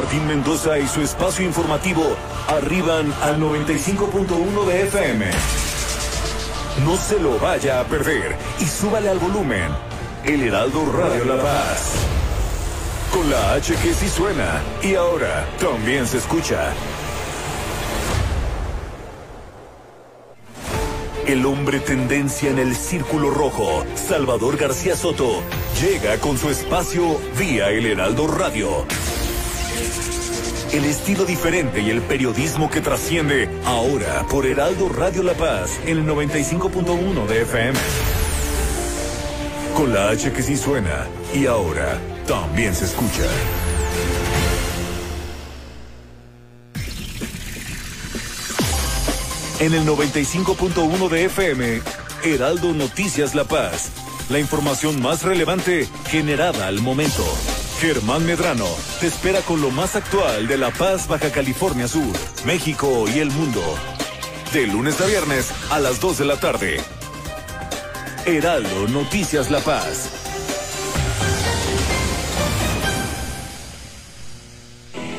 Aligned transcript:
Martín 0.00 0.28
Mendoza 0.28 0.78
y 0.78 0.86
su 0.86 1.02
espacio 1.02 1.44
informativo 1.44 2.04
arriban 2.46 3.12
al 3.20 3.40
95.1 3.40 4.64
de 4.66 4.82
FM. 4.82 5.26
No 6.84 6.96
se 6.96 7.18
lo 7.18 7.36
vaya 7.40 7.80
a 7.80 7.84
perder 7.84 8.36
y 8.60 8.64
súbale 8.64 9.08
al 9.08 9.18
volumen. 9.18 9.72
El 10.24 10.44
Heraldo 10.44 10.84
Radio 10.92 11.24
La 11.24 11.42
Paz. 11.42 11.94
Con 13.12 13.28
la 13.28 13.54
H 13.54 13.74
que 13.74 13.92
sí 13.92 14.08
suena 14.08 14.62
y 14.84 14.94
ahora 14.94 15.48
también 15.58 16.06
se 16.06 16.18
escucha. 16.18 16.72
El 21.26 21.44
hombre 21.44 21.80
tendencia 21.80 22.50
en 22.50 22.60
el 22.60 22.76
círculo 22.76 23.30
rojo, 23.30 23.84
Salvador 23.96 24.58
García 24.58 24.94
Soto, 24.94 25.42
llega 25.82 26.18
con 26.18 26.38
su 26.38 26.50
espacio 26.50 27.20
vía 27.36 27.70
El 27.70 27.86
Heraldo 27.86 28.28
Radio. 28.28 28.86
El 30.78 30.84
estilo 30.84 31.24
diferente 31.24 31.80
y 31.80 31.90
el 31.90 32.00
periodismo 32.02 32.70
que 32.70 32.80
trasciende 32.80 33.50
ahora 33.64 34.24
por 34.30 34.46
Heraldo 34.46 34.88
Radio 34.88 35.24
La 35.24 35.34
Paz, 35.34 35.80
el 35.84 36.06
95.1 36.06 37.26
de 37.26 37.42
FM. 37.42 37.78
Con 39.76 39.92
la 39.92 40.10
H 40.10 40.32
que 40.32 40.40
sí 40.40 40.56
suena 40.56 41.08
y 41.34 41.46
ahora 41.46 41.98
también 42.28 42.76
se 42.76 42.84
escucha. 42.84 43.24
En 49.58 49.74
el 49.74 49.84
95.1 49.84 51.08
de 51.08 51.24
FM, 51.24 51.82
Heraldo 52.22 52.72
Noticias 52.72 53.34
La 53.34 53.42
Paz. 53.42 53.90
La 54.30 54.38
información 54.38 55.02
más 55.02 55.24
relevante 55.24 55.88
generada 56.08 56.68
al 56.68 56.80
momento. 56.80 57.24
Germán 57.80 58.26
Medrano 58.26 58.66
te 58.98 59.06
espera 59.06 59.40
con 59.42 59.60
lo 59.60 59.70
más 59.70 59.94
actual 59.94 60.48
de 60.48 60.58
La 60.58 60.72
Paz, 60.72 61.06
Baja 61.06 61.30
California 61.30 61.86
Sur, 61.86 62.12
México 62.44 63.04
y 63.08 63.20
el 63.20 63.30
mundo. 63.30 63.62
De 64.52 64.66
lunes 64.66 65.00
a 65.00 65.06
viernes 65.06 65.52
a 65.70 65.78
las 65.78 66.00
2 66.00 66.18
de 66.18 66.24
la 66.24 66.40
tarde. 66.40 66.80
Heraldo 68.26 68.88
Noticias 68.88 69.52
La 69.52 69.60
Paz. 69.60 70.10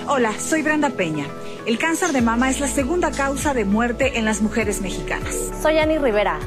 Hola, 0.07 0.37
soy 0.37 0.61
Brenda 0.61 0.89
Peña. 0.89 1.27
El 1.65 1.77
cáncer 1.77 2.11
de 2.11 2.21
mama 2.21 2.49
es 2.49 2.59
la 2.59 2.67
segunda 2.67 3.11
causa 3.11 3.53
de 3.53 3.63
muerte 3.63 4.17
en 4.17 4.25
las 4.25 4.41
mujeres 4.41 4.81
mexicanas. 4.81 5.33
Soy 5.61 5.77
Ani 5.77 5.97
Rivera. 5.97 6.39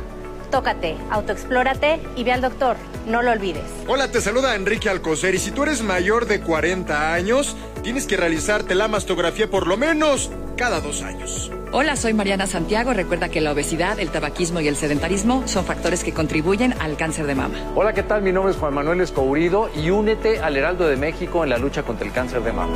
Tócate, 0.52 0.98
autoexplórate 1.10 1.98
y 2.14 2.24
ve 2.24 2.32
al 2.32 2.42
doctor. 2.42 2.76
No 3.06 3.22
lo 3.22 3.30
olvides. 3.30 3.64
Hola, 3.88 4.12
te 4.12 4.20
saluda 4.20 4.54
Enrique 4.54 4.90
Alcocer 4.90 5.34
y 5.34 5.38
si 5.38 5.50
tú 5.50 5.62
eres 5.62 5.82
mayor 5.82 6.26
de 6.26 6.42
40 6.42 7.14
años, 7.14 7.56
tienes 7.82 8.06
que 8.06 8.18
realizarte 8.18 8.74
la 8.74 8.86
mastografía 8.86 9.48
por 9.48 9.66
lo 9.66 9.78
menos 9.78 10.30
cada 10.58 10.80
dos 10.80 11.00
años. 11.02 11.50
Hola, 11.72 11.96
soy 11.96 12.12
Mariana 12.12 12.46
Santiago. 12.46 12.92
Recuerda 12.92 13.30
que 13.30 13.40
la 13.40 13.52
obesidad, 13.52 13.98
el 13.98 14.10
tabaquismo 14.10 14.60
y 14.60 14.68
el 14.68 14.76
sedentarismo 14.76 15.48
son 15.48 15.64
factores 15.64 16.04
que 16.04 16.12
contribuyen 16.12 16.74
al 16.80 16.98
cáncer 16.98 17.26
de 17.26 17.34
mama. 17.34 17.56
Hola, 17.74 17.94
¿qué 17.94 18.02
tal? 18.02 18.20
Mi 18.20 18.30
nombre 18.30 18.52
es 18.52 18.58
Juan 18.58 18.74
Manuel 18.74 19.00
Escourido 19.00 19.70
y 19.74 19.88
únete 19.88 20.40
al 20.40 20.54
Heraldo 20.58 20.86
de 20.86 20.98
México 20.98 21.44
en 21.44 21.48
la 21.48 21.56
lucha 21.56 21.82
contra 21.82 22.06
el 22.06 22.12
cáncer 22.12 22.42
de 22.42 22.52
mama. 22.52 22.74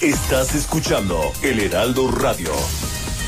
Estás 0.00 0.54
escuchando 0.54 1.20
El 1.42 1.58
Heraldo 1.58 2.08
Radio. 2.12 2.52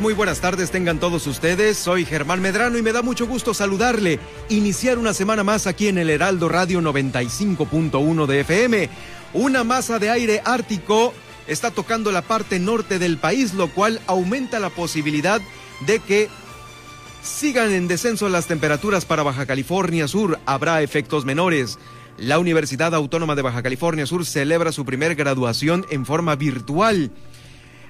Muy 0.00 0.14
buenas 0.14 0.40
tardes 0.40 0.70
tengan 0.70 0.98
todos 0.98 1.26
ustedes. 1.26 1.76
Soy 1.76 2.04
Germán 2.04 2.40
Medrano 2.40 2.78
y 2.78 2.82
me 2.82 2.92
da 2.92 3.02
mucho 3.02 3.26
gusto 3.26 3.54
saludarle. 3.54 4.18
Iniciar 4.48 4.98
una 4.98 5.12
semana 5.12 5.44
más 5.44 5.66
aquí 5.66 5.88
en 5.88 5.98
el 5.98 6.10
Heraldo 6.10 6.48
Radio 6.48 6.80
95.1 6.80 8.26
de 8.26 8.40
FM. 8.40 8.88
Una 9.34 9.64
masa 9.64 9.98
de 9.98 10.10
aire 10.10 10.42
ártico 10.44 11.12
está 11.46 11.70
tocando 11.70 12.12
la 12.12 12.22
parte 12.22 12.58
norte 12.58 12.98
del 12.98 13.18
país, 13.18 13.54
lo 13.54 13.68
cual 13.68 14.00
aumenta 14.06 14.58
la 14.58 14.70
posibilidad 14.70 15.40
de 15.86 15.98
que 15.98 16.28
sigan 17.22 17.72
en 17.72 17.88
descenso 17.88 18.28
las 18.28 18.46
temperaturas 18.46 19.04
para 19.04 19.22
Baja 19.22 19.46
California 19.46 20.08
Sur. 20.08 20.38
Habrá 20.46 20.82
efectos 20.82 21.24
menores. 21.24 21.78
La 22.16 22.38
Universidad 22.38 22.94
Autónoma 22.94 23.34
de 23.34 23.42
Baja 23.42 23.62
California 23.62 24.06
Sur 24.06 24.24
celebra 24.24 24.72
su 24.72 24.84
primer 24.84 25.14
graduación 25.14 25.84
en 25.90 26.06
forma 26.06 26.36
virtual. 26.36 27.10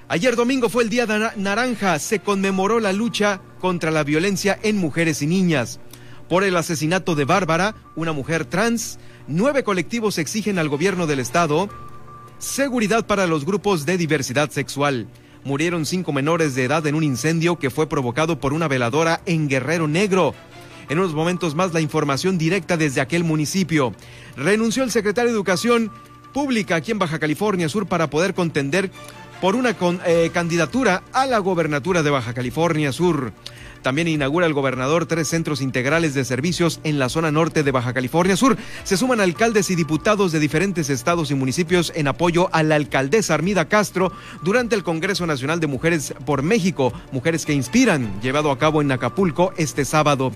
Ayer 0.07 0.35
domingo 0.35 0.69
fue 0.69 0.83
el 0.83 0.89
Día 0.89 1.07
Naranja, 1.35 1.97
se 1.97 2.19
conmemoró 2.19 2.79
la 2.79 2.93
lucha 2.93 3.41
contra 3.59 3.89
la 3.89 4.03
violencia 4.03 4.59
en 4.61 4.77
mujeres 4.77 5.23
y 5.23 5.27
niñas. 5.27 5.79
Por 6.29 6.43
el 6.43 6.55
asesinato 6.57 7.15
de 7.15 7.25
Bárbara, 7.25 7.75
una 7.95 8.11
mujer 8.11 8.45
trans, 8.45 8.99
nueve 9.27 9.63
colectivos 9.63 10.19
exigen 10.19 10.59
al 10.59 10.69
gobierno 10.69 11.07
del 11.07 11.19
estado 11.19 11.69
seguridad 12.37 13.07
para 13.07 13.25
los 13.25 13.45
grupos 13.45 13.85
de 13.85 13.97
diversidad 13.97 14.51
sexual. 14.51 15.07
Murieron 15.43 15.85
cinco 15.85 16.13
menores 16.13 16.53
de 16.53 16.65
edad 16.65 16.85
en 16.85 16.95
un 16.95 17.03
incendio 17.03 17.57
que 17.57 17.71
fue 17.71 17.87
provocado 17.87 18.39
por 18.39 18.53
una 18.53 18.67
veladora 18.67 19.21
en 19.25 19.47
Guerrero 19.47 19.87
Negro. 19.87 20.35
En 20.89 20.99
unos 20.99 21.13
momentos 21.13 21.55
más 21.55 21.73
la 21.73 21.81
información 21.81 22.37
directa 22.37 22.77
desde 22.77 23.01
aquel 23.01 23.23
municipio. 23.23 23.93
Renunció 24.37 24.83
el 24.83 24.91
secretario 24.91 25.31
de 25.31 25.35
Educación 25.35 25.91
Pública 26.33 26.75
aquí 26.75 26.91
en 26.91 26.99
Baja 26.99 27.17
California 27.17 27.69
Sur 27.69 27.87
para 27.87 28.09
poder 28.09 28.33
contender 28.33 28.91
por 29.45 29.55
una 29.55 29.75
con, 29.75 30.01
eh, 30.07 30.31
candidatura 30.33 31.03
a 31.13 31.27
la 31.27 31.37
gobernatura 31.37 32.01
de 32.01 32.09
Baja 32.09 32.33
California 32.33 32.91
Sur. 32.91 33.31
También 33.85 34.07
inaugura 34.07 34.47
el 34.47 34.55
gobernador 34.55 35.05
tres 35.05 35.27
centros 35.27 35.61
integrales 35.61 36.15
de 36.15 36.25
servicios 36.25 36.79
en 36.83 36.97
la 36.97 37.07
zona 37.07 37.31
norte 37.31 37.61
de 37.61 37.69
Baja 37.69 37.93
California 37.93 38.35
Sur. 38.35 38.57
Se 38.83 38.97
suman 38.97 39.19
alcaldes 39.19 39.69
y 39.69 39.75
diputados 39.75 40.31
de 40.31 40.39
diferentes 40.39 40.89
estados 40.89 41.29
y 41.29 41.35
municipios 41.35 41.93
en 41.95 42.07
apoyo 42.07 42.49
a 42.51 42.63
la 42.63 42.77
alcaldesa 42.77 43.35
Armida 43.35 43.65
Castro 43.65 44.11
durante 44.41 44.73
el 44.73 44.83
Congreso 44.83 45.27
Nacional 45.27 45.59
de 45.59 45.67
Mujeres 45.67 46.15
por 46.25 46.41
México, 46.41 46.93
Mujeres 47.11 47.45
que 47.45 47.53
Inspiran, 47.53 48.19
llevado 48.23 48.49
a 48.49 48.57
cabo 48.57 48.81
en 48.81 48.91
Acapulco 48.91 49.53
este 49.55 49.85
sábado. 49.85 50.31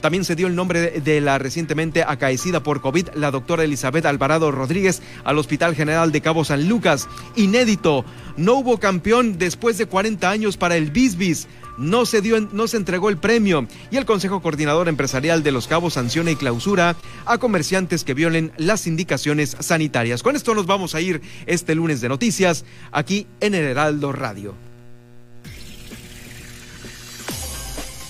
También 0.00 0.24
se 0.24 0.34
dio 0.34 0.46
el 0.46 0.54
nombre 0.54 0.98
de 1.02 1.20
la 1.20 1.36
recientemente 1.36 2.04
acaecida 2.04 2.62
por 2.62 2.80
COVID, 2.80 3.08
la 3.16 3.30
doctora 3.30 3.64
Elizabeth 3.64 4.06
Alvarado 4.06 4.50
Rodríguez, 4.50 5.02
al 5.24 5.36
Hospital 5.36 5.74
General 5.74 6.10
de 6.10 6.22
Cabo 6.22 6.42
San 6.42 6.70
Lucas. 6.70 7.06
Inédito, 7.36 8.02
no 8.38 8.54
hubo 8.54 8.80
campeón 8.80 9.36
después 9.36 9.76
de 9.76 9.84
40 9.84 10.30
años 10.30 10.56
para 10.56 10.78
el 10.78 10.90
Bisbis 10.90 11.48
no 11.76 12.06
se 12.06 12.20
dio, 12.20 12.40
no 12.40 12.68
se 12.68 12.76
entregó 12.76 13.08
el 13.08 13.18
premio 13.18 13.66
y 13.90 13.96
el 13.96 14.04
Consejo 14.04 14.40
Coordinador 14.40 14.88
Empresarial 14.88 15.42
de 15.42 15.52
Los 15.52 15.66
Cabos 15.66 15.94
sanciona 15.94 16.30
y 16.30 16.36
clausura 16.36 16.96
a 17.26 17.38
comerciantes 17.38 18.04
que 18.04 18.14
violen 18.14 18.52
las 18.56 18.86
indicaciones 18.86 19.56
sanitarias. 19.60 20.22
Con 20.22 20.36
esto 20.36 20.54
nos 20.54 20.66
vamos 20.66 20.94
a 20.94 21.00
ir 21.00 21.22
este 21.46 21.74
lunes 21.74 22.00
de 22.00 22.08
noticias 22.08 22.64
aquí 22.92 23.26
en 23.40 23.54
el 23.54 23.64
Heraldo 23.64 24.12
Radio. 24.12 24.54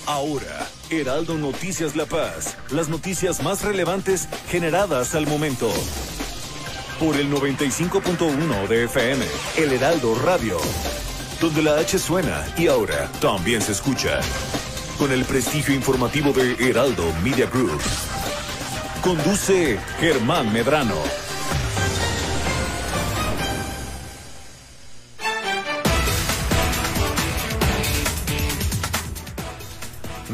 Ahora, 0.07 0.69
Heraldo 0.91 1.39
Noticias 1.39 1.97
La 1.97 2.05
Paz, 2.05 2.59
las 2.71 2.91
noticias 2.91 3.43
más 3.43 3.63
relevantes 3.63 4.29
generadas 4.51 5.15
al 5.15 5.27
momento. 5.27 5.73
Por 7.01 7.17
el 7.17 7.31
95.1 7.31 8.69
de 8.69 8.85
FM, 8.85 9.25
El 9.57 9.73
Heraldo 9.73 10.15
Radio 10.17 10.59
donde 11.44 11.62
la 11.62 11.76
H 11.76 11.99
suena 11.99 12.43
y 12.56 12.69
ahora 12.69 13.06
también 13.20 13.61
se 13.61 13.73
escucha. 13.73 14.19
Con 14.99 15.12
el 15.12 15.26
prestigio 15.26 15.75
informativo 15.75 16.32
de 16.32 16.55
Heraldo 16.58 17.05
Media 17.23 17.44
Group. 17.44 17.82
Conduce 19.02 19.79
Germán 20.00 20.50
Medrano. 20.55 20.94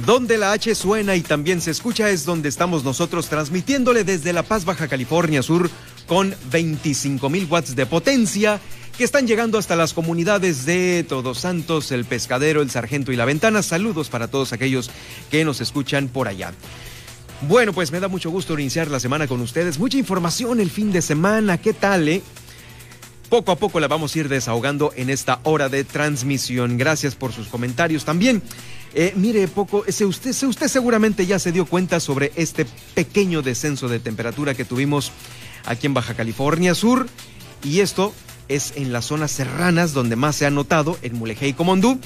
Donde 0.06 0.38
la 0.38 0.52
H 0.52 0.76
suena 0.76 1.16
y 1.16 1.22
también 1.22 1.60
se 1.60 1.72
escucha 1.72 2.08
es 2.08 2.24
donde 2.24 2.48
estamos 2.48 2.84
nosotros 2.84 3.28
transmitiéndole 3.28 4.04
desde 4.04 4.32
La 4.32 4.44
Paz, 4.44 4.64
Baja 4.64 4.86
California 4.86 5.42
Sur, 5.42 5.70
con 6.06 6.36
25 6.52 7.28
mil 7.28 7.48
watts 7.50 7.74
de 7.74 7.86
potencia 7.86 8.60
que 9.00 9.05
están 9.05 9.26
llegando 9.26 9.56
hasta 9.56 9.76
las 9.76 9.94
comunidades 9.94 10.67
de 10.67 11.06
Todos 11.08 11.38
Santos, 11.38 11.91
El 11.91 12.05
Pescadero, 12.05 12.61
El 12.61 12.70
Sargento 12.70 13.12
y 13.12 13.17
La 13.17 13.25
Ventana. 13.25 13.62
Saludos 13.62 14.11
para 14.11 14.29
todos 14.29 14.52
aquellos 14.52 14.91
que 15.31 15.43
nos 15.43 15.62
escuchan 15.62 16.08
por 16.08 16.29
allá. 16.29 16.52
Bueno, 17.49 17.73
pues 17.73 17.93
me 17.93 18.00
da 18.00 18.08
mucho 18.08 18.29
gusto 18.29 18.58
iniciar 18.58 18.91
la 18.91 19.00
semana 19.00 19.26
con 19.26 19.41
ustedes. 19.41 19.79
Mucha 19.79 19.97
información 19.97 20.61
el 20.61 20.70
fin 20.70 20.93
de 20.93 21.00
semana. 21.00 21.56
¿Qué 21.56 21.73
tal, 21.73 22.11
eh? 22.11 22.20
Poco 23.31 23.52
a 23.52 23.56
poco 23.56 23.81
la 23.81 23.88
vamos 23.88 24.14
a 24.14 24.19
ir 24.19 24.29
desahogando 24.29 24.93
en 24.94 25.08
esta 25.08 25.41
hora 25.44 25.70
de 25.70 25.82
transmisión. 25.85 26.76
Gracias 26.76 27.14
por 27.14 27.32
sus 27.32 27.49
comentarios 27.49 28.05
también. 28.05 28.43
Eh, 28.93 29.14
mire, 29.17 29.49
poco, 29.49 29.82
usted, 29.88 30.46
usted 30.46 30.69
seguramente 30.69 31.25
ya 31.25 31.38
se 31.38 31.53
dio 31.53 31.64
cuenta 31.64 32.00
sobre 32.00 32.32
este 32.37 32.67
pequeño 32.93 33.41
descenso 33.41 33.88
de 33.88 33.99
temperatura 33.99 34.53
que 34.53 34.67
tuvimos 34.67 35.11
aquí 35.64 35.87
en 35.87 35.94
Baja 35.94 36.12
California 36.12 36.75
Sur. 36.75 37.06
Y 37.64 37.81
esto 37.81 38.12
es 38.50 38.73
en 38.76 38.93
las 38.93 39.06
zonas 39.06 39.31
serranas 39.31 39.93
donde 39.93 40.17
más 40.17 40.37
se 40.37 40.44
ha 40.44 40.50
notado, 40.50 40.99
en 41.02 41.17
Mulegé 41.17 41.49
y 41.49 41.52
Comondú, 41.52 41.99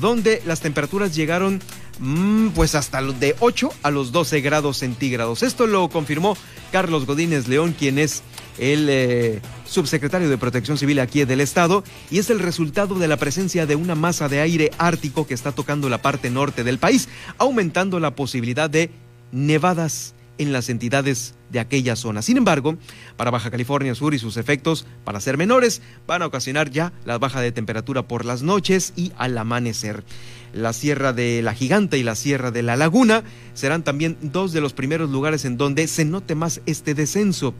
donde 0.00 0.40
las 0.46 0.60
temperaturas 0.60 1.14
llegaron 1.14 1.60
mm, 1.98 2.48
pues 2.50 2.74
hasta 2.74 3.02
de 3.02 3.34
8 3.40 3.70
a 3.82 3.90
los 3.90 4.12
12 4.12 4.40
grados 4.40 4.78
centígrados. 4.78 5.42
Esto 5.42 5.66
lo 5.66 5.88
confirmó 5.88 6.36
Carlos 6.72 7.04
Godínez 7.04 7.48
León, 7.48 7.74
quien 7.76 7.98
es 7.98 8.22
el 8.58 8.86
eh, 8.88 9.40
subsecretario 9.64 10.28
de 10.28 10.38
Protección 10.38 10.78
Civil 10.78 11.00
aquí 11.00 11.24
del 11.24 11.40
estado, 11.40 11.82
y 12.10 12.18
es 12.18 12.30
el 12.30 12.38
resultado 12.38 12.94
de 12.96 13.08
la 13.08 13.16
presencia 13.16 13.66
de 13.66 13.76
una 13.76 13.94
masa 13.94 14.28
de 14.28 14.40
aire 14.40 14.70
ártico 14.78 15.26
que 15.26 15.34
está 15.34 15.52
tocando 15.52 15.88
la 15.88 16.00
parte 16.00 16.30
norte 16.30 16.64
del 16.64 16.78
país, 16.78 17.08
aumentando 17.38 17.98
la 17.98 18.14
posibilidad 18.14 18.70
de 18.70 18.90
nevadas 19.32 20.14
en 20.38 20.52
las 20.52 20.68
entidades 20.68 21.34
de 21.50 21.60
aquella 21.60 21.96
zona. 21.96 22.22
Sin 22.22 22.36
embargo, 22.36 22.76
para 23.16 23.30
Baja 23.30 23.50
California 23.50 23.94
Sur 23.94 24.14
y 24.14 24.18
sus 24.18 24.36
efectos, 24.36 24.86
para 25.04 25.20
ser 25.20 25.36
menores, 25.36 25.82
van 26.06 26.22
a 26.22 26.26
ocasionar 26.26 26.70
ya 26.70 26.92
la 27.04 27.18
baja 27.18 27.40
de 27.40 27.52
temperatura 27.52 28.08
por 28.08 28.24
las 28.24 28.42
noches 28.42 28.92
y 28.96 29.12
al 29.18 29.36
amanecer. 29.36 30.04
La 30.52 30.72
Sierra 30.72 31.12
de 31.12 31.42
la 31.42 31.54
Gigante 31.54 31.98
y 31.98 32.02
la 32.02 32.14
Sierra 32.14 32.50
de 32.50 32.62
la 32.62 32.76
Laguna 32.76 33.22
serán 33.54 33.84
también 33.84 34.16
dos 34.22 34.52
de 34.52 34.60
los 34.60 34.72
primeros 34.72 35.10
lugares 35.10 35.44
en 35.44 35.58
donde 35.58 35.86
se 35.88 36.04
note 36.04 36.34
más 36.34 36.62
este 36.66 36.94
descenso 36.94 37.54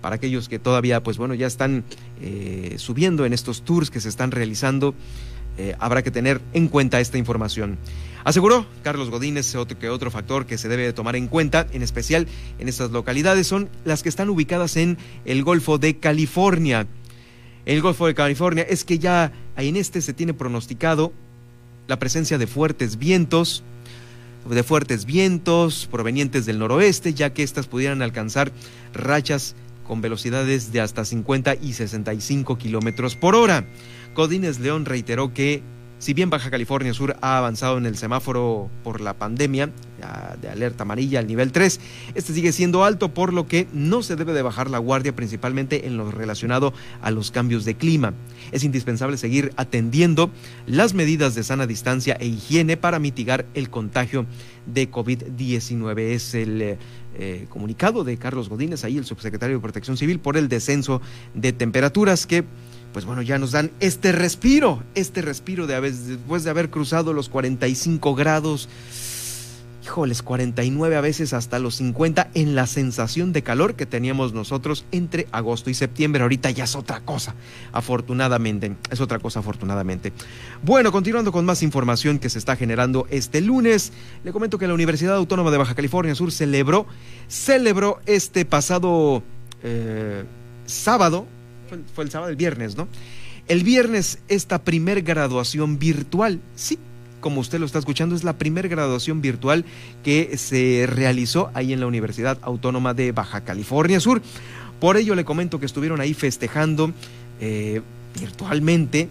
para 0.00 0.16
aquellos 0.16 0.48
que 0.48 0.58
todavía, 0.58 1.02
pues 1.02 1.18
bueno, 1.18 1.34
ya 1.34 1.46
están 1.46 1.84
eh, 2.20 2.74
subiendo 2.78 3.26
en 3.26 3.32
estos 3.32 3.62
tours 3.62 3.90
que 3.90 4.00
se 4.00 4.08
están 4.08 4.30
realizando, 4.30 4.94
eh, 5.56 5.74
habrá 5.80 6.02
que 6.02 6.10
tener 6.10 6.40
en 6.52 6.68
cuenta 6.68 7.00
esta 7.00 7.18
información. 7.18 7.78
Aseguró 8.28 8.66
Carlos 8.82 9.08
Godínez 9.08 9.56
que 9.80 9.88
otro 9.88 10.10
factor 10.10 10.44
que 10.44 10.58
se 10.58 10.68
debe 10.68 10.92
tomar 10.92 11.16
en 11.16 11.28
cuenta, 11.28 11.66
en 11.72 11.80
especial 11.80 12.26
en 12.58 12.68
estas 12.68 12.90
localidades, 12.90 13.46
son 13.46 13.70
las 13.86 14.02
que 14.02 14.10
están 14.10 14.28
ubicadas 14.28 14.76
en 14.76 14.98
el 15.24 15.42
Golfo 15.42 15.78
de 15.78 15.96
California. 15.96 16.86
El 17.64 17.80
Golfo 17.80 18.06
de 18.06 18.14
California 18.14 18.66
es 18.68 18.84
que 18.84 18.98
ya 18.98 19.32
en 19.56 19.76
este 19.76 20.02
se 20.02 20.12
tiene 20.12 20.34
pronosticado 20.34 21.10
la 21.86 21.98
presencia 21.98 22.36
de 22.36 22.46
fuertes 22.46 22.98
vientos, 22.98 23.62
de 24.46 24.62
fuertes 24.62 25.06
vientos 25.06 25.88
provenientes 25.90 26.44
del 26.44 26.58
noroeste, 26.58 27.14
ya 27.14 27.32
que 27.32 27.42
estas 27.42 27.66
pudieran 27.66 28.02
alcanzar 28.02 28.52
rachas 28.92 29.56
con 29.86 30.02
velocidades 30.02 30.70
de 30.70 30.82
hasta 30.82 31.06
50 31.06 31.54
y 31.62 31.72
65 31.72 32.58
kilómetros 32.58 33.16
por 33.16 33.34
hora. 33.34 33.66
Godínez 34.14 34.58
León 34.58 34.84
reiteró 34.84 35.32
que 35.32 35.62
si 35.98 36.14
bien 36.14 36.30
Baja 36.30 36.50
California 36.50 36.94
Sur 36.94 37.16
ha 37.20 37.38
avanzado 37.38 37.78
en 37.78 37.86
el 37.86 37.96
semáforo 37.96 38.70
por 38.84 39.00
la 39.00 39.14
pandemia 39.14 39.70
de 40.40 40.48
alerta 40.48 40.84
amarilla 40.84 41.18
al 41.18 41.26
nivel 41.26 41.50
3, 41.50 41.80
este 42.14 42.32
sigue 42.32 42.52
siendo 42.52 42.84
alto 42.84 43.12
por 43.12 43.32
lo 43.32 43.48
que 43.48 43.66
no 43.72 44.02
se 44.02 44.14
debe 44.14 44.32
de 44.32 44.42
bajar 44.42 44.70
la 44.70 44.78
guardia 44.78 45.14
principalmente 45.14 45.86
en 45.86 45.96
lo 45.96 46.10
relacionado 46.10 46.72
a 47.02 47.10
los 47.10 47.30
cambios 47.30 47.64
de 47.64 47.74
clima. 47.74 48.14
Es 48.52 48.62
indispensable 48.62 49.16
seguir 49.16 49.52
atendiendo 49.56 50.30
las 50.66 50.94
medidas 50.94 51.34
de 51.34 51.42
sana 51.42 51.66
distancia 51.66 52.16
e 52.20 52.26
higiene 52.26 52.76
para 52.76 53.00
mitigar 53.00 53.46
el 53.54 53.70
contagio 53.70 54.26
de 54.66 54.90
COVID-19. 54.90 55.98
Es 55.98 56.34
el 56.34 56.78
eh, 57.20 57.46
comunicado 57.48 58.04
de 58.04 58.16
Carlos 58.16 58.48
Godínez, 58.48 58.84
ahí 58.84 58.98
el 58.98 59.04
subsecretario 59.04 59.56
de 59.56 59.62
Protección 59.62 59.96
Civil, 59.96 60.20
por 60.20 60.36
el 60.36 60.48
descenso 60.48 61.00
de 61.34 61.52
temperaturas 61.52 62.26
que 62.26 62.44
pues 62.92 63.04
bueno, 63.04 63.22
ya 63.22 63.38
nos 63.38 63.52
dan 63.52 63.70
este 63.80 64.12
respiro, 64.12 64.82
este 64.94 65.22
respiro 65.22 65.66
de 65.66 65.80
después 65.80 66.44
de 66.44 66.50
haber 66.50 66.70
cruzado 66.70 67.12
los 67.12 67.28
45 67.28 68.14
grados, 68.14 68.68
híjoles, 69.88 70.22
49 70.22 70.96
a 70.96 71.00
veces 71.00 71.32
hasta 71.32 71.58
los 71.58 71.76
50 71.76 72.28
en 72.34 72.54
la 72.54 72.66
sensación 72.66 73.32
de 73.32 73.42
calor 73.42 73.74
que 73.74 73.86
teníamos 73.86 74.34
nosotros 74.34 74.84
entre 74.92 75.26
agosto 75.32 75.70
y 75.70 75.74
septiembre. 75.74 76.22
Ahorita 76.22 76.50
ya 76.50 76.64
es 76.64 76.76
otra 76.76 77.00
cosa, 77.00 77.34
afortunadamente, 77.72 78.76
es 78.90 79.00
otra 79.00 79.18
cosa 79.18 79.40
afortunadamente. 79.40 80.12
Bueno, 80.62 80.92
continuando 80.92 81.32
con 81.32 81.44
más 81.44 81.62
información 81.62 82.18
que 82.18 82.28
se 82.28 82.38
está 82.38 82.56
generando 82.56 83.06
este 83.10 83.40
lunes, 83.40 83.92
le 84.24 84.32
comento 84.32 84.58
que 84.58 84.66
la 84.66 84.74
Universidad 84.74 85.16
Autónoma 85.16 85.50
de 85.50 85.58
Baja 85.58 85.74
California 85.74 86.14
Sur 86.14 86.32
celebró, 86.32 86.86
celebró 87.28 88.00
este 88.06 88.44
pasado 88.44 89.22
eh, 89.62 90.24
sábado, 90.66 91.26
fue, 91.68 92.04
el 92.04 92.10
sábado, 92.10 92.30
el 92.30 92.36
viernes, 92.36 92.76
¿no? 92.76 92.88
El 93.46 93.62
viernes 93.62 94.18
esta 94.28 94.62
primer 94.62 95.02
graduación 95.02 95.78
virtual, 95.78 96.40
sí, 96.54 96.78
como 97.20 97.40
usted 97.40 97.58
lo 97.58 97.66
está 97.66 97.78
escuchando, 97.78 98.14
es 98.14 98.24
la 98.24 98.34
primer 98.34 98.68
graduación 98.68 99.20
virtual 99.20 99.64
que 100.04 100.36
se 100.36 100.86
realizó 100.86 101.50
ahí 101.54 101.72
en 101.72 101.80
la 101.80 101.86
Universidad 101.86 102.38
Autónoma 102.42 102.94
de 102.94 103.12
Baja 103.12 103.42
California 103.42 104.00
Sur. 104.00 104.22
Por 104.80 104.96
ello 104.96 105.14
le 105.14 105.24
comento 105.24 105.58
que 105.58 105.66
estuvieron 105.66 106.00
ahí 106.00 106.14
festejando 106.14 106.92
eh, 107.40 107.80
virtualmente 108.18 109.08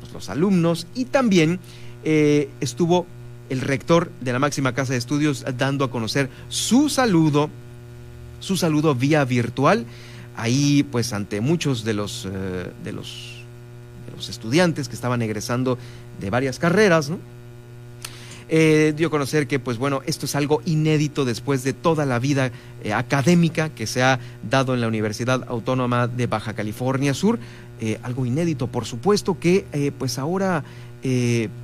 pues, 0.00 0.12
los 0.12 0.28
alumnos 0.28 0.86
y 0.94 1.06
también 1.06 1.58
eh, 2.04 2.48
estuvo 2.60 3.06
el 3.50 3.60
rector 3.60 4.10
de 4.20 4.32
la 4.32 4.38
máxima 4.38 4.74
casa 4.74 4.92
de 4.92 4.98
estudios 4.98 5.44
dando 5.58 5.84
a 5.84 5.90
conocer 5.90 6.30
su 6.48 6.88
saludo, 6.88 7.50
su 8.40 8.56
saludo 8.56 8.94
vía 8.94 9.24
virtual 9.24 9.84
ahí 10.36 10.82
pues 10.82 11.12
ante 11.12 11.40
muchos 11.40 11.84
de 11.84 11.94
los, 11.94 12.26
eh, 12.26 12.70
de 12.84 12.92
los, 12.92 13.44
los, 14.14 14.28
estudiantes 14.28 14.88
que 14.88 14.94
estaban 14.94 15.22
egresando 15.22 15.78
de 16.20 16.30
varias 16.30 16.58
carreras, 16.58 17.10
eh, 18.48 18.92
dio 18.96 19.08
a 19.08 19.10
conocer 19.10 19.46
que, 19.46 19.58
pues 19.58 19.78
bueno, 19.78 20.02
esto 20.04 20.26
es 20.26 20.34
algo 20.34 20.60
inédito 20.66 21.24
después 21.24 21.64
de 21.64 21.72
toda 21.72 22.04
la 22.04 22.18
vida 22.18 22.50
eh, 22.84 22.92
académica 22.92 23.70
que 23.70 23.86
se 23.86 24.02
ha 24.02 24.20
dado 24.48 24.74
en 24.74 24.80
la 24.80 24.88
Universidad 24.88 25.44
Autónoma 25.48 26.06
de 26.06 26.26
Baja 26.26 26.52
California 26.52 27.14
Sur. 27.14 27.38
algo 28.04 28.26
inédito, 28.26 28.68
por 28.68 28.84
supuesto, 28.84 29.40
que 29.40 29.92
pues 29.98 30.18
ahora 30.18 30.62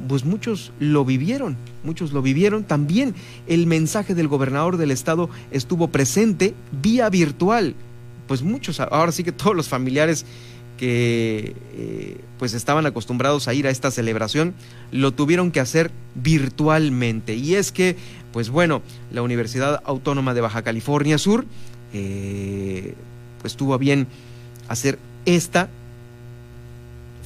pues 0.08 0.25
muchos 0.25 0.72
lo 0.80 1.04
vivieron, 1.04 1.56
muchos 1.84 2.12
lo 2.12 2.22
vivieron. 2.22 2.64
También 2.64 3.14
el 3.46 3.66
mensaje 3.66 4.16
del 4.16 4.26
gobernador 4.26 4.78
del 4.78 4.90
estado 4.90 5.30
estuvo 5.52 5.88
presente 5.88 6.54
vía 6.82 7.08
virtual 7.08 7.76
pues 8.28 8.42
muchos, 8.42 8.78
ahora 8.78 9.11
sí 9.11 9.25
que 9.25 9.32
todos 9.32 9.56
los 9.56 9.68
familiares 9.68 10.25
que 10.76 11.56
eh, 11.73 12.20
pues 12.38 12.54
estaban 12.54 12.87
acostumbrados 12.87 13.49
a 13.49 13.54
ir 13.54 13.66
a 13.66 13.70
esta 13.70 13.90
celebración, 13.90 14.54
lo 14.92 15.12
tuvieron 15.12 15.50
que 15.50 15.58
hacer 15.58 15.90
virtualmente. 16.14 17.35
Y 17.35 17.56
es 17.56 17.73
que, 17.73 17.97
pues 18.32 18.49
bueno, 18.49 18.82
la 19.11 19.23
Universidad 19.23 19.82
Autónoma 19.85 20.35
de 20.35 20.40
Baja 20.40 20.62
California 20.62 21.18
Sur, 21.18 21.47
eh, 21.92 22.94
pues 23.40 23.56
tuvo 23.56 23.75
a 23.75 23.78
bien 23.78 24.06
hacer 24.68 24.99
esta 25.26 25.68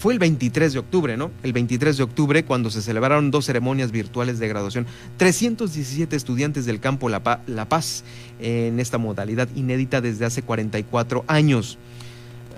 fue 0.02 0.14
el 0.14 0.18
23 0.18 0.72
de 0.72 0.80
octubre, 0.80 1.16
¿no? 1.16 1.30
El 1.44 1.52
23 1.52 1.96
de 1.96 2.02
octubre 2.02 2.44
cuando 2.44 2.70
se 2.70 2.82
celebraron 2.82 3.30
dos 3.30 3.44
ceremonias 3.44 3.92
virtuales 3.92 4.40
de 4.40 4.48
graduación. 4.48 4.84
317 5.16 6.16
estudiantes 6.16 6.66
del 6.66 6.80
campo 6.80 7.08
La, 7.08 7.22
Paz 7.68 8.02
en 8.40 8.80
esta 8.80 8.98
modalidad 8.98 9.48
inédita 9.54 10.00
desde 10.00 10.24
hace 10.24 10.42
44 10.42 11.24
años. 11.28 11.78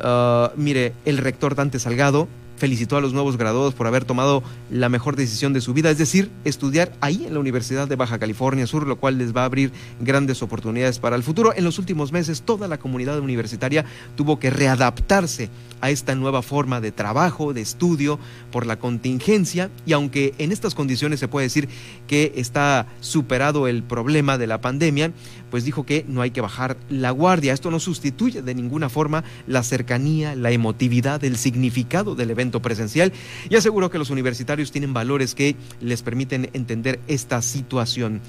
Ah, 0.00 0.52
mire, 0.56 0.94
el 1.04 1.18
rector 1.18 1.54
Dante 1.54 1.78
Salgado 1.78 2.28
felicitó 2.56 2.96
a 2.96 3.00
los 3.00 3.12
nuevos 3.12 3.36
graduados 3.36 3.74
por 3.74 3.86
haber 3.86 4.04
tomado 4.04 4.42
la 4.70 4.88
mejor 4.88 5.16
decisión 5.16 5.52
de 5.52 5.60
su 5.60 5.74
vida, 5.74 5.90
es 5.90 5.98
decir, 5.98 6.30
estudiar 6.44 6.92
ahí 7.00 7.24
en 7.26 7.34
la 7.34 7.40
Universidad 7.40 7.88
de 7.88 7.96
Baja 7.96 8.18
California 8.18 8.66
Sur, 8.66 8.86
lo 8.86 8.96
cual 8.96 9.18
les 9.18 9.34
va 9.34 9.42
a 9.42 9.46
abrir 9.46 9.72
grandes 10.00 10.42
oportunidades 10.42 10.98
para 10.98 11.16
el 11.16 11.22
futuro. 11.22 11.52
En 11.54 11.64
los 11.64 11.78
últimos 11.78 12.12
meses, 12.12 12.42
toda 12.42 12.68
la 12.68 12.78
comunidad 12.78 13.18
universitaria 13.18 13.84
tuvo 14.16 14.38
que 14.38 14.50
readaptarse 14.50 15.50
a 15.80 15.90
esta 15.90 16.14
nueva 16.14 16.42
forma 16.42 16.80
de 16.80 16.92
trabajo, 16.92 17.52
de 17.52 17.60
estudio, 17.60 18.18
por 18.50 18.66
la 18.66 18.78
contingencia, 18.78 19.70
y 19.84 19.92
aunque 19.92 20.34
en 20.38 20.52
estas 20.52 20.74
condiciones 20.74 21.20
se 21.20 21.28
puede 21.28 21.46
decir 21.46 21.68
que 22.06 22.32
está 22.36 22.86
superado 23.00 23.68
el 23.68 23.82
problema 23.82 24.38
de 24.38 24.46
la 24.46 24.60
pandemia, 24.60 25.12
pues 25.50 25.64
dijo 25.64 25.84
que 25.84 26.04
no 26.08 26.22
hay 26.22 26.30
que 26.30 26.40
bajar 26.40 26.76
la 26.88 27.10
guardia. 27.10 27.52
Esto 27.52 27.70
no 27.70 27.80
sustituye 27.80 28.42
de 28.42 28.54
ninguna 28.54 28.88
forma 28.88 29.24
la 29.46 29.62
cercanía, 29.62 30.34
la 30.34 30.50
emotividad, 30.50 31.22
el 31.22 31.36
significado 31.36 32.14
del 32.14 32.30
evento 32.30 32.43
presencial 32.50 33.12
y 33.48 33.56
aseguró 33.56 33.90
que 33.90 33.98
los 33.98 34.10
universitarios 34.10 34.72
tienen 34.72 34.94
valores 34.94 35.34
que 35.34 35.56
les 35.80 36.02
permiten 36.02 36.50
entender 36.52 37.00
esta 37.06 37.42
situación. 37.42 38.20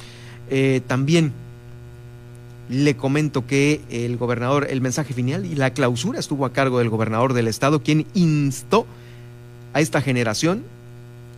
Eh, 0.49 0.81
también 0.87 1.33
le 2.69 2.95
comento 2.95 3.45
que 3.45 3.81
el 3.89 4.17
gobernador, 4.17 4.67
el 4.69 4.81
mensaje 4.81 5.13
final 5.13 5.45
y 5.45 5.55
la 5.55 5.71
clausura 5.73 6.19
estuvo 6.19 6.45
a 6.45 6.53
cargo 6.53 6.79
del 6.79 6.89
gobernador 6.89 7.33
del 7.33 7.47
estado, 7.47 7.83
quien 7.83 8.05
instó 8.13 8.85
a 9.73 9.81
esta 9.81 10.01
generación 10.01 10.63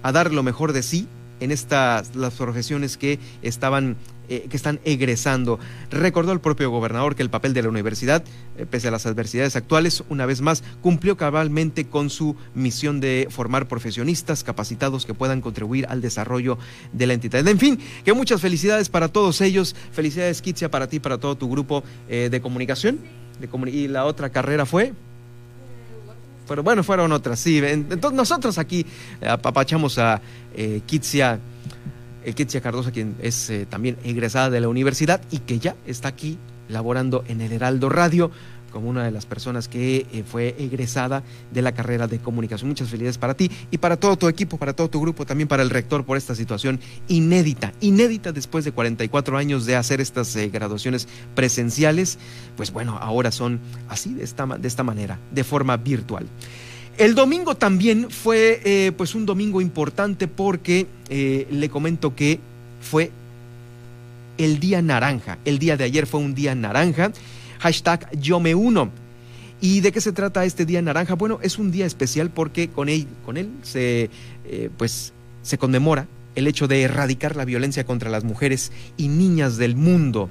a 0.03 0.11
dar 0.11 0.31
lo 0.31 0.43
mejor 0.43 0.73
de 0.73 0.83
sí 0.83 1.07
en 1.39 1.51
estas 1.51 2.15
las 2.15 2.33
profesiones 2.35 2.97
que 2.97 3.19
estaban 3.41 3.97
eh, 4.29 4.47
que 4.49 4.57
están 4.57 4.79
egresando. 4.83 5.59
Recordó 5.89 6.31
el 6.31 6.39
propio 6.39 6.69
gobernador 6.69 7.15
que 7.15 7.23
el 7.23 7.29
papel 7.29 7.53
de 7.53 7.61
la 7.61 7.69
universidad, 7.69 8.23
eh, 8.57 8.65
pese 8.69 8.87
a 8.87 8.91
las 8.91 9.05
adversidades 9.05 9.55
actuales, 9.55 10.03
una 10.09 10.25
vez 10.25 10.41
más 10.41 10.63
cumplió 10.81 11.17
cabalmente 11.17 11.87
con 11.87 12.09
su 12.09 12.35
misión 12.53 12.99
de 12.99 13.27
formar 13.29 13.67
profesionistas 13.67 14.43
capacitados 14.43 15.05
que 15.05 15.13
puedan 15.13 15.41
contribuir 15.41 15.85
al 15.89 16.01
desarrollo 16.01 16.57
de 16.93 17.07
la 17.07 17.13
entidad. 17.13 17.47
En 17.47 17.59
fin, 17.59 17.79
que 18.03 18.13
muchas 18.13 18.41
felicidades 18.41 18.89
para 18.89 19.07
todos 19.07 19.41
ellos. 19.41 19.75
Felicidades, 19.91 20.41
Kitsia, 20.41 20.69
para 20.69 20.87
ti, 20.87 20.99
para 20.99 21.17
todo 21.17 21.35
tu 21.35 21.49
grupo 21.49 21.83
eh, 22.09 22.29
de 22.31 22.41
comunicación. 22.41 22.99
y 23.67 23.87
la 23.87 24.05
otra 24.05 24.29
carrera 24.29 24.65
fue 24.65 24.93
pero 26.47 26.63
bueno, 26.63 26.83
fueron 26.83 27.11
otras, 27.11 27.39
sí. 27.39 27.57
Entonces 27.63 28.13
nosotros 28.13 28.57
aquí 28.57 28.85
apapachamos 29.25 29.97
a 29.97 30.21
eh, 30.55 30.81
Kitsia, 30.85 31.39
Kitsia 32.33 32.61
Cardosa, 32.61 32.91
quien 32.91 33.15
es 33.21 33.49
eh, 33.49 33.65
también 33.65 33.97
egresada 34.03 34.49
de 34.49 34.61
la 34.61 34.67
universidad 34.67 35.21
y 35.31 35.39
que 35.39 35.59
ya 35.59 35.75
está 35.85 36.09
aquí 36.09 36.37
laborando 36.69 37.23
en 37.27 37.41
el 37.41 37.51
Heraldo 37.51 37.89
Radio 37.89 38.31
como 38.71 38.89
una 38.89 39.03
de 39.03 39.11
las 39.11 39.25
personas 39.25 39.67
que 39.67 40.05
eh, 40.11 40.23
fue 40.29 40.55
egresada 40.59 41.23
de 41.51 41.61
la 41.61 41.71
carrera 41.71 42.07
de 42.07 42.19
comunicación. 42.19 42.69
Muchas 42.69 42.89
felicidades 42.89 43.17
para 43.17 43.33
ti 43.33 43.49
y 43.71 43.77
para 43.77 43.97
todo 43.97 44.17
tu 44.17 44.27
equipo, 44.27 44.57
para 44.57 44.73
todo 44.73 44.89
tu 44.89 45.01
grupo, 45.01 45.25
también 45.25 45.47
para 45.47 45.63
el 45.63 45.69
rector 45.69 46.05
por 46.05 46.17
esta 46.17 46.35
situación 46.35 46.79
inédita, 47.07 47.73
inédita 47.81 48.31
después 48.31 48.65
de 48.65 48.71
44 48.71 49.37
años 49.37 49.65
de 49.65 49.75
hacer 49.75 50.01
estas 50.01 50.35
eh, 50.35 50.49
graduaciones 50.49 51.07
presenciales. 51.35 52.19
Pues 52.55 52.71
bueno, 52.71 52.97
ahora 53.01 53.31
son 53.31 53.59
así, 53.89 54.13
de 54.13 54.23
esta, 54.23 54.45
de 54.45 54.67
esta 54.67 54.83
manera, 54.83 55.19
de 55.31 55.43
forma 55.43 55.77
virtual. 55.77 56.27
El 56.97 57.15
domingo 57.15 57.55
también 57.55 58.09
fue 58.09 58.61
eh, 58.63 58.91
pues 58.97 59.13
un 59.15 59.25
domingo 59.25 59.61
importante 59.61 60.27
porque 60.27 60.87
le 61.09 61.69
comento 61.69 62.15
que 62.15 62.39
fue 62.81 63.11
el 64.37 64.59
día 64.59 64.81
naranja. 64.81 65.37
El 65.45 65.59
día 65.59 65.77
de 65.77 65.83
ayer 65.83 66.05
fue 66.05 66.19
un 66.19 66.35
día 66.35 66.55
naranja 66.55 67.11
hashtag 67.59 68.09
yo 68.19 68.39
me 68.39 68.55
uno. 68.55 68.89
¿Y 69.59 69.81
de 69.81 69.91
qué 69.91 70.01
se 70.01 70.11
trata 70.11 70.45
este 70.45 70.65
día 70.65 70.81
naranja? 70.81 71.15
Bueno, 71.15 71.39
es 71.41 71.57
un 71.57 71.71
día 71.71 71.85
especial 71.85 72.29
porque 72.29 72.69
con 72.69 72.89
él, 72.89 73.07
con 73.25 73.37
él 73.37 73.49
se, 73.63 74.09
eh, 74.45 74.69
pues, 74.77 75.13
se 75.41 75.57
conmemora 75.57 76.07
el 76.35 76.45
hecho 76.45 76.67
de 76.67 76.83
erradicar 76.83 77.35
la 77.35 77.45
violencia 77.45 77.83
contra 77.83 78.11
las 78.11 78.23
mujeres 78.23 78.71
y 78.97 79.07
niñas 79.07 79.57
del 79.57 79.75
mundo. 79.75 80.29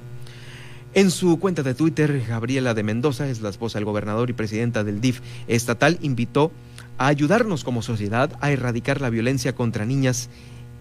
En 0.97 1.11
su 1.11 1.37
cuenta 1.37 1.61
de 1.61 1.75
Twitter, 1.75 2.25
Gabriela 2.27 2.73
de 2.73 2.81
Mendoza, 2.81 3.29
es 3.29 3.41
la 3.41 3.49
esposa 3.49 3.77
del 3.77 3.85
gobernador 3.85 4.31
y 4.31 4.33
presidenta 4.33 4.83
del 4.83 4.99
DIF 4.99 5.21
estatal, 5.47 5.99
invitó 6.01 6.51
a 6.97 7.05
ayudarnos 7.05 7.63
como 7.63 7.83
sociedad 7.83 8.35
a 8.41 8.49
erradicar 8.49 8.99
la 8.99 9.11
violencia 9.11 9.53
contra 9.53 9.85
niñas 9.85 10.31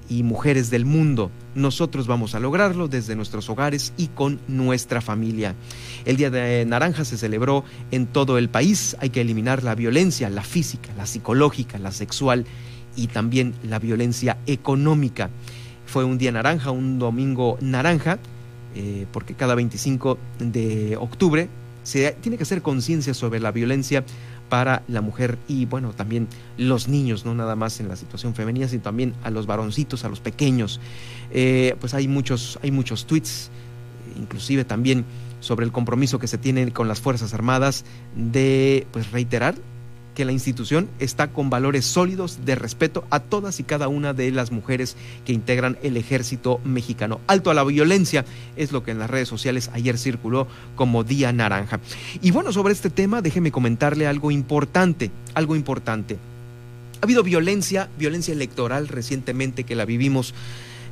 y 0.08 0.23
mujeres 0.23 0.70
del 0.70 0.87
mundo. 0.87 1.30
Nosotros 1.54 2.06
vamos 2.06 2.35
a 2.35 2.40
lograrlo 2.40 2.88
desde 2.88 3.14
nuestros 3.14 3.50
hogares 3.50 3.92
y 3.99 4.06
con 4.06 4.40
nuestra 4.49 5.02
familia. 5.02 5.54
El 6.06 6.16
Día 6.16 6.30
de 6.30 6.64
Naranja 6.64 7.04
se 7.04 7.18
celebró 7.18 7.62
en 7.90 8.06
todo 8.06 8.38
el 8.38 8.49
país. 8.49 8.96
Hay 9.00 9.11
que 9.11 9.20
eliminar 9.20 9.64
la 9.64 9.75
violencia, 9.75 10.30
la 10.30 10.44
física, 10.44 10.94
la 10.96 11.04
psicológica, 11.04 11.78
la 11.78 11.92
sexual 11.92 12.46
y 12.96 13.08
también 13.08 13.52
la 13.62 13.78
violencia 13.78 14.38
económica. 14.46 15.28
Fue 15.85 16.04
un 16.04 16.16
día 16.16 16.32
naranja, 16.32 16.70
un 16.70 16.99
domingo 16.99 17.58
naranja, 17.61 18.18
eh, 18.78 19.06
porque 19.11 19.33
cada 19.33 19.54
25 19.54 20.18
de 20.38 20.99
octubre 20.99 21.49
se 21.83 22.12
tiene 22.21 22.37
que 22.37 22.42
hacer 22.42 22.61
conciencia 22.61 23.14
sobre 23.14 23.40
la 23.40 23.50
violencia 23.50 24.04
para 24.50 24.83
la 24.87 25.00
mujer 25.00 25.38
y 25.49 25.64
bueno, 25.64 25.95
también 25.95 26.28
los 26.59 26.87
niños, 26.87 27.25
no 27.25 27.35
nada 27.35 27.56
más 27.56 27.80
en 27.80 27.88
la 27.88 27.97
situación 27.97 28.35
femenina, 28.35 28.68
sino 28.68 28.83
también 28.83 29.14
a 29.23 29.30
los 29.30 29.47
varoncitos, 29.47 30.04
a 30.04 30.11
los 30.11 30.21
pequeños. 30.21 30.78
Eh, 31.30 31.75
pues 31.80 31.95
hay 31.95 32.06
muchos, 32.06 32.59
hay 32.62 32.71
muchos 32.71 33.06
tweets, 33.06 33.50
inclusive 34.21 34.64
también 34.64 35.06
sobre 35.40 35.64
el 35.64 35.73
compromiso 35.73 36.18
que 36.18 36.26
se 36.26 36.37
tiene 36.37 36.71
con 36.71 36.87
las 36.87 37.00
Fuerzas 37.00 37.33
Armadas 37.33 37.87
de 38.14 38.87
pues 38.92 39.11
reiterar 39.11 39.54
que 40.16 40.25
la 40.25 40.32
institución 40.32 40.88
está 40.99 41.28
con 41.28 41.50
valores 41.50 41.85
sólidos 41.85 42.40
de 42.46 42.54
respeto 42.54 43.04
a 43.11 43.20
todas 43.20 43.61
y 43.61 43.64
cada 43.64 43.87
una 43.87 44.14
de 44.14 44.32
las 44.32 44.50
mujeres 44.50 44.96
que 45.26 45.35
integran 45.35 45.76
el 45.82 45.96
ejército 45.99 46.58
mexicano. 46.64 47.20
Alto 47.26 47.50
a 47.50 47.54
la 47.54 47.62
violencia 47.62 48.25
es 48.56 48.73
lo 48.73 48.82
que 48.82 48.92
en 48.92 48.99
las 48.99 49.11
redes 49.11 49.28
sociales 49.28 49.70
ayer 49.75 49.99
circuló 49.99 50.49
como 50.75 51.04
Día 51.04 51.32
Naranja. 51.32 51.80
Y 52.23 52.30
bueno, 52.30 52.50
sobre 52.50 52.73
este 52.73 52.88
tema 52.88 53.20
déjeme 53.20 53.52
comentarle 53.52 54.06
algo 54.06 54.30
importante, 54.30 55.11
algo 55.35 55.54
importante. 55.54 56.16
Ha 57.02 57.04
habido 57.04 57.23
violencia, 57.23 57.90
violencia 57.99 58.32
electoral 58.32 58.88
recientemente 58.88 59.64
que 59.64 59.76
la 59.76 59.85
vivimos 59.85 60.32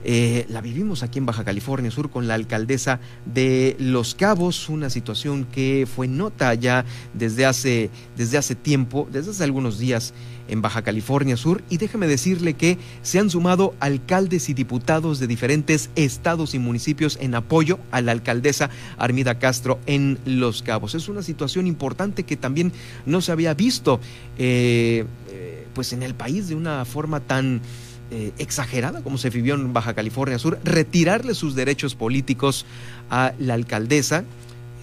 eh, 0.04 0.44
la 0.50 0.60
vivimos 0.60 1.02
aquí 1.02 1.18
en 1.18 1.26
Baja 1.26 1.44
California 1.44 1.90
Sur 1.90 2.10
con 2.10 2.28
la 2.28 2.34
alcaldesa 2.34 3.00
de 3.24 3.74
Los 3.78 4.14
Cabos, 4.14 4.68
una 4.68 4.90
situación 4.90 5.46
que 5.50 5.88
fue 5.92 6.08
nota 6.08 6.52
ya 6.54 6.84
desde 7.14 7.46
hace, 7.46 7.90
desde 8.16 8.36
hace 8.36 8.54
tiempo, 8.54 9.08
desde 9.10 9.30
hace 9.30 9.44
algunos 9.44 9.78
días 9.78 10.12
en 10.48 10.60
Baja 10.60 10.82
California 10.82 11.36
Sur 11.36 11.62
y 11.70 11.78
déjeme 11.78 12.06
decirle 12.06 12.54
que 12.54 12.76
se 13.02 13.18
han 13.18 13.30
sumado 13.30 13.74
alcaldes 13.80 14.48
y 14.48 14.54
diputados 14.54 15.18
de 15.18 15.26
diferentes 15.26 15.90
estados 15.96 16.54
y 16.54 16.58
municipios 16.58 17.18
en 17.20 17.34
apoyo 17.34 17.78
a 17.90 18.00
la 18.00 18.12
alcaldesa 18.12 18.70
Armida 18.98 19.38
Castro 19.38 19.78
en 19.86 20.18
Los 20.26 20.62
Cabos. 20.62 20.94
Es 20.94 21.08
una 21.08 21.22
situación 21.22 21.66
importante 21.66 22.24
que 22.24 22.36
también 22.36 22.72
no 23.06 23.20
se 23.20 23.32
había 23.32 23.54
visto 23.54 24.00
eh, 24.38 25.06
eh, 25.30 25.66
pues 25.72 25.92
en 25.92 26.02
el 26.02 26.14
país 26.14 26.48
de 26.48 26.54
una 26.54 26.84
forma 26.84 27.20
tan 27.20 27.62
eh, 28.10 28.32
exagerada 28.38 29.02
como 29.02 29.18
se 29.18 29.30
vivió 29.30 29.54
en 29.54 29.72
Baja 29.72 29.94
California 29.94 30.38
Sur, 30.38 30.58
retirarle 30.64 31.34
sus 31.34 31.54
derechos 31.54 31.94
políticos 31.94 32.66
a 33.10 33.32
la 33.38 33.54
alcaldesa, 33.54 34.24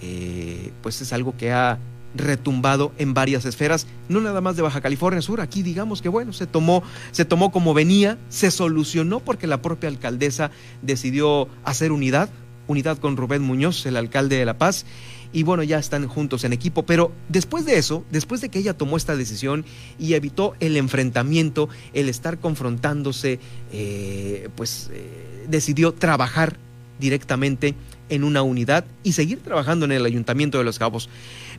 eh, 0.02 0.72
pues 0.82 1.00
es 1.00 1.12
algo 1.12 1.36
que 1.36 1.52
ha 1.52 1.78
retumbado 2.14 2.92
en 2.98 3.14
varias 3.14 3.44
esferas, 3.44 3.86
no 4.08 4.20
nada 4.20 4.40
más 4.40 4.56
de 4.56 4.62
Baja 4.62 4.80
California 4.80 5.22
Sur, 5.22 5.40
aquí 5.40 5.62
digamos 5.62 6.02
que 6.02 6.08
bueno, 6.08 6.32
se 6.32 6.46
tomó, 6.46 6.82
se 7.10 7.24
tomó 7.24 7.52
como 7.52 7.74
venía, 7.74 8.18
se 8.28 8.50
solucionó 8.50 9.20
porque 9.20 9.46
la 9.46 9.62
propia 9.62 9.88
alcaldesa 9.88 10.50
decidió 10.82 11.48
hacer 11.64 11.92
unidad, 11.92 12.28
unidad 12.66 12.98
con 12.98 13.16
Rubén 13.16 13.42
Muñoz, 13.42 13.86
el 13.86 13.96
alcalde 13.96 14.36
de 14.36 14.44
La 14.44 14.58
Paz, 14.58 14.84
y 15.32 15.42
bueno, 15.42 15.62
ya 15.62 15.78
están 15.78 16.06
juntos 16.08 16.44
en 16.44 16.52
equipo. 16.52 16.84
Pero 16.84 17.12
después 17.28 17.64
de 17.64 17.78
eso, 17.78 18.04
después 18.10 18.40
de 18.40 18.48
que 18.48 18.58
ella 18.58 18.74
tomó 18.74 18.96
esta 18.96 19.16
decisión 19.16 19.64
y 19.98 20.14
evitó 20.14 20.54
el 20.60 20.76
enfrentamiento, 20.76 21.68
el 21.92 22.08
estar 22.08 22.38
confrontándose, 22.38 23.40
eh, 23.72 24.48
pues 24.56 24.90
eh, 24.92 25.46
decidió 25.48 25.92
trabajar 25.92 26.56
directamente 27.00 27.74
en 28.08 28.24
una 28.24 28.42
unidad 28.42 28.84
y 29.02 29.12
seguir 29.12 29.40
trabajando 29.40 29.86
en 29.86 29.92
el 29.92 30.04
Ayuntamiento 30.04 30.58
de 30.58 30.64
Los 30.64 30.78
Cabos. 30.78 31.08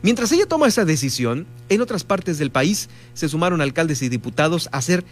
Mientras 0.02 0.30
ella 0.30 0.46
toma 0.46 0.68
esa 0.68 0.84
decisión, 0.84 1.46
en 1.68 1.80
otras 1.80 2.04
partes 2.04 2.38
del 2.38 2.50
país 2.50 2.88
se 3.12 3.28
sumaron 3.28 3.60
alcaldes 3.60 4.02
y 4.02 4.08
diputados 4.08 4.68
a 4.70 4.78
hacer 4.78 5.04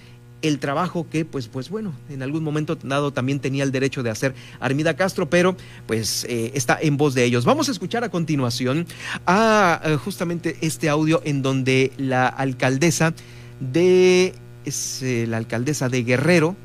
el 0.42 0.58
trabajo 0.58 1.06
que, 1.08 1.24
pues, 1.24 1.48
pues 1.48 1.70
bueno, 1.70 1.94
en 2.10 2.22
algún 2.22 2.42
momento 2.42 2.76
dado 2.76 3.12
también 3.12 3.40
tenía 3.40 3.62
el 3.64 3.72
derecho 3.72 4.02
de 4.02 4.10
hacer 4.10 4.34
Armida 4.60 4.94
Castro, 4.94 5.30
pero 5.30 5.56
pues 5.86 6.24
eh, 6.28 6.50
está 6.54 6.78
en 6.80 6.96
voz 6.96 7.14
de 7.14 7.24
ellos. 7.24 7.44
Vamos 7.44 7.68
a 7.68 7.72
escuchar 7.72 8.04
a 8.04 8.10
continuación 8.10 8.86
a, 9.26 9.80
eh, 9.84 9.96
justamente 9.96 10.56
este 10.60 10.88
audio 10.88 11.22
en 11.24 11.42
donde 11.42 11.92
la 11.96 12.26
alcaldesa 12.26 13.14
de, 13.60 14.34
es 14.64 15.02
eh, 15.02 15.26
la 15.28 15.38
alcaldesa 15.38 15.88
de 15.88 16.02
Guerrero, 16.02 16.56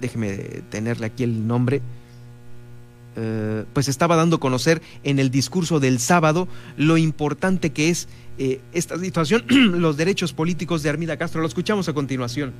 déjeme 0.00 0.62
tenerle 0.70 1.04
aquí 1.04 1.22
el 1.22 1.46
nombre, 1.46 1.82
pues 3.74 3.88
estaba 3.88 4.16
dando 4.16 4.36
a 4.36 4.40
conocer 4.40 4.80
en 5.04 5.18
el 5.18 5.30
discurso 5.30 5.80
del 5.80 5.98
sábado 5.98 6.48
lo 6.78 6.96
importante 6.96 7.68
que 7.68 7.90
es 7.90 8.08
eh, 8.42 8.62
esta 8.72 8.98
situación, 8.98 9.44
los 9.82 9.98
derechos 9.98 10.32
políticos 10.32 10.82
de 10.82 10.88
Armida 10.88 11.18
Castro. 11.18 11.42
Lo 11.42 11.46
escuchamos 11.46 11.90
a 11.90 11.92
continuación. 11.92 12.54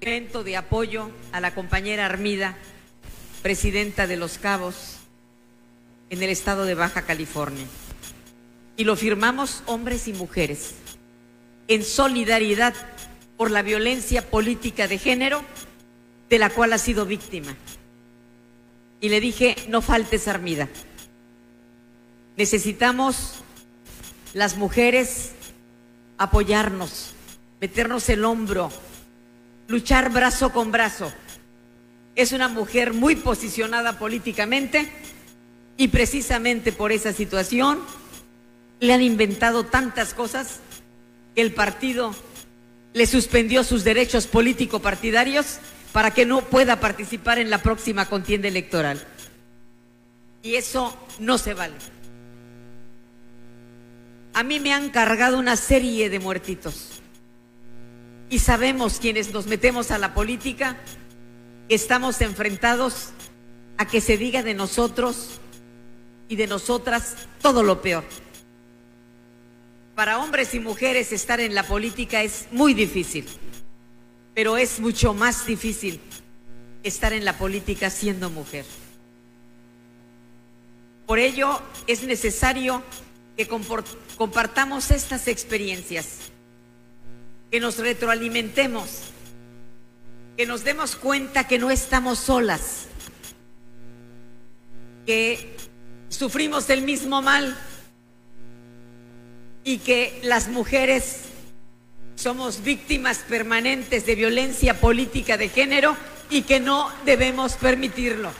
Evento 0.00 0.42
de 0.42 0.56
apoyo 0.56 1.12
a 1.30 1.40
la 1.40 1.54
compañera 1.54 2.06
Armida, 2.06 2.56
presidenta 3.40 4.08
de 4.08 4.16
Los 4.16 4.38
Cabos, 4.38 4.96
en 6.10 6.24
el 6.24 6.30
estado 6.30 6.64
de 6.64 6.74
Baja 6.74 7.02
California. 7.02 7.66
Y 8.76 8.82
lo 8.82 8.96
firmamos 8.96 9.62
hombres 9.66 10.08
y 10.08 10.12
mujeres, 10.12 10.74
en 11.68 11.84
solidaridad 11.84 12.74
por 13.36 13.52
la 13.52 13.62
violencia 13.62 14.28
política 14.28 14.88
de 14.88 14.98
género 14.98 15.42
de 16.28 16.40
la 16.40 16.50
cual 16.50 16.72
ha 16.72 16.78
sido 16.78 17.06
víctima 17.06 17.54
y 19.04 19.10
le 19.10 19.20
dije, 19.20 19.54
no 19.68 19.82
faltes 19.82 20.28
Armida. 20.28 20.66
Necesitamos 22.36 23.34
las 24.32 24.56
mujeres 24.56 25.32
apoyarnos, 26.18 27.12
meternos 27.60 28.08
el 28.08 28.24
hombro, 28.24 28.70
luchar 29.68 30.10
brazo 30.10 30.52
con 30.52 30.72
brazo. 30.72 31.12
Es 32.16 32.32
una 32.32 32.48
mujer 32.48 32.92
muy 32.92 33.16
posicionada 33.16 33.98
políticamente 33.98 34.90
y 35.76 35.88
precisamente 35.88 36.72
por 36.72 36.92
esa 36.92 37.12
situación 37.12 37.80
le 38.80 38.92
han 38.92 39.02
inventado 39.02 39.64
tantas 39.64 40.14
cosas 40.14 40.60
que 41.34 41.42
el 41.42 41.54
partido 41.54 42.14
le 42.92 43.06
suspendió 43.06 43.64
sus 43.64 43.84
derechos 43.84 44.26
político-partidarios 44.26 45.58
para 45.92 46.12
que 46.12 46.26
no 46.26 46.42
pueda 46.42 46.80
participar 46.80 47.38
en 47.38 47.50
la 47.50 47.62
próxima 47.62 48.06
contienda 48.06 48.48
electoral. 48.48 49.00
Y 50.42 50.56
eso 50.56 50.96
no 51.18 51.38
se 51.38 51.54
vale. 51.54 51.93
A 54.34 54.42
mí 54.42 54.58
me 54.58 54.72
han 54.72 54.90
cargado 54.90 55.38
una 55.38 55.56
serie 55.56 56.10
de 56.10 56.18
muertitos. 56.18 57.00
Y 58.30 58.40
sabemos 58.40 58.98
quienes 58.98 59.32
nos 59.32 59.46
metemos 59.46 59.92
a 59.92 59.98
la 59.98 60.12
política, 60.12 60.76
estamos 61.68 62.20
enfrentados 62.20 63.10
a 63.78 63.86
que 63.86 64.00
se 64.00 64.18
diga 64.18 64.42
de 64.42 64.54
nosotros 64.54 65.38
y 66.28 66.34
de 66.34 66.48
nosotras 66.48 67.14
todo 67.40 67.62
lo 67.62 67.80
peor. 67.80 68.02
Para 69.94 70.18
hombres 70.18 70.52
y 70.54 70.58
mujeres 70.58 71.12
estar 71.12 71.38
en 71.38 71.54
la 71.54 71.62
política 71.62 72.24
es 72.24 72.48
muy 72.50 72.74
difícil, 72.74 73.26
pero 74.34 74.56
es 74.56 74.80
mucho 74.80 75.14
más 75.14 75.46
difícil 75.46 76.00
estar 76.82 77.12
en 77.12 77.24
la 77.24 77.38
política 77.38 77.88
siendo 77.88 78.30
mujer. 78.30 78.64
Por 81.06 81.20
ello 81.20 81.60
es 81.86 82.02
necesario 82.02 82.82
que 83.36 83.48
compartamos 83.48 84.90
estas 84.90 85.28
experiencias, 85.28 86.30
que 87.50 87.60
nos 87.60 87.78
retroalimentemos, 87.78 89.00
que 90.36 90.46
nos 90.46 90.64
demos 90.64 90.96
cuenta 90.96 91.46
que 91.46 91.58
no 91.58 91.70
estamos 91.70 92.18
solas, 92.18 92.86
que 95.06 95.56
sufrimos 96.08 96.70
el 96.70 96.82
mismo 96.82 97.22
mal. 97.22 97.56
Y 99.66 99.78
que 99.78 100.20
las 100.22 100.48
mujeres 100.48 101.20
somos 102.16 102.62
víctimas 102.62 103.20
permanentes 103.26 104.04
de 104.04 104.14
violencia 104.14 104.78
política 104.78 105.38
de 105.38 105.48
género 105.48 105.96
y 106.28 106.42
que 106.42 106.60
no 106.60 106.90
debemos 107.06 107.54
permitirlo. 107.54 108.30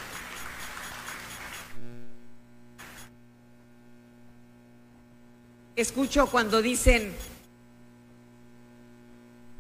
Escucho 5.77 6.29
cuando 6.29 6.63
dicen, 6.63 7.13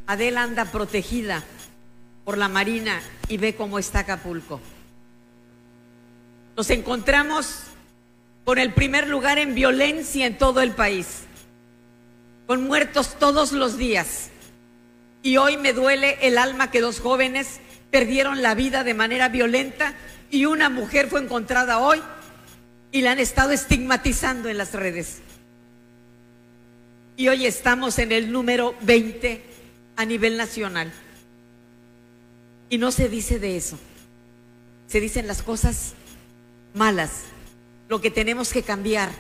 Adela 0.07 0.45
anda 0.45 0.65
protegida 0.67 1.43
por 2.25 2.39
la 2.39 2.49
Marina 2.49 3.01
y 3.27 3.37
ve 3.37 3.57
cómo 3.57 3.81
está 3.81 4.01
Acapulco. 4.01 4.61
Nos 6.57 6.71
encontramos 6.71 7.65
con 8.45 8.59
el 8.59 8.73
primer 8.75 9.09
lugar 9.09 9.39
en 9.39 9.57
violencia 9.57 10.27
en 10.27 10.39
todo 10.39 10.61
el 10.61 10.71
país, 10.71 11.25
con 12.47 12.65
muertos 12.65 13.19
todos 13.19 13.51
los 13.51 13.77
días. 13.77 14.31
Y 15.25 15.39
hoy 15.39 15.57
me 15.57 15.73
duele 15.73 16.19
el 16.23 16.39
alma 16.39 16.71
que 16.71 16.81
dos 16.81 17.01
jóvenes 17.01 17.59
perdieron 17.91 18.41
la 18.41 18.55
vida 18.55 18.85
de 18.85 18.95
manera 18.95 19.29
violenta 19.31 19.95
y 20.31 20.45
una 20.45 20.71
mujer 20.71 21.09
fue 21.09 21.23
encontrada 21.23 21.81
hoy 21.81 22.01
y 22.93 23.01
la 23.01 23.13
han 23.13 23.19
estado 23.19 23.51
estigmatizando 23.51 24.49
en 24.49 24.59
las 24.59 24.75
redes. 24.75 25.21
Y 27.17 27.29
hoy 27.29 27.47
estamos 27.47 27.99
en 27.99 28.11
el 28.11 28.33
número 28.33 28.75
20 28.83 29.41
a 29.97 30.05
nivel 30.05 30.37
nacional. 30.37 30.93
Y 32.69 32.79
no 32.79 32.91
se 32.91 33.09
dice 33.09 33.39
de 33.39 33.57
eso. 33.57 33.79
Se 34.89 35.01
dicen 35.01 35.27
las 35.27 35.43
cosas 35.43 35.95
malas, 36.75 37.23
lo 37.89 38.01
que 38.01 38.11
tenemos 38.11 38.53
que 38.53 38.63
cambiar, 38.63 39.11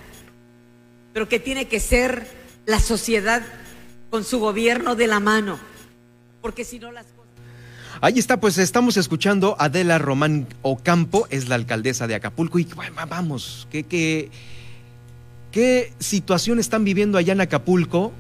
pero 1.12 1.28
que 1.28 1.38
tiene 1.38 1.68
que 1.68 1.78
ser 1.78 2.26
la 2.66 2.80
sociedad 2.80 3.42
con 4.10 4.24
su 4.24 4.40
gobierno 4.40 4.96
de 4.96 5.06
la 5.06 5.20
mano, 5.20 5.58
porque 6.42 6.64
si 6.64 6.78
no 6.78 6.90
las 6.92 7.06
cosas... 7.06 7.24
Ahí 8.00 8.18
está, 8.18 8.40
pues 8.40 8.58
estamos 8.58 8.96
escuchando 8.96 9.56
a 9.58 9.66
Adela 9.66 9.98
Román 9.98 10.48
Ocampo, 10.62 11.26
es 11.30 11.48
la 11.48 11.54
alcaldesa 11.54 12.06
de 12.06 12.16
Acapulco, 12.16 12.58
y 12.58 12.68
vamos, 13.08 13.68
¿qué, 13.70 13.84
qué, 13.84 14.30
qué 15.54 15.92
situación 16.00 16.58
están 16.58 16.82
viviendo 16.82 17.16
allá 17.16 17.32
en 17.32 17.40
Acapulco, 17.40 18.12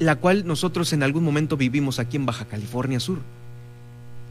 la 0.00 0.16
cual 0.16 0.48
nosotros 0.48 0.92
en 0.92 1.04
algún 1.04 1.22
momento 1.22 1.56
vivimos 1.56 2.00
aquí 2.00 2.16
en 2.16 2.26
Baja 2.26 2.44
California 2.46 2.98
Sur? 2.98 3.20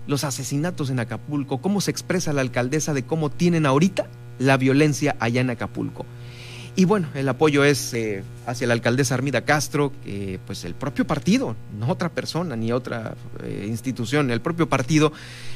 Los 0.05 0.25
asesinatos 0.25 0.89
en 0.89 0.99
Acapulco, 0.99 1.61
cómo 1.61 1.79
se 1.79 1.91
expresa 1.91 2.33
la 2.33 2.41
alcaldesa 2.41 2.93
de 2.93 3.03
cómo 3.03 3.29
tienen 3.29 3.65
ahorita 3.65 4.05
la 4.37 4.57
violencia 4.57 5.15
allá 5.21 5.39
en 5.39 5.49
Acapulco. 5.49 6.05
Y 6.79 6.85
bueno, 6.85 7.09
el 7.13 7.27
apoyo 7.27 7.65
es 7.65 7.93
eh, 7.93 8.23
hacia 8.47 8.65
la 8.65 8.73
alcaldesa 8.73 9.13
Armida 9.13 9.41
Castro, 9.41 9.91
que 10.01 10.39
pues 10.47 10.63
el 10.63 10.75
propio 10.75 11.05
partido, 11.05 11.57
no 11.77 11.89
otra 11.89 12.07
persona 12.07 12.55
ni 12.55 12.71
otra 12.71 13.15
eh, 13.43 13.65
institución, 13.67 14.31
el 14.31 14.39
propio 14.39 14.69
partido 14.69 15.11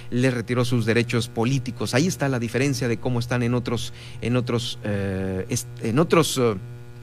le 0.09 0.31
retiró 0.31 0.65
sus 0.65 0.85
derechos 0.85 1.29
políticos. 1.29 1.93
Ahí 1.93 2.07
está 2.07 2.27
la 2.27 2.39
diferencia 2.39 2.89
de 2.89 2.97
cómo 2.97 3.19
están 3.19 3.41
en 3.41 3.53
otros, 3.53 3.93
en 4.19 4.35
otros, 4.35 4.79
eh, 4.83 5.45
en 5.81 5.97
otros 5.97 6.41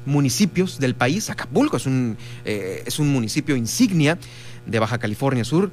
municipios 0.05 0.79
del 0.79 0.95
país. 0.95 1.31
Acapulco 1.31 1.79
es 1.79 1.87
un, 1.87 2.19
es 2.45 2.99
un 2.99 3.11
municipio 3.11 3.57
insignia 3.57 4.19
de 4.67 4.79
Baja 4.81 4.99
California 4.99 5.45
Sur, 5.45 5.71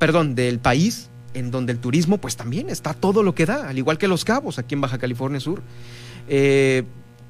perdón, 0.00 0.34
del 0.34 0.58
país, 0.58 1.10
en 1.32 1.52
donde 1.52 1.70
el 1.70 1.78
turismo 1.78 2.18
pues 2.18 2.34
también 2.34 2.70
está 2.70 2.92
todo 2.92 3.22
lo 3.22 3.36
que 3.36 3.46
da, 3.46 3.68
al 3.68 3.78
igual 3.78 3.98
que 3.98 4.08
Los 4.08 4.24
Cabos, 4.24 4.58
aquí 4.58 4.74
en 4.74 4.80
Baja 4.80 4.98
California 4.98 5.38
Sur. 5.38 5.62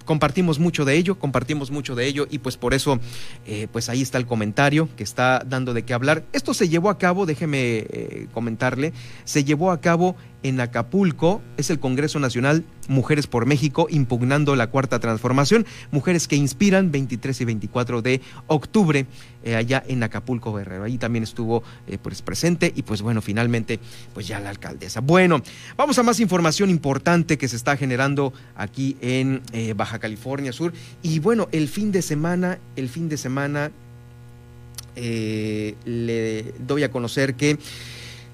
Compartimos 0.04 0.58
mucho 0.58 0.84
de 0.84 0.96
ello, 0.96 1.18
compartimos 1.18 1.70
mucho 1.70 1.94
de 1.94 2.06
ello 2.06 2.26
y 2.30 2.38
pues 2.38 2.56
por 2.56 2.74
eso, 2.74 3.00
eh, 3.46 3.68
pues 3.72 3.88
ahí 3.88 4.02
está 4.02 4.18
el 4.18 4.26
comentario 4.26 4.88
que 4.96 5.02
está 5.02 5.42
dando 5.46 5.74
de 5.74 5.84
qué 5.84 5.94
hablar. 5.94 6.24
Esto 6.32 6.54
se 6.54 6.68
llevó 6.68 6.90
a 6.90 6.98
cabo, 6.98 7.26
déjeme 7.26 7.58
eh, 7.58 8.26
comentarle, 8.32 8.92
se 9.24 9.44
llevó 9.44 9.70
a 9.70 9.80
cabo 9.80 10.16
en 10.42 10.60
Acapulco, 10.60 11.40
es 11.56 11.70
el 11.70 11.80
Congreso 11.80 12.20
Nacional 12.20 12.64
Mujeres 12.86 13.26
por 13.26 13.46
México 13.46 13.86
impugnando 13.88 14.56
la 14.56 14.66
cuarta 14.66 14.98
transformación, 14.98 15.64
mujeres 15.90 16.28
que 16.28 16.36
inspiran 16.36 16.90
23 16.90 17.40
y 17.40 17.44
24 17.46 18.02
de 18.02 18.20
octubre 18.46 19.06
eh, 19.44 19.56
allá 19.56 19.84
en 19.86 20.02
Acapulco 20.02 20.54
Guerrero. 20.54 20.84
Ahí 20.84 20.96
también 20.96 21.22
estuvo 21.22 21.62
eh, 21.86 21.98
pues 22.00 22.22
presente 22.22 22.72
y 22.74 22.82
pues 22.82 23.02
bueno, 23.02 23.20
finalmente 23.20 23.78
pues 24.14 24.26
ya 24.26 24.40
la 24.40 24.48
alcaldesa. 24.48 25.00
Bueno, 25.00 25.42
vamos 25.76 25.98
a 25.98 26.02
más 26.02 26.18
información 26.18 26.70
importante 26.70 27.36
que 27.36 27.46
se 27.46 27.56
está 27.56 27.76
generando 27.76 28.32
aquí 28.56 28.96
en 29.02 29.42
eh, 29.52 29.74
Baja 29.76 29.98
California 29.98 30.52
Sur 30.52 30.72
y 31.02 31.18
bueno, 31.18 31.48
el 31.52 31.68
fin 31.68 31.92
de 31.92 32.00
semana, 32.00 32.58
el 32.76 32.88
fin 32.88 33.10
de 33.10 33.18
semana 33.18 33.70
le 34.96 36.54
doy 36.60 36.84
a 36.84 36.90
conocer 36.90 37.34
que 37.34 37.58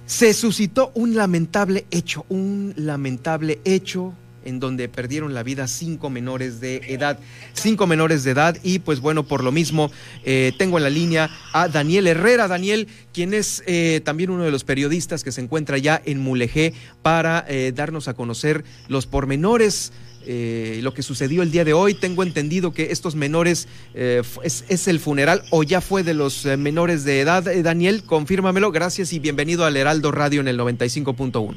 se 0.07 0.35
suscitó 0.35 0.92
un 0.94 1.14
lamentable 1.14 1.87
hecho, 1.90 2.27
un 2.29 2.75
lamentable 2.77 3.61
hecho 3.64 4.12
en 4.44 4.61
donde 4.61 4.88
perdieron 4.88 5.35
la 5.35 5.42
vida 5.42 5.68
cinco 5.68 6.11
menores 6.11 6.61
de 6.61 6.76
edad, 6.88 7.18
cinco 7.53 7.87
menores 7.87 8.24
de 8.24 8.33
edad 8.33 8.57
y 8.62 8.79
pues 8.81 9.00
bueno, 9.00 9.24
por 9.24 9.44
lo 9.44 9.53
mismo 9.53 9.90
eh, 10.24 10.53
tengo 10.59 10.79
en 10.79 10.85
la 10.85 10.90
línea 10.90 11.31
a 11.53 11.68
Daniel 11.68 12.07
Herrera, 12.07 12.48
Daniel, 12.48 12.88
quien 13.12 13.35
es 13.35 13.62
eh, 13.66 14.00
también 14.05 14.31
uno 14.31 14.44
de 14.44 14.50
los 14.50 14.64
periodistas 14.64 15.24
que 15.24 15.33
se 15.33 15.40
encuentra 15.40 15.79
ya 15.79 16.00
en 16.05 16.20
Mulegé 16.20 16.74
para 17.03 17.44
eh, 17.48 17.72
darnos 17.74 18.09
a 18.09 18.14
conocer 18.14 18.64
los 18.88 19.07
pormenores 19.07 19.92
eh, 20.26 20.81
lo 20.83 20.92
que 20.92 21.03
sucedió 21.03 21.42
el 21.42 21.50
día 21.50 21.64
de 21.64 21.72
hoy. 21.72 21.94
Tengo 21.94 22.22
entendido 22.22 22.72
que 22.72 22.92
estos 22.92 23.14
menores 23.14 23.68
eh, 23.94 24.22
es, 24.42 24.88
el 24.88 25.00
funeral 25.00 25.42
o 25.50 25.62
ya 25.62 25.81
fue 25.81 26.03
de 26.03 26.14
los 26.14 26.44
menores 26.44 27.05
de 27.05 27.20
edad. 27.20 27.44
Daniel, 27.62 28.03
confírmamelo. 28.05 28.70
Gracias 28.70 29.12
y 29.12 29.18
bienvenido 29.18 29.64
al 29.64 29.76
Heraldo 29.76 30.12
Radio 30.12 30.40
en 30.42 30.48
el 30.48 30.59
95.1. 30.59 31.57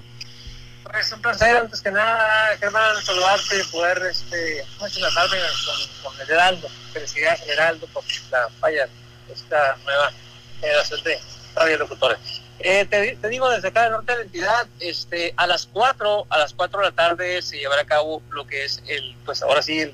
Es 1.00 1.12
un 1.12 1.22
placer, 1.22 1.58
antes 1.58 1.82
que 1.82 1.90
nada, 1.90 2.56
Germán, 2.60 3.04
saludarte, 3.04 3.64
poder 3.72 4.00
este, 4.12 4.60
enlazarme 4.60 5.38
con, 5.66 6.12
con 6.12 6.22
el 6.22 6.30
Heraldo. 6.30 6.70
Felicidades 6.92 7.42
al 7.42 7.50
Heraldo 7.50 7.88
por 7.88 8.04
la 8.30 8.48
falla, 8.60 8.88
esta 9.28 9.76
nueva 9.84 10.12
generación 10.60 11.04
de 11.04 11.20
radiolocutores. 11.56 12.20
Eh, 12.60 12.86
te, 12.86 13.28
digo, 13.28 13.50
desde 13.50 13.70
acá 13.70 13.84
del 13.84 13.94
norte 13.94 14.12
de 14.12 14.18
la 14.20 14.24
entidad, 14.24 14.68
este, 14.80 15.34
a 15.36 15.48
las 15.48 15.66
4, 15.66 16.28
a 16.30 16.38
las 16.38 16.54
4 16.54 16.80
de 16.80 16.86
la 16.86 16.92
tarde 16.92 17.42
se 17.42 17.58
llevará 17.58 17.82
a 17.82 17.86
cabo 17.86 18.22
lo 18.30 18.46
que 18.46 18.64
es 18.64 18.84
el, 18.88 19.16
pues 19.26 19.42
ahora 19.42 19.64
sí, 19.64 19.92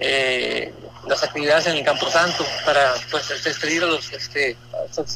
eh, 0.00 0.72
las 1.06 1.22
actividades 1.22 1.66
en 1.66 1.76
el 1.76 1.84
Campo 1.84 2.10
Santo 2.10 2.44
para 2.64 2.94
pues 3.10 3.28
despedir 3.44 3.84
a 3.84 3.86
los, 3.86 4.10
este, 4.12 4.56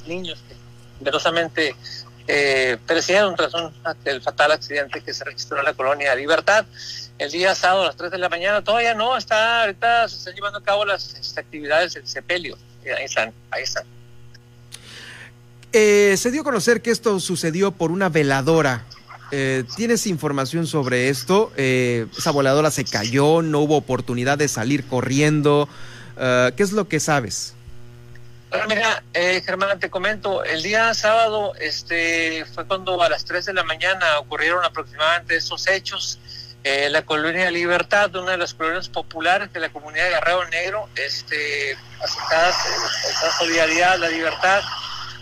niños 0.06 0.38
que 0.46 0.54
verosamente 1.00 1.74
eh, 2.28 2.76
perecieron 2.86 3.34
tras 3.36 3.54
un, 3.54 3.72
el 4.04 4.20
fatal 4.20 4.52
accidente 4.52 5.00
que 5.00 5.14
se 5.14 5.24
registró 5.24 5.58
en 5.58 5.64
la 5.64 5.74
colonia 5.74 6.14
Libertad 6.14 6.66
el 7.18 7.30
día 7.30 7.54
sábado 7.54 7.82
a 7.82 7.86
las 7.86 7.96
3 7.96 8.10
de 8.10 8.18
la 8.18 8.28
mañana. 8.28 8.62
Todavía 8.62 8.94
no, 8.94 9.16
está 9.16 9.62
ahorita 9.62 10.08
se 10.08 10.16
están 10.16 10.34
llevando 10.34 10.58
a 10.58 10.62
cabo 10.62 10.84
las 10.84 11.14
este, 11.14 11.40
actividades 11.40 11.94
del 11.94 12.06
sepelio. 12.06 12.58
Ahí 12.96 13.04
están, 13.04 13.32
ahí 13.50 13.62
están. 13.62 13.84
Eh, 15.72 16.14
se 16.16 16.30
dio 16.30 16.42
a 16.42 16.44
conocer 16.44 16.82
que 16.82 16.90
esto 16.90 17.18
sucedió 17.20 17.72
por 17.72 17.90
una 17.90 18.08
veladora. 18.08 18.84
Eh, 19.32 19.64
¿Tienes 19.76 20.06
información 20.06 20.66
sobre 20.66 21.08
esto? 21.08 21.52
Eh, 21.56 22.06
¿Esa 22.16 22.30
voladora 22.30 22.70
se 22.70 22.84
cayó? 22.84 23.42
¿No 23.42 23.60
hubo 23.60 23.76
oportunidad 23.76 24.38
de 24.38 24.48
salir 24.48 24.84
corriendo? 24.84 25.68
Eh, 26.16 26.52
¿Qué 26.56 26.62
es 26.62 26.72
lo 26.72 26.86
que 26.88 27.00
sabes? 27.00 27.55
Mira, 28.68 29.02
eh, 29.12 29.42
Germán, 29.44 29.78
te 29.80 29.90
comento, 29.90 30.44
el 30.44 30.62
día 30.62 30.94
sábado 30.94 31.52
este, 31.58 32.44
fue 32.46 32.66
cuando 32.66 33.02
a 33.02 33.08
las 33.08 33.24
3 33.24 33.46
de 33.46 33.52
la 33.52 33.64
mañana 33.64 34.18
ocurrieron 34.20 34.64
aproximadamente 34.64 35.36
esos 35.36 35.66
hechos. 35.66 36.18
Eh, 36.62 36.88
la 36.90 37.02
colonia 37.02 37.50
Libertad, 37.50 38.14
una 38.16 38.32
de 38.32 38.38
las 38.38 38.54
colonias 38.54 38.88
populares 38.88 39.52
de 39.52 39.60
la 39.60 39.68
comunidad 39.68 40.04
de 40.04 40.10
Guerrero 40.10 40.48
Negro, 40.48 40.88
este, 40.96 41.76
aceptadas 42.02 42.54
eh, 42.66 43.08
esta 43.10 43.38
solidaridad, 43.38 43.98
la 43.98 44.08
libertad. 44.08 44.62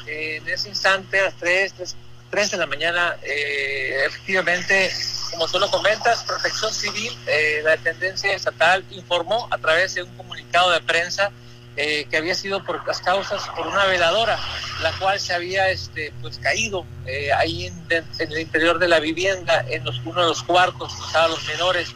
Eh, 0.07 0.37
en 0.37 0.49
ese 0.49 0.69
instante, 0.69 1.21
a 1.21 1.25
las 1.25 1.35
3, 1.35 1.73
3, 1.75 1.97
3 2.31 2.51
de 2.51 2.57
la 2.57 2.67
mañana, 2.67 3.17
eh, 3.23 4.05
efectivamente, 4.07 4.91
como 5.31 5.49
tú 5.49 5.59
lo 5.59 5.71
comentas, 5.71 6.25
Protección 6.25 6.73
Civil, 6.73 7.17
eh, 7.27 7.61
la 7.65 7.73
dependencia 7.73 8.33
estatal 8.35 8.85
informó 8.91 9.49
a 9.51 9.59
través 9.59 9.95
de 9.95 10.03
un 10.03 10.17
comunicado 10.17 10.71
de 10.71 10.81
prensa 10.81 11.31
eh, 11.77 12.07
que 12.11 12.17
había 12.17 12.35
sido 12.35 12.63
por 12.65 12.87
las 12.87 13.01
causas 13.01 13.43
por 13.57 13.67
una 13.67 13.85
veladora, 13.87 14.39
la 14.83 14.93
cual 14.99 15.19
se 15.19 15.35
había 15.35 15.71
este, 15.71 16.13
pues 16.23 16.39
caído 16.39 16.85
eh, 17.07 17.33
ahí 17.33 17.67
en, 17.67 17.87
en 17.91 18.33
el 18.33 18.39
interior 18.41 18.79
de 18.79 18.89
la 18.89 19.01
vivienda, 19.01 19.65
en 19.69 19.85
los, 19.85 19.99
uno 20.05 20.21
de 20.23 20.29
los 20.29 20.43
cuartos, 20.43 20.93
estaban 21.07 21.31
los 21.31 21.45
menores. 21.47 21.89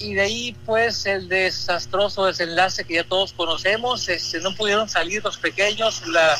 Y 0.00 0.14
de 0.14 0.20
ahí, 0.22 0.56
pues, 0.64 1.06
el 1.06 1.28
desastroso 1.28 2.26
desenlace 2.26 2.84
que 2.84 2.94
ya 2.94 3.04
todos 3.04 3.32
conocemos, 3.32 4.08
este, 4.08 4.38
no 4.40 4.54
pudieron 4.54 4.88
salir 4.88 5.24
los 5.24 5.38
pequeños, 5.38 6.06
la, 6.06 6.38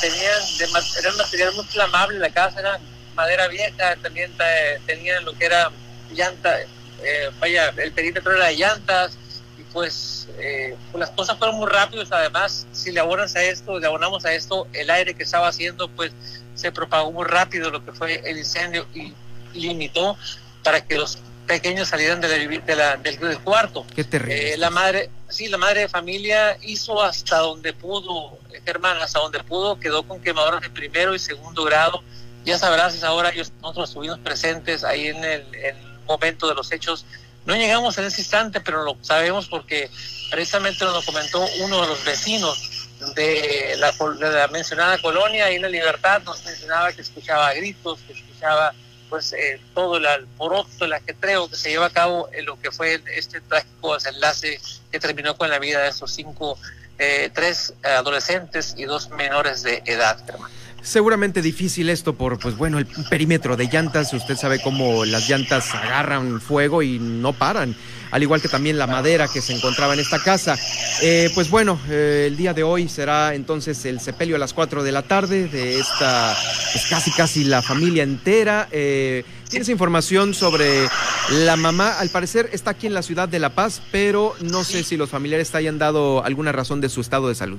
tenían, 0.00 0.58
de, 0.58 0.66
ma- 0.68 0.80
era 0.98 1.10
un 1.10 1.16
material 1.18 1.52
muy 1.54 1.64
flamable, 1.66 2.18
la 2.18 2.30
casa 2.30 2.60
era 2.60 2.80
madera 3.14 3.48
vieja, 3.48 3.96
también 3.96 4.32
eh, 4.42 4.80
tenían 4.86 5.26
lo 5.26 5.34
que 5.34 5.44
era 5.44 5.70
llanta, 6.10 6.58
eh, 7.02 7.30
vaya, 7.38 7.68
el 7.76 7.92
perímetro 7.92 8.34
era 8.34 8.46
de 8.46 8.56
llantas, 8.56 9.18
y 9.58 9.62
pues, 9.74 10.15
eh, 10.38 10.76
pues 10.92 11.00
las 11.00 11.10
cosas 11.10 11.38
fueron 11.38 11.56
muy 11.56 11.66
rápidas, 11.68 12.10
además, 12.12 12.66
si 12.72 12.92
le 12.92 13.00
abonas 13.00 13.34
a 13.36 13.42
esto, 13.42 13.78
le 13.78 13.86
abonamos 13.86 14.24
a 14.24 14.32
esto, 14.34 14.66
el 14.72 14.90
aire 14.90 15.14
que 15.14 15.22
estaba 15.22 15.48
haciendo, 15.48 15.88
pues, 15.88 16.12
se 16.54 16.72
propagó 16.72 17.12
muy 17.12 17.24
rápido 17.26 17.70
lo 17.70 17.84
que 17.84 17.92
fue 17.92 18.22
el 18.24 18.38
incendio 18.38 18.86
y 18.94 19.12
limitó 19.54 20.16
para 20.62 20.84
que 20.84 20.96
los 20.96 21.18
pequeños 21.46 21.88
salieran 21.88 22.20
de 22.20 22.28
la 22.28 22.36
vivi- 22.36 22.64
de 22.64 22.74
la- 22.76 22.96
del, 22.96 23.18
del 23.18 23.38
cuarto. 23.40 23.86
Qué 23.94 24.02
terrible. 24.04 24.54
Eh, 24.54 24.56
la 24.56 24.70
madre, 24.70 25.10
sí, 25.28 25.46
la 25.48 25.58
madre 25.58 25.80
de 25.82 25.88
familia 25.88 26.56
hizo 26.62 27.00
hasta 27.02 27.38
donde 27.38 27.72
pudo, 27.72 28.38
eh, 28.52 28.60
Germán, 28.64 28.96
hasta 28.98 29.20
donde 29.20 29.42
pudo, 29.44 29.78
quedó 29.78 30.02
con 30.02 30.20
quemaduras 30.20 30.60
de 30.62 30.70
primero 30.70 31.14
y 31.14 31.18
segundo 31.18 31.62
grado. 31.64 32.02
Ya 32.44 32.58
sabrás, 32.58 32.94
es 32.94 33.04
ahora 33.04 33.30
ellos, 33.30 33.52
nosotros 33.62 33.90
estuvimos 33.90 34.18
presentes 34.20 34.82
ahí 34.82 35.06
en 35.08 35.22
el, 35.24 35.54
en 35.54 35.76
el 35.76 35.98
momento 36.06 36.48
de 36.48 36.54
los 36.54 36.72
hechos. 36.72 37.04
No 37.46 37.54
llegamos 37.54 37.96
en 37.98 38.04
ese 38.04 38.20
instante, 38.20 38.60
pero 38.60 38.82
lo 38.82 38.96
sabemos 39.02 39.48
porque 39.48 39.88
precisamente 40.30 40.84
lo 40.84 41.00
comentó 41.02 41.46
uno 41.60 41.80
de 41.82 41.86
los 41.86 42.04
vecinos 42.04 42.88
de 43.14 43.76
la, 43.78 44.48
mencionada 44.48 44.98
colonia, 44.98 45.50
en 45.50 45.62
la 45.62 45.68
Libertad, 45.68 46.22
nos 46.22 46.44
mencionaba 46.44 46.92
que 46.92 47.02
escuchaba 47.02 47.52
gritos, 47.54 48.00
que 48.06 48.14
escuchaba 48.14 48.74
pues 49.08 49.32
eh, 49.32 49.60
todo 49.74 49.98
el 49.98 50.06
alboroto, 50.06 50.84
el 50.84 50.92
ajetreo 50.94 51.48
que 51.48 51.54
se 51.54 51.70
lleva 51.70 51.86
a 51.86 51.90
cabo 51.90 52.28
en 52.32 52.46
lo 52.46 52.60
que 52.60 52.72
fue 52.72 53.00
este 53.14 53.40
trágico 53.40 53.94
desenlace 53.94 54.60
que 54.90 54.98
terminó 54.98 55.36
con 55.36 55.48
la 55.48 55.60
vida 55.60 55.82
de 55.82 55.90
estos 55.90 56.12
cinco, 56.12 56.58
eh, 56.98 57.30
tres 57.32 57.74
adolescentes 57.84 58.74
y 58.76 58.84
dos 58.84 59.10
menores 59.10 59.62
de 59.62 59.82
edad, 59.86 60.18
hermano. 60.26 60.55
Seguramente 60.86 61.42
difícil 61.42 61.90
esto 61.90 62.14
por, 62.14 62.38
pues 62.38 62.56
bueno, 62.56 62.78
el 62.78 62.86
perímetro 62.86 63.56
de 63.56 63.66
llantas. 63.66 64.12
Usted 64.12 64.36
sabe 64.36 64.62
cómo 64.62 65.04
las 65.04 65.28
llantas 65.28 65.74
agarran 65.74 66.40
fuego 66.40 66.80
y 66.80 67.00
no 67.00 67.32
paran. 67.32 67.74
Al 68.12 68.22
igual 68.22 68.40
que 68.40 68.46
también 68.46 68.78
la 68.78 68.86
madera 68.86 69.26
que 69.26 69.42
se 69.42 69.52
encontraba 69.52 69.94
en 69.94 69.98
esta 69.98 70.22
casa. 70.22 70.56
Eh, 71.02 71.28
pues 71.34 71.50
bueno, 71.50 71.80
eh, 71.90 72.26
el 72.28 72.36
día 72.36 72.54
de 72.54 72.62
hoy 72.62 72.88
será 72.88 73.34
entonces 73.34 73.84
el 73.84 73.98
sepelio 73.98 74.36
a 74.36 74.38
las 74.38 74.54
4 74.54 74.84
de 74.84 74.92
la 74.92 75.02
tarde 75.02 75.48
de 75.48 75.80
esta, 75.80 76.36
pues 76.72 76.86
casi 76.88 77.10
casi 77.10 77.42
la 77.42 77.62
familia 77.62 78.04
entera. 78.04 78.68
Eh, 78.70 79.24
¿Tienes 79.48 79.68
información 79.68 80.34
sobre 80.34 80.88
la 81.30 81.56
mamá? 81.56 81.98
Al 81.98 82.10
parecer 82.10 82.48
está 82.52 82.70
aquí 82.70 82.86
en 82.86 82.94
la 82.94 83.02
ciudad 83.02 83.28
de 83.28 83.40
La 83.40 83.50
Paz, 83.50 83.82
pero 83.90 84.36
no 84.40 84.62
sé 84.62 84.84
si 84.84 84.96
los 84.96 85.10
familiares 85.10 85.50
te 85.50 85.58
hayan 85.58 85.80
dado 85.80 86.24
alguna 86.24 86.52
razón 86.52 86.80
de 86.80 86.88
su 86.88 87.00
estado 87.00 87.26
de 87.26 87.34
salud. 87.34 87.58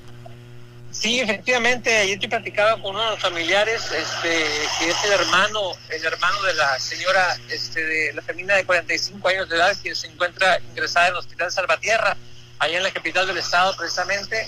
Sí, 1.00 1.20
efectivamente, 1.20 1.96
ayer 1.96 2.18
yo 2.18 2.28
platicaba 2.28 2.82
con 2.82 2.96
uno 2.96 3.04
de 3.04 3.12
los 3.12 3.20
familiares, 3.20 3.84
este, 3.92 4.46
que 4.80 4.90
es 4.90 5.04
el 5.06 5.12
hermano, 5.12 5.74
el 5.90 6.04
hermano 6.04 6.42
de 6.42 6.56
la 6.56 6.80
señora, 6.80 7.38
este, 7.50 7.86
de 7.86 8.14
la 8.14 8.24
femina 8.24 8.56
de 8.56 8.66
45 8.66 9.28
años 9.28 9.48
de 9.48 9.58
edad, 9.58 9.78
que 9.78 9.94
se 9.94 10.08
encuentra 10.08 10.60
ingresada 10.60 11.08
en 11.08 11.14
el 11.14 11.20
hospital 11.20 11.52
Salvatierra, 11.52 12.18
allá 12.58 12.78
en 12.78 12.84
la 12.84 12.92
capital 12.92 13.28
del 13.28 13.38
estado 13.38 13.76
precisamente, 13.78 14.48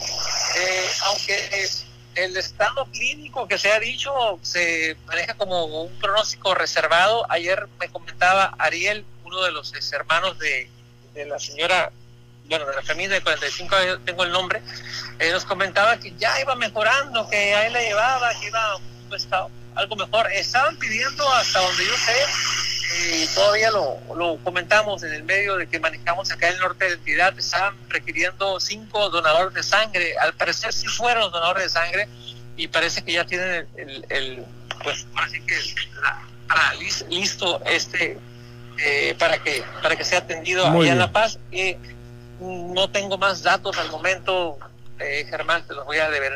Eh, 0.56 0.90
aunque 1.06 1.36
eh, 1.36 1.70
el 2.16 2.36
estado 2.36 2.86
clínico 2.86 3.48
que 3.48 3.60
se 3.60 3.72
ha 3.72 3.80
dicho 3.80 4.12
se 4.42 4.98
maneja 5.06 5.36
como 5.36 5.66
un 5.66 5.94
pronóstico 6.00 6.56
reservado, 6.56 7.28
ayer 7.30 7.68
me 7.80 7.90
comentaba 7.90 8.56
Ariel, 8.58 9.06
uno 9.24 9.44
de 9.44 9.52
los 9.52 9.72
hermanos 9.94 10.40
de, 10.40 10.68
de 11.14 11.26
la 11.28 11.38
señora 11.38 11.92
bueno, 12.50 12.66
de 12.66 12.76
la 12.76 12.82
familia 12.82 13.16
de 13.16 13.22
45 13.22 13.76
años, 13.76 14.00
tengo 14.06 14.24
el 14.24 14.32
nombre, 14.32 14.62
eh, 15.20 15.32
nos 15.32 15.46
comentaba 15.46 15.98
que 15.98 16.14
ya 16.18 16.40
iba 16.42 16.56
mejorando, 16.56 17.30
que 17.30 17.54
ahí 17.56 17.72
la 17.72 17.82
llevaba, 17.82 18.32
que 18.40 18.48
iba 18.48 18.78
pues, 19.10 19.28
a- 19.32 19.48
algo 19.76 19.96
mejor. 19.96 20.32
Estaban 20.32 20.76
pidiendo 20.78 21.32
hasta 21.34 21.60
donde 21.60 21.86
yo 21.86 21.94
sé, 21.98 23.14
y 23.22 23.28
todavía 23.36 23.70
lo, 23.72 23.98
lo 24.16 24.38
comentamos 24.44 25.04
en 25.04 25.14
el 25.14 25.24
medio 25.24 25.56
de 25.58 25.68
que 25.68 25.80
manejamos 25.80 26.32
acá 26.32 26.48
en 26.48 26.56
el 26.56 26.60
norte 26.60 26.86
de 26.86 26.92
la 26.92 26.96
entidad, 26.98 27.38
estaban 27.40 27.76
requiriendo 27.90 28.60
cinco 28.60 29.10
donadores 29.10 29.54
de 29.54 29.64
sangre. 29.64 30.18
Al 30.18 30.34
parecer 30.34 30.74
sí 30.74 30.88
fueron 30.88 31.32
donadores 31.32 31.64
de 31.66 31.70
sangre 31.70 32.08
y 32.58 32.68
parece 32.68 33.04
que 33.04 33.14
ya 33.14 33.26
tienen 33.26 33.68
el, 33.78 33.78
el- 33.78 34.06
el, 34.10 34.46
pues 34.84 35.06
ahora 35.16 35.30
sí 35.30 35.40
que 35.42 35.56
la- 36.02 36.20
para 36.48 36.74
listo 36.74 37.62
este 37.68 38.18
eh, 38.80 39.16
para 39.20 39.38
que 39.44 39.64
para 39.84 39.96
que 39.96 40.04
sea 40.04 40.20
atendido 40.20 40.66
Muy 40.70 40.86
allá 40.88 40.94
en. 40.94 41.00
La 41.00 41.12
Paz. 41.12 41.38
Eh, 41.52 41.78
no 42.42 42.90
tengo 42.92 43.18
más 43.18 43.44
datos 43.44 43.78
al 43.78 43.90
momento, 43.92 44.58
eh, 45.00 45.26
Germán, 45.30 45.64
te 45.68 45.74
los 45.74 45.86
voy 45.86 45.98
a 45.98 46.10
deber. 46.10 46.34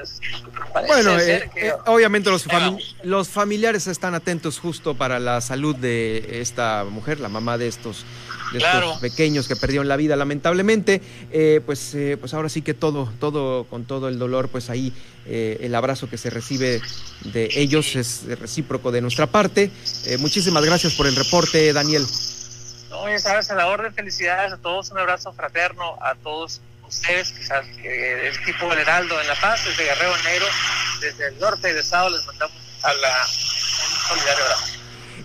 Parece 0.74 0.94
Bueno, 0.94 1.20
eh, 1.20 1.50
que- 1.54 1.68
eh, 1.68 1.74
obviamente 1.86 2.30
los, 2.30 2.48
fami- 2.48 3.26
familiares 3.28 3.88
están 3.88 4.16
atentos 4.16 4.58
justo 4.60 4.96
para 4.96 5.20
la 5.20 5.42
salud 5.42 5.76
de 5.76 6.39
esta 6.42 6.86
mujer, 6.89 7.20
la 7.20 7.30
mamá 7.30 7.58
de 7.58 7.68
estos, 7.68 8.06
de 8.54 8.60
Claro. 8.60 8.88
estos 8.94 9.02
pequeños 9.02 9.48
que 9.48 9.56
perdieron 9.56 9.88
la 9.88 9.98
vida 9.98 10.16
lamentablemente. 10.16 11.02
Eh, 11.32 11.60
pues, 11.66 11.94
eh, 11.96 12.18
pues 12.20 12.34
ahora 12.34 12.48
sí 12.50 12.62
que 12.62 12.74
todo, 12.74 13.12
todo 13.20 13.66
con 13.66 13.84
todo 13.86 14.08
el 14.08 14.18
dolor, 14.20 14.48
pues 14.50 14.70
ahí 14.70 14.94
eh, 15.26 15.58
el 15.62 15.74
abrazo 15.76 16.10
que 16.10 16.18
se 16.18 16.30
recibe 16.30 16.82
de 17.22 17.50
ellos 17.56 17.96
es 17.96 18.24
recíproco 18.39 18.92
de 18.92 19.02
nuestra 19.02 19.28
parte. 19.28 19.72
Muchísimas 20.20 20.63
gracias 20.66 20.94
por 20.94 21.08
el 21.08 21.16
reporte, 21.16 21.72
Daniel. 21.74 22.06
Ya 23.21 23.38
a 23.38 23.56
la 23.56 23.67
orden, 23.67 23.93
felicidades 23.93 24.54
a 24.54 24.58
todos, 24.58 24.89
un 24.89 24.97
abrazo 24.97 25.32
fraterno 25.34 25.99
a 26.02 26.15
todos 26.15 26.62
ustedes, 26.88 27.32
quizás 27.32 27.63
eh, 27.84 28.28
el 28.28 28.36
equipo 28.36 28.67
del 28.69 28.80
Heraldo 28.80 29.21
en 29.21 29.28
La 29.28 29.36
Paz, 29.36 29.63
desde 29.65 29.84
Guerrero 29.84 30.17
Negro, 30.23 30.47
desde 30.99 31.28
el 31.28 31.39
norte 31.39 31.67
del 31.67 31.78
estado, 31.78 32.10
les 32.10 32.26
mandamos 32.26 32.58
a 32.82 32.93
la, 32.93 33.28
un 33.28 34.08
solidario 34.08 34.43
abrazo. 34.45 34.72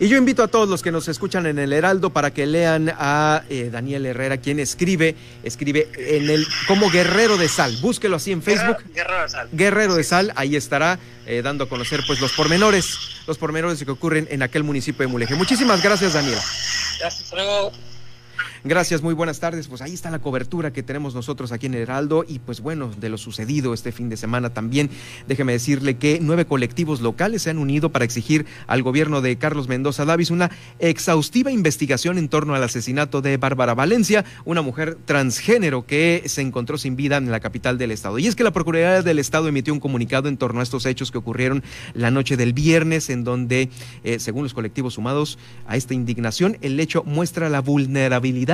Y 0.00 0.06
yo 0.06 0.16
invito 0.16 0.44
a 0.44 0.48
todos 0.48 0.68
los 0.68 0.82
que 0.82 0.92
nos 0.92 1.08
escuchan 1.08 1.46
en 1.46 1.58
el 1.58 1.72
Heraldo 1.72 2.10
para 2.10 2.32
que 2.32 2.46
lean 2.46 2.92
a 2.96 3.42
eh, 3.48 3.68
Daniel 3.72 4.06
Herrera, 4.06 4.36
quien 4.36 4.60
escribe, 4.60 5.16
escribe 5.42 5.88
en 5.96 6.30
el 6.30 6.46
como 6.68 6.88
Guerrero 6.88 7.36
de 7.36 7.48
Sal. 7.48 7.76
Búsquelo 7.80 8.16
así 8.16 8.30
en 8.30 8.40
Facebook. 8.40 8.76
Guerra 8.94 9.22
de 9.22 9.28
Sal. 9.28 9.48
Guerrero 9.50 9.96
de 9.96 10.04
Sal, 10.04 10.32
ahí 10.36 10.54
estará 10.54 11.00
eh, 11.26 11.42
dando 11.42 11.64
a 11.64 11.68
conocer 11.68 12.04
pues 12.06 12.20
los 12.20 12.32
pormenores, 12.32 12.96
los 13.26 13.38
pormenores 13.38 13.82
que 13.82 13.90
ocurren 13.90 14.28
en 14.30 14.42
aquel 14.42 14.62
municipio 14.62 15.04
de 15.04 15.08
Mulegé. 15.10 15.34
Muchísimas 15.34 15.82
gracias, 15.82 16.12
Daniel. 16.12 16.38
Gracias, 17.00 17.32
luego. 17.32 17.72
Gracias, 18.64 19.02
muy 19.02 19.14
buenas 19.14 19.38
tardes. 19.38 19.68
Pues 19.68 19.82
ahí 19.82 19.94
está 19.94 20.10
la 20.10 20.18
cobertura 20.18 20.72
que 20.72 20.82
tenemos 20.82 21.14
nosotros 21.14 21.52
aquí 21.52 21.66
en 21.66 21.74
Heraldo 21.74 22.24
y 22.26 22.40
pues 22.40 22.60
bueno, 22.60 22.90
de 22.98 23.08
lo 23.08 23.16
sucedido 23.16 23.72
este 23.72 23.92
fin 23.92 24.08
de 24.08 24.16
semana 24.16 24.50
también. 24.50 24.90
Déjeme 25.28 25.52
decirle 25.52 25.96
que 25.96 26.18
nueve 26.20 26.44
colectivos 26.44 27.00
locales 27.00 27.42
se 27.42 27.50
han 27.50 27.58
unido 27.58 27.90
para 27.90 28.04
exigir 28.04 28.46
al 28.66 28.82
gobierno 28.82 29.20
de 29.20 29.36
Carlos 29.36 29.68
Mendoza 29.68 30.04
Davis 30.04 30.32
una 30.32 30.50
exhaustiva 30.80 31.52
investigación 31.52 32.18
en 32.18 32.28
torno 32.28 32.56
al 32.56 32.64
asesinato 32.64 33.22
de 33.22 33.36
Bárbara 33.36 33.74
Valencia, 33.74 34.24
una 34.44 34.60
mujer 34.60 34.98
transgénero 35.04 35.86
que 35.86 36.24
se 36.26 36.42
encontró 36.42 36.78
sin 36.78 36.96
vida 36.96 37.16
en 37.16 37.30
la 37.30 37.38
capital 37.38 37.78
del 37.78 37.92
estado. 37.92 38.18
Y 38.18 38.26
es 38.26 38.34
que 38.34 38.42
la 38.42 38.50
Procuraduría 38.50 39.02
del 39.02 39.20
Estado 39.20 39.46
emitió 39.46 39.72
un 39.72 39.80
comunicado 39.80 40.28
en 40.28 40.36
torno 40.36 40.58
a 40.60 40.64
estos 40.64 40.84
hechos 40.84 41.12
que 41.12 41.18
ocurrieron 41.18 41.62
la 41.94 42.10
noche 42.10 42.36
del 42.36 42.54
viernes, 42.54 43.08
en 43.08 43.22
donde, 43.22 43.68
eh, 44.02 44.18
según 44.18 44.42
los 44.42 44.54
colectivos 44.54 44.94
sumados 44.94 45.38
a 45.68 45.76
esta 45.76 45.94
indignación, 45.94 46.58
el 46.60 46.80
hecho 46.80 47.04
muestra 47.04 47.48
la 47.48 47.60
vulnerabilidad 47.60 48.47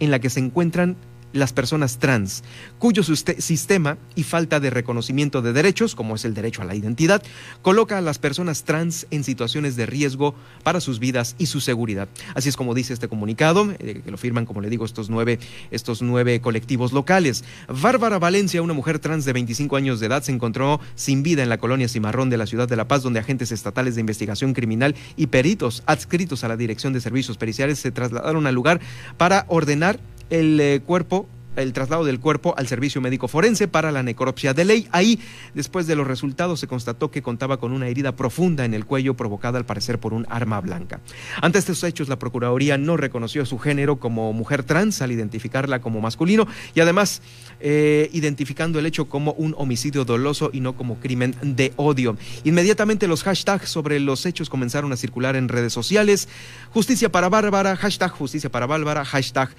en 0.00 0.10
la 0.10 0.18
que 0.18 0.30
se 0.30 0.40
encuentran 0.40 0.96
las 1.32 1.52
personas 1.52 1.98
trans, 1.98 2.42
cuyo 2.78 3.02
sistema 3.02 3.98
y 4.14 4.22
falta 4.22 4.60
de 4.60 4.70
reconocimiento 4.70 5.42
de 5.42 5.52
derechos, 5.52 5.94
como 5.94 6.14
es 6.14 6.24
el 6.24 6.34
derecho 6.34 6.62
a 6.62 6.64
la 6.64 6.74
identidad, 6.74 7.22
coloca 7.62 7.98
a 7.98 8.00
las 8.00 8.18
personas 8.18 8.64
trans 8.64 9.06
en 9.10 9.24
situaciones 9.24 9.76
de 9.76 9.86
riesgo 9.86 10.34
para 10.62 10.80
sus 10.80 10.98
vidas 10.98 11.34
y 11.38 11.46
su 11.46 11.60
seguridad. 11.60 12.08
Así 12.34 12.48
es 12.48 12.56
como 12.56 12.74
dice 12.74 12.92
este 12.92 13.08
comunicado, 13.08 13.70
eh, 13.78 14.02
que 14.04 14.10
lo 14.10 14.16
firman, 14.16 14.46
como 14.46 14.60
le 14.60 14.70
digo, 14.70 14.84
estos 14.84 15.10
nueve, 15.10 15.38
estos 15.70 16.02
nueve 16.02 16.40
colectivos 16.40 16.92
locales. 16.92 17.44
Bárbara 17.68 18.18
Valencia, 18.18 18.62
una 18.62 18.74
mujer 18.74 18.98
trans 18.98 19.24
de 19.24 19.32
25 19.32 19.76
años 19.76 20.00
de 20.00 20.06
edad, 20.06 20.22
se 20.22 20.32
encontró 20.32 20.80
sin 20.94 21.22
vida 21.22 21.42
en 21.42 21.48
la 21.48 21.58
colonia 21.58 21.88
Cimarrón 21.88 22.30
de 22.30 22.38
la 22.38 22.46
ciudad 22.46 22.68
de 22.68 22.76
La 22.76 22.88
Paz, 22.88 23.02
donde 23.02 23.20
agentes 23.20 23.52
estatales 23.52 23.94
de 23.94 24.00
investigación 24.00 24.54
criminal 24.54 24.94
y 25.16 25.26
peritos 25.26 25.82
adscritos 25.86 26.44
a 26.44 26.48
la 26.48 26.56
Dirección 26.56 26.92
de 26.92 27.00
Servicios 27.00 27.36
Periciales 27.36 27.78
se 27.78 27.90
trasladaron 27.90 28.46
al 28.46 28.54
lugar 28.54 28.80
para 29.16 29.44
ordenar 29.48 29.98
el 30.30 30.60
eh, 30.60 30.80
cuerpo 30.84 31.28
el 31.62 31.72
traslado 31.72 32.04
del 32.04 32.20
cuerpo 32.20 32.54
al 32.56 32.66
servicio 32.66 33.00
médico 33.00 33.28
forense 33.28 33.68
para 33.68 33.92
la 33.92 34.02
necropsia 34.02 34.54
de 34.54 34.64
ley. 34.64 34.88
Ahí, 34.92 35.18
después 35.54 35.86
de 35.86 35.96
los 35.96 36.06
resultados, 36.06 36.60
se 36.60 36.66
constató 36.66 37.10
que 37.10 37.22
contaba 37.22 37.58
con 37.58 37.72
una 37.72 37.88
herida 37.88 38.12
profunda 38.12 38.64
en 38.64 38.74
el 38.74 38.86
cuello 38.86 39.14
provocada 39.14 39.58
al 39.58 39.66
parecer 39.66 39.98
por 39.98 40.14
un 40.14 40.26
arma 40.30 40.60
blanca. 40.60 41.00
Ante 41.40 41.58
estos 41.58 41.82
hechos, 41.84 42.08
la 42.08 42.18
Procuraduría 42.18 42.78
no 42.78 42.96
reconoció 42.96 43.44
su 43.44 43.58
género 43.58 43.96
como 43.96 44.32
mujer 44.32 44.62
trans 44.62 45.02
al 45.02 45.12
identificarla 45.12 45.80
como 45.80 46.00
masculino 46.00 46.46
y 46.74 46.80
además 46.80 47.22
eh, 47.60 48.08
identificando 48.12 48.78
el 48.78 48.86
hecho 48.86 49.08
como 49.08 49.32
un 49.32 49.54
homicidio 49.58 50.04
doloso 50.04 50.50
y 50.52 50.60
no 50.60 50.76
como 50.76 51.00
crimen 51.00 51.34
de 51.42 51.72
odio. 51.76 52.16
Inmediatamente 52.44 53.08
los 53.08 53.24
hashtags 53.24 53.68
sobre 53.68 54.00
los 54.00 54.26
hechos 54.26 54.48
comenzaron 54.48 54.92
a 54.92 54.96
circular 54.96 55.36
en 55.36 55.48
redes 55.48 55.72
sociales. 55.72 56.28
Justicia 56.70 57.10
para 57.10 57.28
Bárbara, 57.28 57.76
hashtag 57.76 58.10
justicia 58.10 58.50
para 58.50 58.66
Bárbara, 58.66 59.04
hashtag 59.04 59.50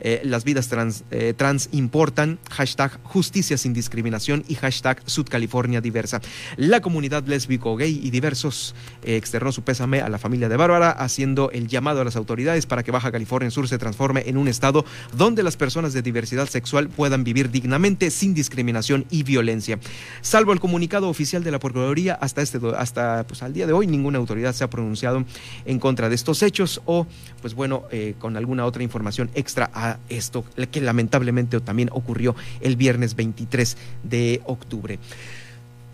eh, 0.00 0.20
las 0.24 0.44
vidas 0.44 0.68
trans, 0.68 1.04
eh, 1.10 1.34
trans, 1.36 1.68
importan, 1.72 2.38
hashtag 2.50 2.98
justicia 3.02 3.58
sin 3.58 3.74
discriminación 3.74 4.44
y 4.48 4.54
hashtag 4.54 5.02
Sudcalifornia 5.06 5.80
diversa. 5.80 6.20
La 6.56 6.80
comunidad 6.80 7.24
lésbico, 7.26 7.76
gay 7.76 8.00
y 8.02 8.10
diversos 8.10 8.74
eh, 9.02 9.16
externó 9.16 9.52
su 9.52 9.62
pésame 9.62 10.00
a 10.00 10.08
la 10.08 10.18
familia 10.18 10.48
de 10.48 10.56
Bárbara, 10.56 10.90
haciendo 10.90 11.50
el 11.50 11.68
llamado 11.68 12.00
a 12.00 12.04
las 12.04 12.16
autoridades 12.16 12.66
para 12.66 12.82
que 12.82 12.90
Baja 12.90 13.10
California 13.10 13.50
Sur 13.50 13.68
se 13.68 13.78
transforme 13.78 14.24
en 14.26 14.36
un 14.36 14.48
estado 14.48 14.84
donde 15.16 15.42
las 15.42 15.56
personas 15.56 15.92
de 15.92 16.02
diversidad 16.02 16.48
sexual 16.48 16.88
puedan 16.88 17.24
vivir 17.24 17.50
dignamente 17.50 18.10
sin 18.10 18.34
discriminación 18.34 19.06
y 19.10 19.22
violencia. 19.22 19.78
Salvo 20.20 20.52
el 20.52 20.60
comunicado 20.60 21.08
oficial 21.08 21.42
de 21.42 21.50
la 21.50 21.58
Procuraduría, 21.58 22.14
hasta, 22.14 22.42
este, 22.42 22.58
hasta 22.76 23.24
pues, 23.26 23.42
al 23.42 23.52
día 23.52 23.66
de 23.66 23.72
hoy 23.72 23.86
ninguna 23.86 24.18
autoridad 24.18 24.52
se 24.52 24.64
ha 24.64 24.70
pronunciado 24.70 25.24
en 25.64 25.78
contra 25.78 26.08
de 26.08 26.14
estos 26.14 26.42
hechos 26.42 26.80
o, 26.84 27.06
pues 27.40 27.54
bueno, 27.54 27.84
con 28.18 28.36
alguna 28.36 28.64
otra 28.64 28.82
información 28.82 29.30
extra 29.34 29.70
a 29.72 29.87
esto 30.08 30.44
que 30.70 30.80
lamentablemente 30.80 31.60
también 31.60 31.90
ocurrió 31.92 32.34
el 32.60 32.76
viernes 32.76 33.14
23 33.16 33.76
de 34.02 34.40
octubre. 34.44 34.98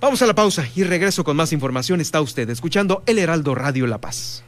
Vamos 0.00 0.20
a 0.20 0.26
la 0.26 0.34
pausa 0.34 0.68
y 0.74 0.84
regreso 0.84 1.24
con 1.24 1.36
más 1.36 1.52
información. 1.52 2.00
Está 2.00 2.20
usted 2.20 2.48
escuchando 2.50 3.02
El 3.06 3.18
Heraldo 3.18 3.54
Radio 3.54 3.86
La 3.86 3.98
Paz. 3.98 4.44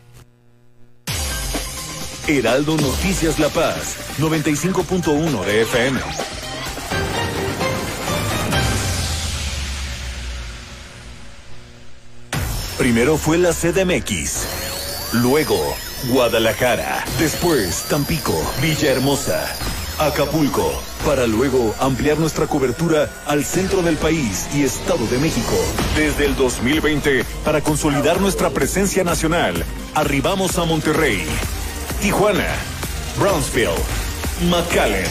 Heraldo 2.29 2.77
Noticias 2.77 3.39
La 3.39 3.49
Paz, 3.49 3.97
95.1 4.19 5.45
de 5.45 5.63
FM. 5.63 6.01
Primero 12.77 13.17
fue 13.17 13.39
la 13.39 13.53
CDMX, 13.53 15.13
luego 15.23 15.86
Guadalajara, 16.09 17.05
después 17.19 17.85
Tampico, 17.89 18.33
Villahermosa, 18.63 19.45
Acapulco, 19.99 20.73
para 21.05 21.27
luego 21.27 21.75
ampliar 21.81 22.19
nuestra 22.19 22.47
cobertura 22.47 23.11
al 23.27 23.45
centro 23.45 23.83
del 23.83 23.97
país 23.97 24.47
y 24.55 24.63
Estado 24.63 25.05
de 25.09 25.19
México. 25.19 25.57
Desde 25.97 26.27
el 26.27 26.37
2020, 26.37 27.25
para 27.45 27.61
consolidar 27.61 28.21
nuestra 28.21 28.51
presencia 28.51 29.03
nacional, 29.03 29.65
arribamos 29.95 30.59
a 30.59 30.65
Monterrey, 30.65 31.25
Tijuana, 32.01 32.55
Brownsville, 33.19 33.71
McAllen, 34.49 35.11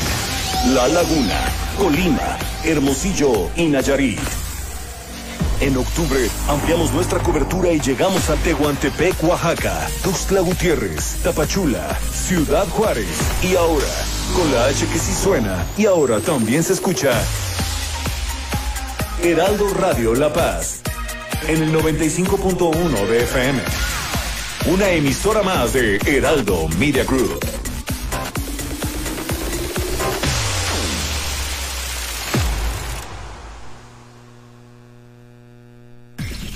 La 0.73 0.88
Laguna, 0.88 1.51
Colima, 1.77 2.38
Hermosillo 2.63 3.49
y 3.58 3.67
Nayarit. 3.67 4.44
En 5.61 5.77
octubre 5.77 6.29
ampliamos 6.49 6.91
nuestra 6.91 7.19
cobertura 7.19 7.71
y 7.71 7.79
llegamos 7.79 8.29
a 8.29 8.35
Tehuantepec, 8.35 9.23
Oaxaca, 9.23 9.87
Tuxtla 10.03 10.41
Gutiérrez, 10.41 11.15
Tapachula, 11.23 11.97
Ciudad 12.13 12.67
Juárez 12.67 13.07
y 13.41 13.55
ahora, 13.55 13.87
con 14.35 14.51
la 14.51 14.65
H 14.65 14.85
que 14.87 14.99
sí 14.99 15.13
suena 15.13 15.65
y 15.77 15.85
ahora 15.85 16.19
también 16.19 16.61
se 16.61 16.73
escucha, 16.73 17.11
Heraldo 19.23 19.73
Radio 19.75 20.13
La 20.13 20.33
Paz, 20.33 20.81
en 21.47 21.63
el 21.63 21.73
95.1 21.73 23.07
de 23.07 23.23
FM. 23.23 23.61
Una 24.67 24.89
emisora 24.89 25.41
más 25.41 25.71
de 25.71 25.97
Heraldo 26.05 26.67
Media 26.77 27.05
Group. 27.05 27.39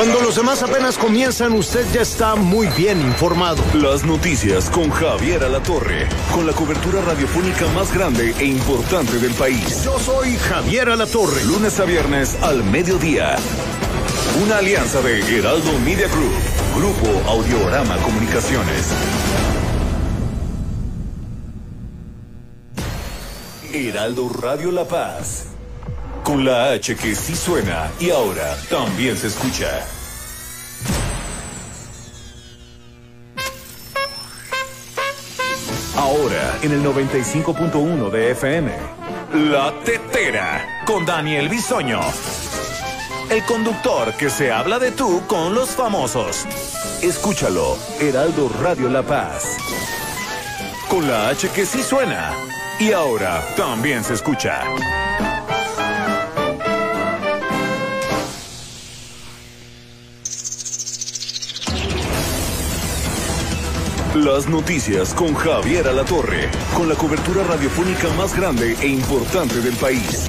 Cuando 0.00 0.18
los 0.22 0.36
demás 0.36 0.62
apenas 0.62 0.96
comienzan, 0.96 1.52
usted 1.52 1.84
ya 1.92 2.00
está 2.00 2.34
muy 2.34 2.68
bien 2.68 3.02
informado. 3.02 3.62
Las 3.74 4.02
noticias 4.02 4.70
con 4.70 4.88
Javier 4.88 5.44
Alatorre, 5.44 6.08
con 6.32 6.46
la 6.46 6.54
cobertura 6.54 7.02
radiofónica 7.02 7.68
más 7.74 7.92
grande 7.92 8.34
e 8.38 8.46
importante 8.46 9.18
del 9.18 9.34
país. 9.34 9.84
Yo 9.84 9.98
soy 9.98 10.38
Javier 10.38 10.88
Alatorre. 10.88 11.44
Lunes 11.44 11.78
a 11.80 11.84
viernes 11.84 12.34
al 12.40 12.64
mediodía. 12.64 13.36
Una 14.42 14.56
alianza 14.56 15.02
de 15.02 15.20
Heraldo 15.20 15.70
Media 15.84 16.08
Group, 16.08 16.32
Grupo 16.76 17.28
Audiorama 17.28 17.98
Comunicaciones. 17.98 18.86
Heraldo 23.70 24.30
Radio 24.30 24.72
La 24.72 24.88
Paz. 24.88 25.49
Con 26.24 26.44
la 26.44 26.72
H 26.72 26.96
que 26.96 27.14
sí 27.14 27.34
suena 27.34 27.90
y 27.98 28.10
ahora 28.10 28.56
también 28.68 29.16
se 29.16 29.28
escucha. 29.28 29.84
Ahora 35.96 36.58
en 36.62 36.72
el 36.72 36.82
95.1 36.84 38.10
de 38.10 38.30
FM. 38.32 38.70
La 39.50 39.72
Tetera 39.84 40.82
con 40.86 41.04
Daniel 41.06 41.48
Bisoño. 41.48 42.00
el 43.30 43.44
conductor 43.44 44.12
que 44.16 44.28
se 44.28 44.50
habla 44.50 44.78
de 44.78 44.90
tú 44.90 45.22
con 45.28 45.54
los 45.54 45.70
famosos. 45.70 46.46
Escúchalo, 47.00 47.76
Heraldo 48.00 48.50
Radio 48.60 48.88
La 48.88 49.02
Paz. 49.02 49.56
Con 50.88 51.08
la 51.08 51.28
H 51.28 51.48
que 51.50 51.64
sí 51.64 51.82
suena. 51.82 52.32
Y 52.80 52.92
ahora 52.92 53.40
también 53.56 54.02
se 54.02 54.14
escucha. 54.14 54.62
Las 64.14 64.48
noticias 64.48 65.14
con 65.14 65.32
Javier 65.34 65.86
Alatorre, 65.86 66.50
con 66.76 66.88
la 66.88 66.96
cobertura 66.96 67.44
radiofónica 67.44 68.08
más 68.18 68.36
grande 68.36 68.74
e 68.80 68.88
importante 68.88 69.60
del 69.60 69.76
país. 69.76 70.28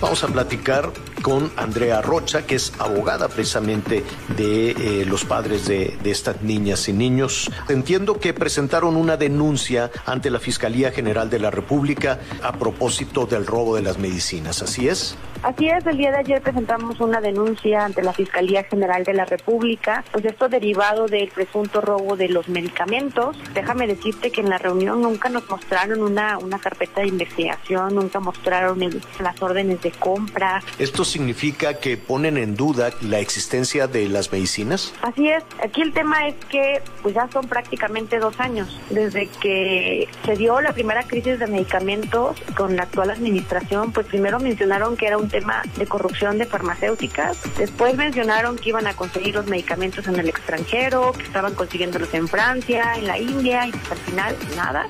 Vamos 0.00 0.24
a 0.24 0.26
platicar 0.26 0.90
con 1.24 1.50
Andrea 1.56 2.02
Rocha, 2.02 2.46
que 2.46 2.56
es 2.56 2.74
abogada 2.78 3.28
precisamente 3.28 4.04
de 4.36 4.72
eh, 4.72 5.06
los 5.06 5.24
padres 5.24 5.66
de, 5.66 5.96
de, 6.02 6.10
estas 6.10 6.42
niñas 6.42 6.86
y 6.86 6.92
niños. 6.92 7.50
Entiendo 7.70 8.20
que 8.20 8.34
presentaron 8.34 8.94
una 8.94 9.16
denuncia 9.16 9.90
ante 10.04 10.28
la 10.28 10.38
Fiscalía 10.38 10.90
General 10.90 11.30
de 11.30 11.38
la 11.38 11.50
República 11.50 12.20
a 12.42 12.52
propósito 12.52 13.24
del 13.24 13.46
robo 13.46 13.74
de 13.76 13.80
las 13.80 13.98
medicinas, 13.98 14.60
¿así 14.60 14.86
es? 14.86 15.16
Así 15.44 15.68
es, 15.68 15.84
el 15.84 15.98
día 15.98 16.10
de 16.10 16.16
ayer 16.20 16.40
presentamos 16.40 17.00
una 17.00 17.20
denuncia 17.20 17.84
ante 17.84 18.02
la 18.02 18.14
Fiscalía 18.14 18.64
General 18.64 19.04
de 19.04 19.12
la 19.12 19.26
República, 19.26 20.02
pues 20.10 20.24
esto 20.24 20.48
derivado 20.48 21.06
del 21.06 21.28
presunto 21.28 21.82
robo 21.82 22.16
de 22.16 22.30
los 22.30 22.48
medicamentos. 22.48 23.36
Déjame 23.52 23.86
decirte 23.86 24.30
que 24.30 24.40
en 24.40 24.48
la 24.48 24.56
reunión 24.56 25.02
nunca 25.02 25.28
nos 25.28 25.46
mostraron 25.50 26.00
una, 26.00 26.38
una 26.38 26.58
carpeta 26.58 27.02
de 27.02 27.08
investigación, 27.08 27.94
nunca 27.94 28.20
mostraron 28.20 28.82
el, 28.82 29.02
las 29.20 29.42
órdenes 29.42 29.82
de 29.82 29.90
compra. 29.90 30.62
¿Esto 30.78 31.04
significa 31.14 31.74
que 31.74 31.96
ponen 31.96 32.36
en 32.36 32.56
duda 32.56 32.90
la 33.00 33.20
existencia 33.20 33.86
de 33.86 34.08
las 34.08 34.32
medicinas? 34.32 34.92
Así 35.00 35.28
es, 35.28 35.44
aquí 35.62 35.80
el 35.80 35.92
tema 35.92 36.26
es 36.26 36.34
que 36.46 36.82
pues 37.02 37.14
ya 37.14 37.28
son 37.32 37.46
prácticamente 37.46 38.18
dos 38.18 38.34
años 38.40 38.80
desde 38.90 39.28
que 39.40 40.08
se 40.24 40.34
dio 40.34 40.60
la 40.60 40.72
primera 40.72 41.04
crisis 41.04 41.38
de 41.38 41.46
medicamentos 41.46 42.36
con 42.56 42.74
la 42.74 42.82
actual 42.82 43.10
administración, 43.10 43.92
pues 43.92 44.08
primero 44.08 44.40
mencionaron 44.40 44.96
que 44.96 45.06
era 45.06 45.16
un 45.16 45.28
tema 45.28 45.62
de 45.76 45.86
corrupción 45.86 46.36
de 46.36 46.46
farmacéuticas. 46.46 47.38
Después 47.56 47.96
mencionaron 47.96 48.56
que 48.56 48.70
iban 48.70 48.88
a 48.88 48.94
conseguir 48.94 49.36
los 49.36 49.46
medicamentos 49.46 50.08
en 50.08 50.18
el 50.18 50.28
extranjero, 50.28 51.12
que 51.12 51.22
estaban 51.22 51.54
consiguiéndolos 51.54 52.12
en 52.12 52.26
Francia, 52.26 52.94
en 52.96 53.06
la 53.06 53.18
India, 53.20 53.68
y 53.68 53.70
pues 53.70 53.92
al 53.92 53.98
final 53.98 54.36
nada. 54.56 54.88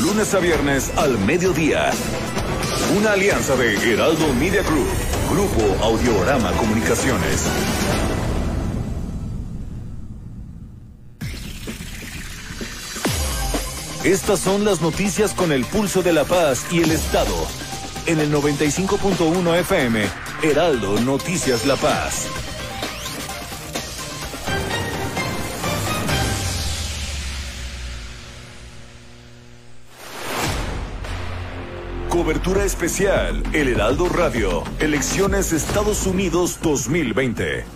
Lunes 0.00 0.34
a 0.34 0.40
viernes 0.40 0.92
al 0.96 1.16
mediodía. 1.20 1.92
Una 2.94 3.12
alianza 3.12 3.56
de 3.56 3.74
Heraldo 3.92 4.32
Media 4.34 4.62
Group, 4.62 4.86
Grupo 5.28 5.84
Audiorama 5.84 6.52
Comunicaciones. 6.52 7.42
Estas 14.04 14.38
son 14.38 14.64
las 14.64 14.80
noticias 14.80 15.34
con 15.34 15.50
el 15.50 15.64
pulso 15.64 16.02
de 16.04 16.12
la 16.12 16.24
paz 16.24 16.66
y 16.70 16.82
el 16.82 16.92
Estado 16.92 17.34
en 18.06 18.20
el 18.20 18.32
95.1 18.32 19.58
FM, 19.60 20.04
Heraldo 20.44 21.00
Noticias 21.00 21.66
La 21.66 21.74
Paz. 21.74 22.28
Cobertura 32.16 32.64
especial, 32.64 33.42
El 33.52 33.68
Heraldo 33.68 34.08
Radio, 34.08 34.64
Elecciones 34.80 35.52
Estados 35.52 36.06
Unidos 36.06 36.58
2020. 36.62 37.66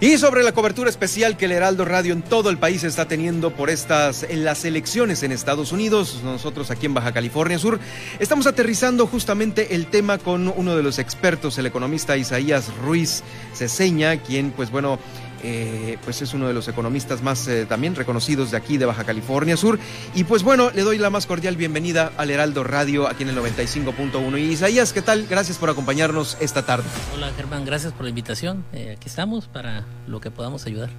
Y 0.00 0.16
sobre 0.16 0.44
la 0.44 0.52
cobertura 0.52 0.88
especial 0.88 1.36
que 1.36 1.46
el 1.46 1.50
Heraldo 1.50 1.84
Radio 1.84 2.12
en 2.12 2.22
todo 2.22 2.50
el 2.50 2.58
país 2.58 2.84
está 2.84 3.08
teniendo 3.08 3.50
por 3.50 3.68
estas 3.68 4.24
las 4.30 4.64
elecciones 4.64 5.24
en 5.24 5.32
Estados 5.32 5.72
Unidos, 5.72 6.20
nosotros 6.22 6.70
aquí 6.70 6.86
en 6.86 6.94
Baja 6.94 7.10
California 7.10 7.58
Sur, 7.58 7.80
estamos 8.20 8.46
aterrizando 8.46 9.08
justamente 9.08 9.74
el 9.74 9.86
tema 9.86 10.18
con 10.18 10.46
uno 10.56 10.76
de 10.76 10.84
los 10.84 11.00
expertos, 11.00 11.58
el 11.58 11.66
economista 11.66 12.16
Isaías 12.16 12.72
Ruiz 12.76 13.24
Ceseña, 13.54 14.18
quien 14.18 14.52
pues 14.52 14.70
bueno, 14.70 15.00
eh, 15.42 15.98
pues 16.04 16.22
es 16.22 16.34
uno 16.34 16.48
de 16.48 16.54
los 16.54 16.68
economistas 16.68 17.22
más 17.22 17.46
eh, 17.48 17.66
también 17.66 17.94
reconocidos 17.94 18.50
de 18.50 18.56
aquí 18.56 18.78
de 18.78 18.86
Baja 18.86 19.04
California 19.04 19.56
Sur. 19.56 19.78
Y 20.14 20.24
pues 20.24 20.42
bueno, 20.42 20.70
le 20.74 20.82
doy 20.82 20.98
la 20.98 21.10
más 21.10 21.26
cordial 21.26 21.56
bienvenida 21.56 22.12
al 22.16 22.30
Heraldo 22.30 22.64
Radio 22.64 23.08
aquí 23.08 23.22
en 23.22 23.30
el 23.30 23.36
95.1. 23.36 24.38
Y 24.38 24.52
Isaías, 24.52 24.92
¿qué 24.92 25.02
tal? 25.02 25.26
Gracias 25.28 25.58
por 25.58 25.70
acompañarnos 25.70 26.36
esta 26.40 26.64
tarde. 26.64 26.84
Hola 27.14 27.30
Germán, 27.36 27.64
gracias 27.64 27.92
por 27.92 28.04
la 28.04 28.10
invitación. 28.10 28.64
Eh, 28.72 28.94
aquí 28.96 29.08
estamos 29.08 29.46
para 29.46 29.84
lo 30.06 30.20
que 30.20 30.30
podamos 30.30 30.66
ayudar. 30.66 30.90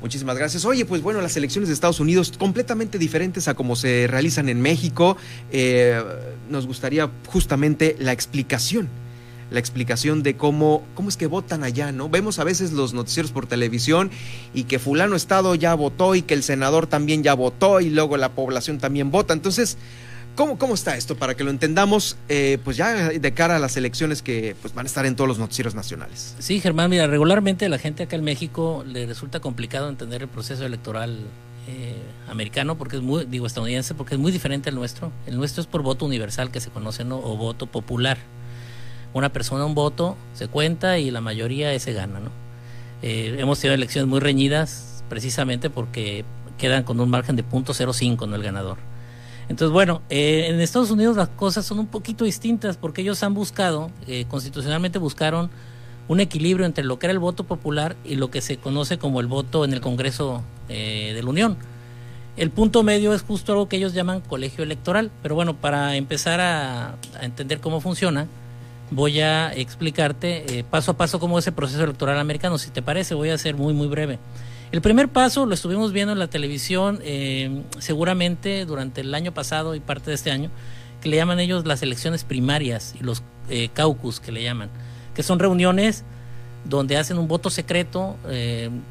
Muchísimas 0.00 0.36
gracias. 0.36 0.64
Oye, 0.64 0.84
pues 0.84 1.02
bueno, 1.02 1.20
las 1.20 1.36
elecciones 1.36 1.68
de 1.68 1.74
Estados 1.74 2.00
Unidos 2.00 2.32
completamente 2.38 2.98
diferentes 2.98 3.48
a 3.48 3.54
como 3.54 3.76
se 3.76 4.06
realizan 4.08 4.48
en 4.48 4.60
México. 4.60 5.16
nos 6.50 6.66
gustaría 6.66 7.10
justamente 7.26 7.96
la 7.98 8.12
explicación 8.12 9.03
la 9.50 9.58
explicación 9.58 10.22
de 10.22 10.36
cómo, 10.36 10.82
cómo 10.94 11.08
es 11.08 11.16
que 11.16 11.26
votan 11.26 11.64
allá, 11.64 11.92
¿no? 11.92 12.08
Vemos 12.08 12.38
a 12.38 12.44
veces 12.44 12.72
los 12.72 12.94
noticieros 12.94 13.32
por 13.32 13.46
televisión 13.46 14.10
y 14.52 14.64
que 14.64 14.78
fulano 14.78 15.16
estado 15.16 15.54
ya 15.54 15.74
votó 15.74 16.14
y 16.14 16.22
que 16.22 16.34
el 16.34 16.42
senador 16.42 16.86
también 16.86 17.22
ya 17.22 17.34
votó 17.34 17.80
y 17.80 17.90
luego 17.90 18.16
la 18.16 18.32
población 18.32 18.78
también 18.78 19.10
vota. 19.10 19.34
Entonces, 19.34 19.76
¿cómo, 20.34 20.58
cómo 20.58 20.74
está 20.74 20.96
esto? 20.96 21.16
Para 21.16 21.34
que 21.34 21.44
lo 21.44 21.50
entendamos, 21.50 22.16
eh, 22.28 22.58
pues 22.64 22.76
ya 22.76 23.10
de 23.10 23.34
cara 23.34 23.56
a 23.56 23.58
las 23.58 23.76
elecciones 23.76 24.22
que 24.22 24.56
pues, 24.60 24.74
van 24.74 24.86
a 24.86 24.88
estar 24.88 25.06
en 25.06 25.16
todos 25.16 25.28
los 25.28 25.38
noticieros 25.38 25.74
nacionales. 25.74 26.34
Sí, 26.38 26.60
Germán, 26.60 26.90
mira, 26.90 27.06
regularmente 27.06 27.66
a 27.66 27.68
la 27.68 27.78
gente 27.78 28.04
acá 28.04 28.16
en 28.16 28.24
México 28.24 28.84
le 28.86 29.06
resulta 29.06 29.40
complicado 29.40 29.88
entender 29.88 30.22
el 30.22 30.28
proceso 30.28 30.64
electoral 30.64 31.18
eh, 31.66 31.96
americano 32.28 32.76
porque 32.76 32.96
es 32.96 33.02
muy, 33.02 33.24
digo 33.24 33.46
estadounidense, 33.46 33.94
porque 33.94 34.14
es 34.14 34.20
muy 34.20 34.32
diferente 34.32 34.70
al 34.70 34.74
nuestro. 34.74 35.12
El 35.26 35.36
nuestro 35.36 35.60
es 35.62 35.66
por 35.66 35.82
voto 35.82 36.04
universal 36.04 36.50
que 36.50 36.60
se 36.60 36.70
conoce, 36.70 37.04
¿no? 37.04 37.18
O 37.18 37.36
voto 37.36 37.66
popular 37.66 38.18
una 39.14 39.32
persona 39.32 39.64
un 39.64 39.74
voto, 39.74 40.16
se 40.34 40.48
cuenta 40.48 40.98
y 40.98 41.10
la 41.10 41.20
mayoría 41.20 41.72
ese 41.72 41.92
gana, 41.92 42.20
¿no? 42.20 42.30
Eh, 43.00 43.36
hemos 43.38 43.60
tenido 43.60 43.74
elecciones 43.74 44.08
muy 44.08 44.20
reñidas 44.20 45.04
precisamente 45.08 45.70
porque 45.70 46.24
quedan 46.58 46.82
con 46.82 47.00
un 47.00 47.08
margen 47.08 47.36
de 47.36 47.44
.05 47.44 48.28
no 48.28 48.34
el 48.36 48.42
ganador. 48.42 48.78
Entonces, 49.48 49.72
bueno, 49.72 50.02
eh, 50.10 50.46
en 50.48 50.60
Estados 50.60 50.90
Unidos 50.90 51.16
las 51.16 51.28
cosas 51.28 51.64
son 51.64 51.78
un 51.78 51.86
poquito 51.86 52.24
distintas 52.24 52.76
porque 52.76 53.02
ellos 53.02 53.22
han 53.22 53.34
buscado, 53.34 53.90
eh, 54.08 54.24
constitucionalmente 54.28 54.98
buscaron 54.98 55.50
un 56.08 56.20
equilibrio 56.20 56.66
entre 56.66 56.82
lo 56.82 56.98
que 56.98 57.06
era 57.06 57.12
el 57.12 57.18
voto 57.18 57.44
popular 57.44 57.96
y 58.04 58.16
lo 58.16 58.30
que 58.30 58.40
se 58.40 58.56
conoce 58.56 58.98
como 58.98 59.20
el 59.20 59.26
voto 59.26 59.64
en 59.64 59.72
el 59.72 59.80
Congreso 59.80 60.42
de 60.68 61.20
la 61.22 61.30
Unión. 61.30 61.56
El 62.36 62.50
punto 62.50 62.82
medio 62.82 63.14
es 63.14 63.22
justo 63.22 63.52
algo 63.52 63.68
que 63.68 63.76
ellos 63.76 63.92
llaman 63.92 64.20
colegio 64.20 64.64
electoral, 64.64 65.10
pero 65.22 65.34
bueno, 65.34 65.54
para 65.56 65.96
empezar 65.96 66.40
a 66.40 66.96
entender 67.20 67.60
cómo 67.60 67.80
funciona, 67.80 68.26
voy 68.90 69.20
a 69.20 69.52
explicarte 69.52 70.58
eh, 70.58 70.64
paso 70.64 70.92
a 70.92 70.96
paso 70.96 71.18
cómo 71.18 71.38
es 71.38 71.46
el 71.46 71.52
proceso 71.52 71.82
electoral 71.84 72.18
americano. 72.18 72.58
Si 72.58 72.70
te 72.70 72.82
parece, 72.82 73.14
voy 73.14 73.30
a 73.30 73.38
ser 73.38 73.56
muy, 73.56 73.72
muy 73.72 73.86
breve. 73.86 74.18
El 74.72 74.80
primer 74.80 75.08
paso 75.08 75.46
lo 75.46 75.54
estuvimos 75.54 75.92
viendo 75.92 76.12
en 76.12 76.18
la 76.18 76.28
televisión 76.28 76.98
eh, 77.02 77.62
seguramente 77.78 78.64
durante 78.64 79.02
el 79.02 79.14
año 79.14 79.32
pasado 79.32 79.74
y 79.74 79.80
parte 79.80 80.10
de 80.10 80.14
este 80.14 80.30
año, 80.30 80.50
que 81.00 81.08
le 81.08 81.16
llaman 81.16 81.38
ellos 81.38 81.66
las 81.66 81.82
elecciones 81.82 82.24
primarias 82.24 82.94
y 82.98 83.04
los 83.04 83.22
eh, 83.48 83.68
caucus 83.72 84.20
que 84.20 84.32
le 84.32 84.42
llaman, 84.42 84.70
que 85.14 85.22
son 85.22 85.38
reuniones 85.38 86.04
donde 86.64 86.96
hacen 86.96 87.18
un 87.18 87.28
voto 87.28 87.50
secreto, 87.50 88.16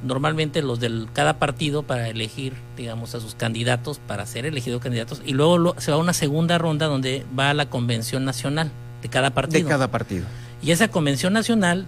normalmente 0.04 0.62
los 0.62 0.80
de 0.80 1.08
cada 1.12 1.40
partido 1.40 1.82
para 1.82 2.08
elegir, 2.08 2.54
digamos, 2.78 3.16
a 3.16 3.20
sus 3.20 3.34
candidatos, 3.34 3.98
para 3.98 4.28
ser 4.28 4.46
elegidos 4.46 4.80
candidatos, 4.80 5.24
y 5.26 5.34
luego 5.34 5.74
se 5.80 5.90
va 5.90 5.98
a 5.98 6.00
una 6.00 6.14
segunda 6.14 6.60
ronda 6.60 6.86
donde 6.86 7.26
va 7.38 7.50
a 7.50 7.56
la 7.56 7.72
convención 7.72 8.26
nacional 8.26 8.70
de 9.04 9.10
cada 9.10 9.30
partido. 9.30 9.64
De 9.64 9.70
cada 9.70 9.90
partido. 9.90 10.26
Y 10.64 10.72
esa 10.72 10.88
convención 10.88 11.34
nacional 11.34 11.86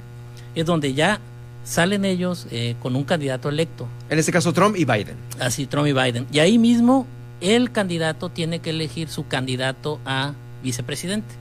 es 0.53 0.65
donde 0.65 0.93
ya 0.93 1.19
salen 1.63 2.05
ellos 2.05 2.45
eh, 2.51 2.75
con 2.81 2.95
un 2.95 3.05
candidato 3.05 3.49
electo. 3.49 3.87
En 4.09 4.19
este 4.19 4.31
caso 4.31 4.53
Trump 4.53 4.75
y 4.77 4.85
Biden. 4.85 5.15
Así, 5.39 5.65
Trump 5.65 5.87
y 5.87 5.93
Biden. 5.93 6.27
Y 6.31 6.39
ahí 6.39 6.59
mismo 6.59 7.07
el 7.41 7.71
candidato 7.71 8.29
tiene 8.29 8.59
que 8.59 8.69
elegir 8.69 9.09
su 9.09 9.27
candidato 9.27 9.99
a 10.05 10.33
vicepresidente. 10.61 11.33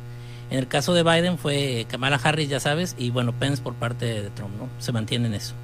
En 0.51 0.59
el 0.59 0.69
caso 0.69 0.95
de 0.95 1.03
Biden 1.03 1.39
fue 1.39 1.87
Kamala 1.91 2.21
Harris, 2.23 2.49
ya 2.49 2.61
sabes, 2.61 2.95
y 2.99 3.11
bueno, 3.11 3.33
Pence 3.33 3.63
por 3.63 3.75
parte 3.75 4.07
de 4.07 4.31
Trump, 4.31 4.53
¿no? 4.59 4.69
Se 4.79 4.93
mantiene 4.93 5.27
en 5.27 5.35
eso. 5.35 5.55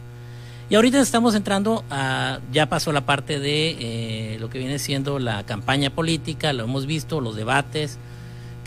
Y 0.68 0.74
ahorita 0.76 1.00
estamos 1.00 1.34
entrando 1.34 1.84
a, 1.90 2.38
ya 2.52 2.68
pasó 2.68 2.92
la 2.92 3.04
parte 3.04 3.40
de 3.40 3.76
eh, 3.78 4.38
lo 4.40 4.50
que 4.50 4.58
viene 4.58 4.78
siendo 4.78 5.18
la 5.18 5.44
campaña 5.44 5.90
política, 5.90 6.52
lo 6.52 6.64
hemos 6.64 6.86
visto, 6.86 7.20
los 7.20 7.36
debates, 7.36 7.98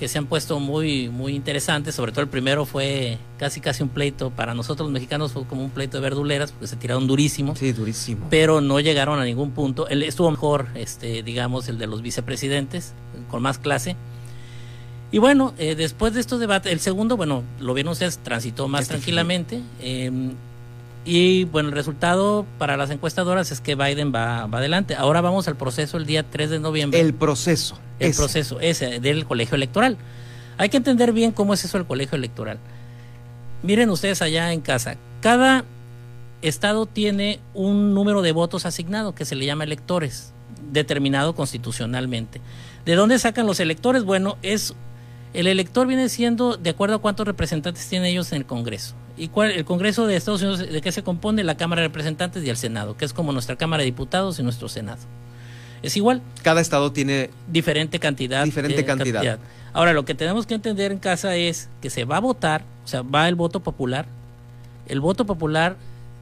que 0.04 0.10
se 0.10 0.18
han 0.18 0.26
puesto 0.26 0.60
muy, 0.60 1.08
muy 1.08 1.34
interesantes. 1.34 1.96
Sobre 1.96 2.12
todo 2.12 2.24
el 2.24 2.28
primero 2.28 2.66
fue 2.66 3.18
casi 3.38 3.62
casi 3.62 3.84
un 3.84 3.88
pleito. 3.88 4.32
Para 4.32 4.54
nosotros 4.54 4.88
los 4.88 4.92
mexicanos 4.92 5.32
fue 5.32 5.46
como 5.46 5.64
un 5.64 5.70
pleito 5.70 5.96
de 5.96 6.02
verduleras, 6.02 6.52
porque 6.52 6.68
se 6.68 6.76
tiraron 6.76 7.08
durísimo. 7.08 7.56
Sí, 7.56 7.72
durísimo. 7.72 8.28
Pero 8.30 8.60
no 8.60 8.82
llegaron 8.82 9.22
a 9.22 9.24
ningún 9.24 9.52
punto. 9.52 9.88
El, 9.88 10.04
estuvo 10.04 10.30
mejor, 10.30 10.68
este, 10.76 11.24
digamos, 11.24 11.70
el 11.70 11.78
de 11.78 11.88
los 11.88 12.02
vicepresidentes, 12.02 12.92
con 13.32 13.42
más 13.42 13.60
clase. 13.60 13.96
Y 15.14 15.20
bueno, 15.20 15.54
eh, 15.58 15.76
después 15.76 16.14
de 16.14 16.20
estos 16.20 16.42
debates, 16.42 16.74
el 16.74 16.82
segundo, 16.82 17.16
bueno, 17.16 17.42
lo 17.62 17.74
vieron 17.74 17.94
ustedes, 17.94 18.18
transitó 18.18 18.68
más 18.68 18.90
tranquilamente. 18.90 19.62
Eh, 19.80 20.12
y 21.06 21.46
bueno, 21.46 21.70
el 21.70 21.76
resultado 21.76 22.46
para 22.58 22.78
las 22.78 22.90
encuestadoras 22.90 23.52
es 23.52 23.60
que 23.60 23.76
Biden 23.76 24.14
va, 24.14 24.48
va 24.48 24.60
adelante. 24.60 24.96
Ahora 24.96 25.22
vamos 25.22 25.48
al 25.48 25.56
proceso 25.56 25.98
el 25.98 26.06
día 26.06 26.24
3 26.24 26.50
de 26.50 26.60
noviembre. 26.60 27.00
El 27.00 27.14
proceso. 27.14 27.78
El 28.00 28.12
ese. 28.12 28.18
proceso 28.18 28.60
ese 28.60 29.00
del 29.00 29.26
colegio 29.26 29.56
electoral. 29.56 29.98
Hay 30.58 30.70
que 30.70 30.78
entender 30.78 31.12
bien 31.12 31.32
cómo 31.32 31.54
es 31.54 31.66
eso 31.66 31.78
el 31.78 31.86
colegio 31.86 32.18
electoral. 32.18 32.60
Miren 33.64 33.90
ustedes 33.90 34.22
allá 34.22 34.54
en 34.54 34.62
casa. 34.62 34.98
Cada 35.22 35.66
estado 36.42 36.86
tiene 36.86 37.40
un 37.54 37.94
número 37.94 38.22
de 38.22 38.32
votos 38.32 38.66
asignado 38.66 39.16
que 39.16 39.26
se 39.26 39.36
le 39.36 39.46
llama 39.46 39.64
electores, 39.64 40.34
determinado 40.72 41.36
constitucionalmente. 41.36 42.42
¿De 42.86 42.96
dónde 42.96 43.20
sacan 43.20 43.46
los 43.46 43.60
electores? 43.60 44.04
Bueno, 44.04 44.38
es 44.42 44.74
el 45.34 45.48
elector 45.48 45.88
viene 45.88 46.10
siendo 46.10 46.58
de 46.58 46.70
acuerdo 46.70 46.96
a 46.96 47.00
cuántos 47.00 47.26
representantes 47.26 47.88
tienen 47.88 48.10
ellos 48.10 48.32
en 48.32 48.40
el 48.40 48.46
Congreso. 48.46 48.96
¿Y 49.18 49.28
cuál, 49.28 49.52
el 49.52 49.66
Congreso 49.66 50.08
de 50.08 50.16
Estados 50.16 50.42
Unidos 50.42 50.60
de 50.60 50.82
qué 50.82 50.92
se 50.92 51.04
compone? 51.04 51.44
La 51.44 51.56
Cámara 51.56 51.82
de 51.82 51.88
Representantes 51.88 52.44
y 52.44 52.50
el 52.50 52.58
Senado, 52.58 52.98
que 52.98 53.06
es 53.06 53.14
como 53.14 53.32
nuestra 53.32 53.56
Cámara 53.56 53.82
de 53.82 53.86
Diputados 53.86 54.40
y 54.40 54.44
nuestro 54.44 54.70
Senado. 54.70 55.02
Es 55.84 55.98
igual. 55.98 56.22
Cada 56.42 56.62
estado 56.62 56.92
tiene 56.92 57.30
diferente 57.48 58.00
cantidad. 58.00 58.46
Diferente 58.46 58.86
cantidad. 58.86 59.40
Ahora, 59.74 59.94
lo 59.94 60.06
que 60.06 60.16
tenemos 60.16 60.46
que 60.46 60.54
entender 60.54 60.92
en 60.92 61.00
casa 61.00 61.36
es 61.36 61.70
que 61.82 61.90
se 61.90 62.06
va 62.06 62.18
a 62.18 62.22
votar, 62.22 62.64
o 62.86 62.88
sea, 62.88 63.02
va 63.02 63.28
el 63.28 63.36
voto 63.36 63.60
popular. 63.60 64.06
El 64.88 65.02
voto 65.02 65.26
popular 65.26 65.76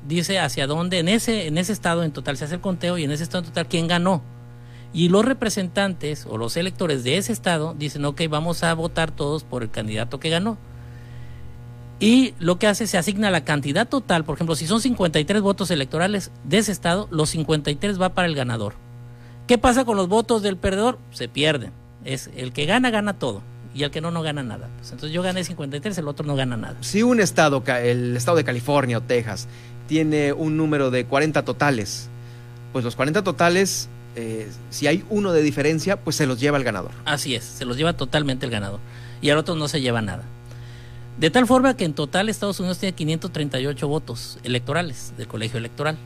dice 0.07 0.39
hacia 0.39 0.67
dónde, 0.67 0.99
en 0.99 1.07
ese, 1.07 1.47
en 1.47 1.57
ese 1.57 1.73
estado 1.73 2.03
en 2.03 2.11
total 2.11 2.37
se 2.37 2.45
hace 2.45 2.55
el 2.55 2.61
conteo 2.61 2.97
y 2.97 3.03
en 3.03 3.11
ese 3.11 3.23
estado 3.23 3.43
en 3.43 3.49
total 3.49 3.67
quién 3.67 3.87
ganó. 3.87 4.23
Y 4.93 5.09
los 5.09 5.23
representantes 5.23 6.25
o 6.29 6.37
los 6.37 6.57
electores 6.57 7.03
de 7.03 7.17
ese 7.17 7.31
estado 7.31 7.75
dicen, 7.77 8.03
ok, 8.05 8.21
vamos 8.29 8.63
a 8.63 8.73
votar 8.73 9.11
todos 9.11 9.43
por 9.43 9.63
el 9.63 9.71
candidato 9.71 10.19
que 10.19 10.29
ganó. 10.29 10.57
Y 11.99 12.33
lo 12.39 12.57
que 12.57 12.67
hace, 12.67 12.87
se 12.87 12.97
asigna 12.97 13.29
la 13.29 13.45
cantidad 13.45 13.87
total, 13.87 14.25
por 14.25 14.35
ejemplo, 14.35 14.55
si 14.55 14.65
son 14.65 14.81
53 14.81 15.41
votos 15.41 15.69
electorales 15.69 16.31
de 16.43 16.57
ese 16.57 16.71
estado, 16.71 17.07
los 17.11 17.29
53 17.29 18.01
va 18.01 18.09
para 18.09 18.27
el 18.27 18.35
ganador. 18.35 18.73
¿Qué 19.47 19.57
pasa 19.57 19.85
con 19.85 19.97
los 19.97 20.07
votos 20.07 20.41
del 20.41 20.57
perdedor? 20.57 20.97
Se 21.11 21.27
pierden. 21.27 21.71
Es 22.03 22.29
el 22.35 22.53
que 22.53 22.65
gana, 22.65 22.89
gana 22.89 23.19
todo. 23.19 23.43
Y 23.73 23.83
el 23.83 23.91
que 23.91 24.01
no, 24.01 24.11
no 24.11 24.23
gana 24.23 24.43
nada. 24.43 24.69
Pues 24.77 24.91
entonces 24.91 25.13
yo 25.13 25.21
gané 25.21 25.43
53, 25.43 25.97
el 25.99 26.07
otro 26.07 26.25
no 26.25 26.35
gana 26.35 26.57
nada. 26.57 26.77
Si 26.81 27.03
un 27.03 27.19
estado, 27.19 27.63
el 27.67 28.17
estado 28.17 28.37
de 28.37 28.43
California 28.43 28.97
o 28.97 29.01
Texas, 29.01 29.47
tiene 29.87 30.33
un 30.33 30.57
número 30.57 30.89
de 30.89 31.05
40 31.05 31.43
totales, 31.45 32.09
pues 32.73 32.83
los 32.83 32.95
40 32.95 33.23
totales, 33.23 33.89
eh, 34.15 34.49
si 34.69 34.87
hay 34.87 35.03
uno 35.09 35.31
de 35.31 35.41
diferencia, 35.41 35.99
pues 35.99 36.15
se 36.15 36.25
los 36.25 36.39
lleva 36.39 36.57
el 36.57 36.63
ganador. 36.63 36.91
Así 37.05 37.35
es, 37.35 37.43
se 37.43 37.65
los 37.65 37.77
lleva 37.77 37.93
totalmente 37.93 38.45
el 38.45 38.51
ganador. 38.51 38.79
Y 39.21 39.29
al 39.29 39.37
otro 39.37 39.55
no 39.55 39.67
se 39.67 39.81
lleva 39.81 40.01
nada. 40.01 40.23
De 41.19 41.29
tal 41.29 41.45
forma 41.45 41.75
que 41.75 41.85
en 41.85 41.93
total 41.93 42.29
Estados 42.29 42.59
Unidos 42.59 42.79
tiene 42.79 42.93
538 42.93 43.87
votos 43.87 44.39
electorales 44.43 45.13
del 45.17 45.27
colegio 45.27 45.59
electoral. 45.59 45.97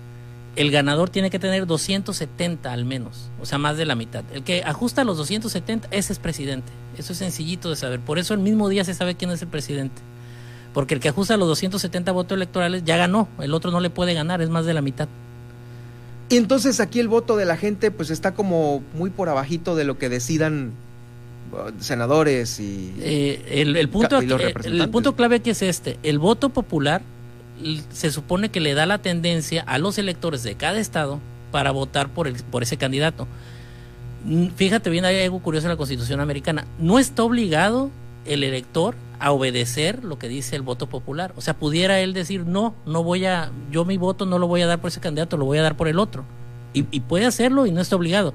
El 0.56 0.72
ganador 0.72 1.10
tiene 1.10 1.30
que 1.30 1.40
tener 1.40 1.66
270 1.66 2.72
al 2.72 2.86
menos, 2.86 3.30
o 3.42 3.46
sea, 3.46 3.58
más 3.58 3.78
de 3.78 3.86
la 3.86 3.96
mitad. 3.96 4.24
El 4.34 4.44
que 4.44 4.64
ajusta 4.64 5.04
los 5.04 5.18
270, 5.18 5.90
ese 5.92 6.14
es 6.14 6.20
presidente. 6.20 6.72
Eso 6.98 7.14
es 7.14 7.20
sencillito 7.20 7.70
de 7.70 7.76
saber. 7.76 8.00
Por 8.00 8.20
eso 8.20 8.34
el 8.34 8.40
mismo 8.40 8.70
día 8.70 8.86
se 8.86 8.94
sabe 8.94 9.16
quién 9.16 9.32
es 9.32 9.42
el 9.42 9.50
presidente. 9.50 10.02
Porque 10.74 10.94
el 10.94 11.00
que 11.00 11.10
ajusta 11.10 11.38
los 11.38 11.48
270 11.48 12.12
votos 12.12 12.36
electorales 12.36 12.84
ya 12.84 12.98
ganó, 12.98 13.28
el 13.40 13.54
otro 13.54 13.72
no 13.72 13.80
le 13.80 13.90
puede 13.90 14.14
ganar, 14.14 14.42
es 14.42 14.50
más 14.50 14.66
de 14.66 14.74
la 14.74 14.82
mitad. 14.82 15.08
Y 16.30 16.38
entonces 16.38 16.80
aquí 16.80 17.00
el 17.00 17.08
voto 17.08 17.38
de 17.38 17.46
la 17.46 17.58
gente 17.58 17.92
pues 17.92 18.10
está 18.10 18.34
como 18.34 18.84
muy 18.96 19.10
por 19.10 19.30
abajito 19.30 19.76
de 19.76 19.84
lo 19.84 19.98
que 19.98 20.10
decidan 20.10 20.72
uh, 21.52 21.72
senadores 21.80 22.60
y... 22.60 22.94
Eh, 23.00 23.62
el, 23.62 23.76
el 23.76 23.90
punto, 23.90 24.22
y 24.22 24.26
los 24.26 24.40
eh, 24.40 24.44
el 24.44 24.48
representantes. 24.50 24.92
punto 24.92 25.16
clave 25.16 25.36
aquí 25.38 25.52
es 25.52 25.62
este. 25.62 26.00
El 26.02 26.18
voto 26.18 26.50
popular 26.50 27.04
se 27.92 28.12
supone 28.12 28.50
que 28.50 28.60
le 28.60 28.74
da 28.74 28.86
la 28.86 28.98
tendencia 28.98 29.64
a 29.68 29.78
los 29.78 29.98
electores 29.98 30.44
de 30.44 30.56
cada 30.56 30.80
estado 30.80 31.20
para 31.52 31.72
votar 31.72 32.10
por, 32.10 32.28
el, 32.28 32.36
por 32.36 32.64
ese 32.64 32.78
candidato. 32.78 33.28
Mm, 34.26 34.48
Fíjate 34.56 34.90
bien, 34.90 35.06
hay 35.06 35.22
algo 35.22 35.40
curioso 35.40 35.68
en 35.68 35.72
la 35.72 35.78
Constitución 35.78 36.20
americana. 36.20 36.66
No 36.80 37.00
está 37.00 37.24
obligado 37.24 37.92
el 38.26 38.44
elector 38.44 38.96
a 39.20 39.32
obedecer 39.32 40.04
lo 40.04 40.18
que 40.20 40.28
dice 40.28 40.56
el 40.56 40.62
voto 40.62 40.88
popular. 40.88 41.34
O 41.36 41.42
sea, 41.42 41.56
pudiera 41.56 42.00
él 42.00 42.14
decir, 42.14 42.46
no, 42.46 42.76
no 42.86 43.04
voy 43.04 43.26
a, 43.26 43.52
yo 43.72 43.86
mi 43.86 43.98
voto 43.98 44.26
no 44.26 44.40
lo 44.40 44.48
voy 44.48 44.62
a 44.62 44.68
dar 44.68 44.80
por 44.80 44.90
ese 44.90 45.00
candidato, 45.00 45.38
lo 45.38 45.46
voy 45.46 45.58
a 45.58 45.62
dar 45.62 45.78
por 45.78 45.88
el 45.88 46.00
otro. 46.00 46.24
Y, 46.74 47.00
puede 47.02 47.26
hacerlo 47.26 47.66
y 47.66 47.72
no 47.72 47.80
está 47.80 47.96
obligado. 47.96 48.34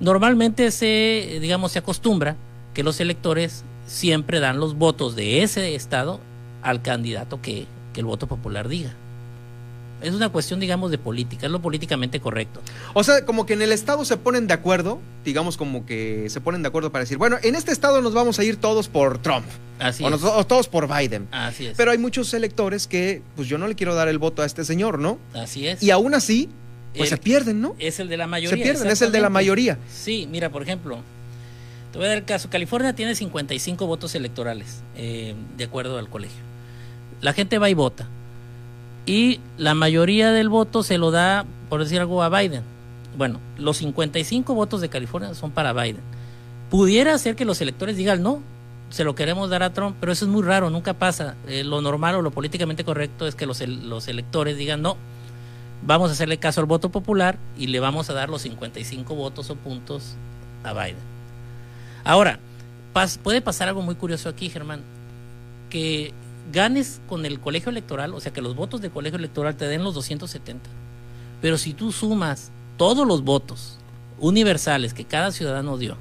Normalmente 0.00 0.70
se, 0.70 1.38
digamos, 1.40 1.72
se 1.72 1.80
acostumbra 1.80 2.36
que 2.72 2.82
los 2.82 2.98
electores 2.98 3.64
siempre 3.86 4.40
dan 4.40 4.58
los 4.58 4.76
votos 4.78 5.16
de 5.16 5.42
ese 5.42 5.74
estado 5.74 6.18
al 6.62 6.80
candidato 6.80 7.42
que, 7.42 7.66
que 7.92 8.00
el 8.00 8.06
voto 8.06 8.26
popular 8.26 8.68
diga. 8.68 8.94
Es 10.02 10.14
una 10.14 10.28
cuestión, 10.30 10.58
digamos, 10.60 10.90
de 10.90 10.98
política, 10.98 11.46
es 11.46 11.52
lo 11.52 11.62
políticamente 11.62 12.20
correcto. 12.20 12.60
O 12.94 13.04
sea, 13.04 13.24
como 13.24 13.46
que 13.46 13.52
en 13.54 13.62
el 13.62 13.72
estado 13.72 14.04
se 14.04 14.16
ponen 14.16 14.46
de 14.46 14.54
acuerdo, 14.54 15.00
digamos 15.24 15.56
como 15.56 15.86
que 15.86 16.26
se 16.28 16.40
ponen 16.40 16.62
de 16.62 16.68
acuerdo 16.68 16.90
para 16.90 17.04
decir, 17.04 17.18
bueno, 17.18 17.36
en 17.42 17.54
este 17.54 17.72
estado 17.72 18.00
nos 18.02 18.12
vamos 18.14 18.38
a 18.38 18.44
ir 18.44 18.56
todos 18.56 18.88
por 18.88 19.18
Trump. 19.18 19.46
Así 19.78 20.02
o, 20.04 20.08
es. 20.08 20.12
nos- 20.12 20.24
o 20.24 20.44
todos 20.46 20.68
por 20.68 20.88
Biden. 20.88 21.28
Así 21.30 21.66
es. 21.66 21.76
Pero 21.76 21.90
hay 21.90 21.98
muchos 21.98 22.32
electores 22.34 22.86
que, 22.86 23.22
pues 23.36 23.48
yo 23.48 23.58
no 23.58 23.66
le 23.68 23.74
quiero 23.74 23.94
dar 23.94 24.08
el 24.08 24.18
voto 24.18 24.42
a 24.42 24.46
este 24.46 24.64
señor, 24.64 24.98
¿no? 24.98 25.18
Así 25.34 25.66
es. 25.66 25.82
Y 25.82 25.90
aún 25.90 26.14
así, 26.14 26.48
pues 26.96 27.10
El- 27.10 27.16
se 27.18 27.22
pierden, 27.22 27.60
¿no? 27.60 27.74
Es 27.78 27.98
el 28.00 28.08
de 28.08 28.16
la 28.16 28.26
mayoría. 28.26 28.56
Se 28.56 28.62
pierden, 28.62 28.90
es 28.90 29.02
el 29.02 29.12
de 29.12 29.20
la 29.20 29.30
mayoría. 29.30 29.78
Sí, 29.92 30.28
mira, 30.30 30.50
por 30.50 30.62
ejemplo, 30.62 30.98
te 31.90 31.98
voy 31.98 32.06
a 32.06 32.08
dar 32.10 32.18
el 32.18 32.24
caso. 32.24 32.48
California 32.50 32.94
tiene 32.94 33.14
55 33.14 33.86
votos 33.86 34.14
electorales, 34.14 34.82
eh, 34.96 35.34
de 35.56 35.64
acuerdo 35.64 35.98
al 35.98 36.08
colegio. 36.08 36.38
La 37.20 37.32
gente 37.32 37.58
va 37.58 37.70
y 37.70 37.74
vota. 37.74 38.08
Y 39.06 39.40
la 39.58 39.74
mayoría 39.74 40.30
del 40.30 40.48
voto 40.48 40.82
se 40.82 40.98
lo 40.98 41.10
da, 41.10 41.44
por 41.68 41.82
decir 41.82 42.00
algo, 42.00 42.22
a 42.22 42.28
Biden. 42.28 42.62
Bueno, 43.16 43.40
los 43.58 43.78
55 43.78 44.54
votos 44.54 44.80
de 44.80 44.88
California 44.88 45.34
son 45.34 45.50
para 45.50 45.72
Biden. 45.72 46.00
Pudiera 46.70 47.16
ser 47.18 47.36
que 47.36 47.44
los 47.44 47.60
electores 47.60 47.96
digan 47.96 48.22
no, 48.22 48.40
se 48.90 49.04
lo 49.04 49.14
queremos 49.14 49.50
dar 49.50 49.62
a 49.62 49.72
Trump, 49.72 49.96
pero 50.00 50.12
eso 50.12 50.24
es 50.24 50.30
muy 50.30 50.42
raro, 50.42 50.70
nunca 50.70 50.94
pasa. 50.94 51.34
Eh, 51.46 51.64
lo 51.64 51.80
normal 51.80 52.14
o 52.14 52.22
lo 52.22 52.30
políticamente 52.30 52.84
correcto 52.84 53.26
es 53.26 53.34
que 53.34 53.46
los, 53.46 53.60
los 53.66 54.08
electores 54.08 54.56
digan 54.56 54.82
no, 54.82 54.96
vamos 55.84 56.10
a 56.10 56.12
hacerle 56.12 56.38
caso 56.38 56.60
al 56.60 56.66
voto 56.66 56.90
popular 56.90 57.38
y 57.58 57.66
le 57.66 57.80
vamos 57.80 58.08
a 58.08 58.12
dar 58.12 58.28
los 58.28 58.42
55 58.42 59.14
votos 59.14 59.50
o 59.50 59.56
puntos 59.56 60.14
a 60.62 60.72
Biden. 60.72 60.96
Ahora, 62.04 62.38
puede 63.22 63.40
pasar 63.40 63.68
algo 63.68 63.82
muy 63.82 63.94
curioso 63.94 64.28
aquí, 64.28 64.48
Germán, 64.48 64.82
que 65.70 66.12
ganes 66.52 67.00
con 67.08 67.26
el 67.26 67.40
colegio 67.40 67.70
electoral, 67.70 68.14
o 68.14 68.20
sea, 68.20 68.32
que 68.32 68.42
los 68.42 68.56
votos 68.56 68.80
del 68.80 68.90
colegio 68.90 69.18
electoral 69.18 69.56
te 69.56 69.66
den 69.66 69.84
los 69.84 69.94
270, 69.94 70.68
pero 71.40 71.58
si 71.58 71.74
tú 71.74 71.92
sumas 71.92 72.50
todos 72.76 73.06
los 73.06 73.22
votos 73.22 73.78
universales 74.18 74.94
que 74.94 75.04
cada 75.04 75.30
ciudadano 75.30 75.76
dio, 75.76 75.96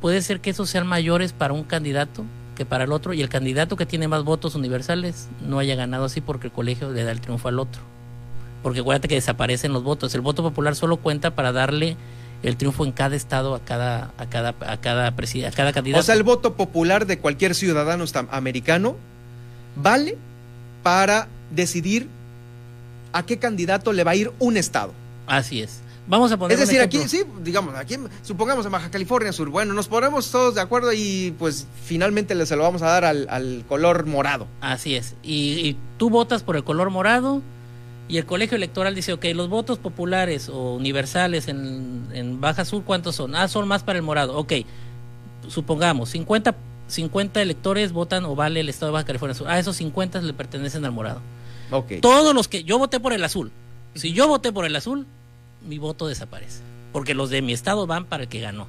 puede 0.00 0.22
ser 0.22 0.40
que 0.40 0.50
esos 0.50 0.68
sean 0.68 0.86
mayores 0.86 1.32
para 1.32 1.54
un 1.54 1.64
candidato 1.64 2.24
que 2.54 2.64
para 2.64 2.84
el 2.84 2.92
otro 2.92 3.12
y 3.12 3.22
el 3.22 3.28
candidato 3.28 3.76
que 3.76 3.86
tiene 3.86 4.08
más 4.08 4.24
votos 4.24 4.54
universales 4.54 5.28
no 5.46 5.58
haya 5.58 5.74
ganado 5.74 6.04
así 6.04 6.20
porque 6.20 6.46
el 6.46 6.52
colegio 6.52 6.90
le 6.92 7.04
da 7.04 7.10
el 7.10 7.20
triunfo 7.20 7.48
al 7.48 7.58
otro. 7.58 7.82
Porque 8.62 8.80
acuérdate 8.80 9.08
que 9.08 9.16
desaparecen 9.16 9.72
los 9.72 9.82
votos. 9.82 10.14
El 10.14 10.20
voto 10.20 10.42
popular 10.42 10.74
solo 10.74 10.96
cuenta 10.96 11.34
para 11.34 11.52
darle 11.52 11.96
el 12.44 12.56
triunfo 12.56 12.84
en 12.84 12.92
cada 12.92 13.16
estado 13.16 13.54
a 13.54 13.60
cada 13.60 14.12
a 14.18 14.26
cada 14.26 14.50
a 14.60 14.80
cada 14.80 15.08
a 15.08 15.50
cada 15.50 15.72
candidato. 15.72 16.00
O 16.00 16.02
sea, 16.02 16.14
el 16.14 16.22
voto 16.22 16.54
popular 16.54 17.06
de 17.06 17.18
cualquier 17.18 17.54
ciudadano 17.54 18.04
americano 18.30 18.96
vale 19.76 20.18
para 20.82 21.28
decidir 21.50 22.08
a 23.12 23.24
qué 23.24 23.38
candidato 23.38 23.92
le 23.92 24.04
va 24.04 24.10
a 24.12 24.16
ir 24.16 24.30
un 24.38 24.56
estado. 24.56 24.92
Así 25.26 25.62
es. 25.62 25.80
Vamos 26.06 26.30
a 26.32 26.36
poner 26.36 26.52
Es 26.52 26.60
decir, 26.60 26.80
un 26.80 26.84
aquí, 26.84 27.08
sí, 27.08 27.24
digamos, 27.42 27.74
aquí, 27.76 27.96
supongamos 28.22 28.66
en 28.66 28.72
Baja 28.72 28.90
California 28.90 29.32
Sur, 29.32 29.48
bueno, 29.48 29.72
nos 29.72 29.88
ponemos 29.88 30.30
todos 30.30 30.54
de 30.54 30.60
acuerdo 30.60 30.92
y 30.92 31.34
pues 31.38 31.66
finalmente 31.82 32.44
se 32.44 32.56
lo 32.56 32.62
vamos 32.62 32.82
a 32.82 32.88
dar 32.88 33.06
al, 33.06 33.26
al 33.30 33.64
color 33.66 34.04
morado. 34.04 34.46
Así 34.60 34.96
es. 34.96 35.14
Y, 35.22 35.66
y 35.66 35.78
tú 35.96 36.10
votas 36.10 36.42
por 36.42 36.56
el 36.56 36.64
color 36.64 36.90
morado 36.90 37.40
y 38.06 38.18
el 38.18 38.26
colegio 38.26 38.56
electoral 38.56 38.94
dice, 38.94 39.12
ok, 39.12 39.24
los 39.34 39.48
votos 39.48 39.78
populares 39.78 40.48
o 40.48 40.74
universales 40.74 41.48
en, 41.48 42.06
en 42.12 42.40
Baja 42.40 42.64
Sur, 42.64 42.84
¿cuántos 42.84 43.16
son? 43.16 43.34
Ah, 43.34 43.48
son 43.48 43.66
más 43.66 43.82
para 43.82 43.98
el 43.98 44.02
morado. 44.04 44.36
Ok, 44.36 44.52
supongamos, 45.48 46.10
50, 46.10 46.54
50 46.88 47.40
electores 47.40 47.92
votan 47.92 48.24
o 48.24 48.34
vale 48.34 48.60
el 48.60 48.68
estado 48.68 48.92
de 48.92 48.94
Baja 48.94 49.06
California 49.06 49.34
Sur. 49.34 49.48
Ah, 49.48 49.58
esos 49.58 49.76
50 49.76 50.20
le 50.20 50.34
pertenecen 50.34 50.84
al 50.84 50.92
morado. 50.92 51.20
Ok. 51.70 51.94
Todos 52.02 52.34
los 52.34 52.46
que 52.46 52.64
yo 52.64 52.78
voté 52.78 53.00
por 53.00 53.12
el 53.12 53.24
azul. 53.24 53.50
Si 53.94 54.12
yo 54.12 54.28
voté 54.28 54.52
por 54.52 54.66
el 54.66 54.76
azul, 54.76 55.06
mi 55.66 55.78
voto 55.78 56.06
desaparece. 56.06 56.60
Porque 56.92 57.14
los 57.14 57.30
de 57.30 57.42
mi 57.42 57.52
estado 57.52 57.86
van 57.86 58.04
para 58.04 58.24
el 58.24 58.28
que 58.28 58.40
ganó. 58.40 58.66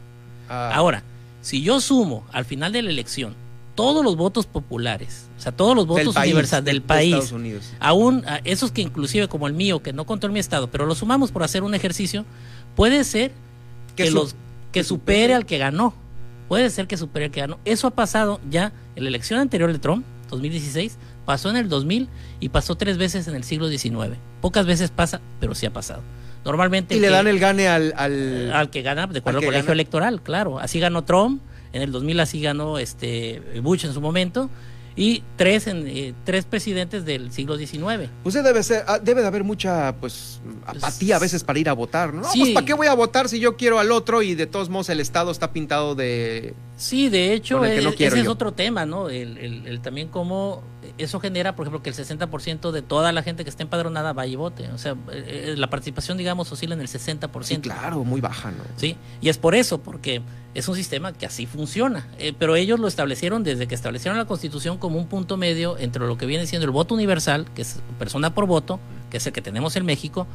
Ah. 0.50 0.72
Ahora, 0.74 1.04
Si 1.42 1.62
yo 1.62 1.80
sumo 1.80 2.26
al 2.32 2.44
final 2.46 2.72
de 2.72 2.82
la 2.82 2.90
elección 2.90 3.36
todos 3.76 4.04
los 4.04 4.16
votos 4.16 4.46
populares, 4.46 5.28
o 5.38 5.42
sea, 5.42 5.52
todos 5.52 5.76
los 5.76 5.86
votos 5.86 6.16
universales 6.16 6.66
del 6.66 6.82
país, 6.82 7.34
aún 7.80 8.24
esos 8.46 8.72
que 8.72 8.82
inclusive 8.82 9.28
como 9.28 9.48
el 9.48 9.54
mío, 9.54 9.84
que 9.84 9.94
no 9.94 10.06
contó 10.06 10.28
en 10.28 10.34
mi 10.34 10.40
estado, 10.40 10.68
pero 10.68 10.86
lo 10.86 10.96
sumamos 10.96 11.32
por 11.32 11.44
hacer 11.44 11.62
un 11.62 11.76
ejercicio, 11.76 12.26
puede 12.76 13.04
ser 13.04 13.32
que, 13.96 14.10
los 14.12 14.36
que 14.72 14.84
supere 14.84 15.34
al 15.34 15.46
que 15.46 15.58
ganó. 15.58 15.94
Puede 16.48 16.70
ser 16.70 16.86
que 16.86 16.96
supere 16.96 17.26
al 17.26 17.32
que 17.32 17.42
ganó. 17.42 17.60
Eso 17.66 17.88
ha 17.88 17.92
pasado 17.92 18.40
ya 18.50 18.72
en 18.96 19.04
la 19.04 19.10
elección 19.10 19.40
anterior 19.40 19.72
de 19.72 19.80
Trump, 19.80 20.06
2016, 20.30 20.98
pasó 21.26 21.50
en 21.50 21.58
el 21.58 21.70
2000 21.70 22.08
y 22.40 22.50
pasó 22.50 22.76
tres 22.76 22.98
veces 22.98 23.28
en 23.28 23.36
el 23.36 23.44
siglo 23.44 23.68
XIX. 23.68 24.18
Pocas 24.42 24.66
veces 24.66 24.92
pasa, 24.92 25.22
pero 25.40 25.56
sí 25.56 25.66
ha 25.66 25.74
pasado. 25.74 26.02
Normalmente. 26.44 26.96
Y 26.96 27.00
le 27.00 27.10
dan 27.10 27.28
el 27.28 27.40
gane 27.40 27.68
al, 27.68 27.94
al, 27.98 28.70
que 28.70 28.84
gana 28.84 29.08
de 29.08 29.20
acuerdo 29.20 29.40
al 29.40 29.46
colegio 29.46 29.74
electoral, 29.74 30.22
claro. 30.22 30.60
Así 30.60 30.80
ganó 30.80 31.04
Trump, 31.04 31.42
en 31.76 31.82
el 31.82 31.92
2000 31.92 32.20
así 32.22 32.42
ganó 32.42 32.80
este 32.80 33.42
Bush 33.62 33.86
en 33.86 33.94
su 33.94 34.02
momento 34.02 34.50
y 34.96 35.24
tres 35.36 35.68
en, 35.68 35.88
eh, 35.88 36.14
tres 36.24 36.46
presidentes 36.46 37.06
del 37.06 37.32
siglo 37.32 37.58
XIX. 37.58 38.10
Usted 38.24 38.44
debe 38.44 38.64
ser, 38.64 38.86
ah, 38.88 38.98
debe 38.98 39.22
de 39.22 39.28
haber 39.28 39.44
mucha 39.44 39.94
pues 40.00 40.40
apatía 40.66 41.18
a 41.18 41.20
veces 41.20 41.44
para 41.44 41.60
ir 41.60 41.68
a 41.68 41.74
votar, 41.74 42.14
¿no? 42.14 42.22
Pues, 42.34 42.52
¿para 42.52 42.66
qué 42.66 42.74
voy 42.74 42.88
a 42.88 42.94
votar 42.94 43.28
si 43.28 43.40
yo 43.40 43.58
quiero 43.58 43.80
al 43.80 43.92
otro 43.92 44.22
y 44.22 44.36
de 44.36 44.48
todos 44.48 44.70
modos 44.70 44.90
el 44.90 45.02
estado 45.02 45.32
está 45.32 45.52
pintado 45.52 45.96
de 45.96 46.54
Sí, 46.78 47.10
de 47.10 47.34
hecho, 47.34 47.64
eh, 47.66 47.80
ese 48.00 48.22
es 48.22 48.28
otro 48.28 48.54
tema, 48.54 48.86
¿no? 48.86 49.10
El, 49.10 49.38
el, 49.38 49.82
también 49.82 50.08
cómo 50.08 50.64
eso 50.98 51.20
genera, 51.20 51.56
por 51.56 51.66
ejemplo, 51.66 51.82
que 51.82 51.90
el 51.90 51.96
60% 51.96 52.72
de 52.72 52.82
toda 52.82 53.12
la 53.12 53.24
gente 53.24 53.44
que 53.44 53.50
está 53.50 53.64
empadronada 53.64 54.14
vaya 54.14 54.34
y 54.34 54.36
vote. 54.36 54.70
O 54.72 54.78
sea, 54.78 54.94
eh, 55.12 55.54
eh, 55.54 55.56
la 55.58 55.70
participación, 55.70 56.18
digamos, 56.18 56.52
oscila 56.52 56.76
en 56.76 56.82
el 56.82 56.88
60%. 56.88 57.44
Sí, 57.44 57.58
claro, 57.58 58.04
muy 58.04 58.22
baja, 58.22 58.52
¿no? 58.52 58.64
Sí, 58.78 58.96
y 59.22 59.30
es 59.30 59.38
por 59.38 59.56
eso, 59.56 59.80
porque 59.80 60.22
es 60.54 60.68
un 60.68 60.76
sistema 60.76 61.14
que 61.14 61.26
así 61.26 61.46
funciona. 61.46 62.08
pero 62.40 62.56
ellos 62.56 62.80
lo 62.80 62.88
establecieron 62.88 63.44
desde 63.44 63.68
que 63.68 63.76
establecieron 63.76 64.18
la 64.18 64.26
Constitución 64.26 64.78
como 64.78 64.98
un 64.98 65.08
punto 65.08 65.38
medio 65.38 65.78
entre 65.78 66.06
lo 66.06 66.18
que 66.18 66.26
viene 66.26 66.48
siendo 66.48 66.66
el 66.66 66.72
voto 66.72 66.96
universal, 66.96 67.46
que 67.54 67.62
es 67.62 67.80
persona 68.00 68.34
por 68.34 68.46
voto, 68.46 68.80
que 69.10 69.18
es 69.18 69.28
el 69.28 69.34
que 69.34 69.42
tenemos 69.42 69.76
en 69.76 69.86
México, 69.86 70.28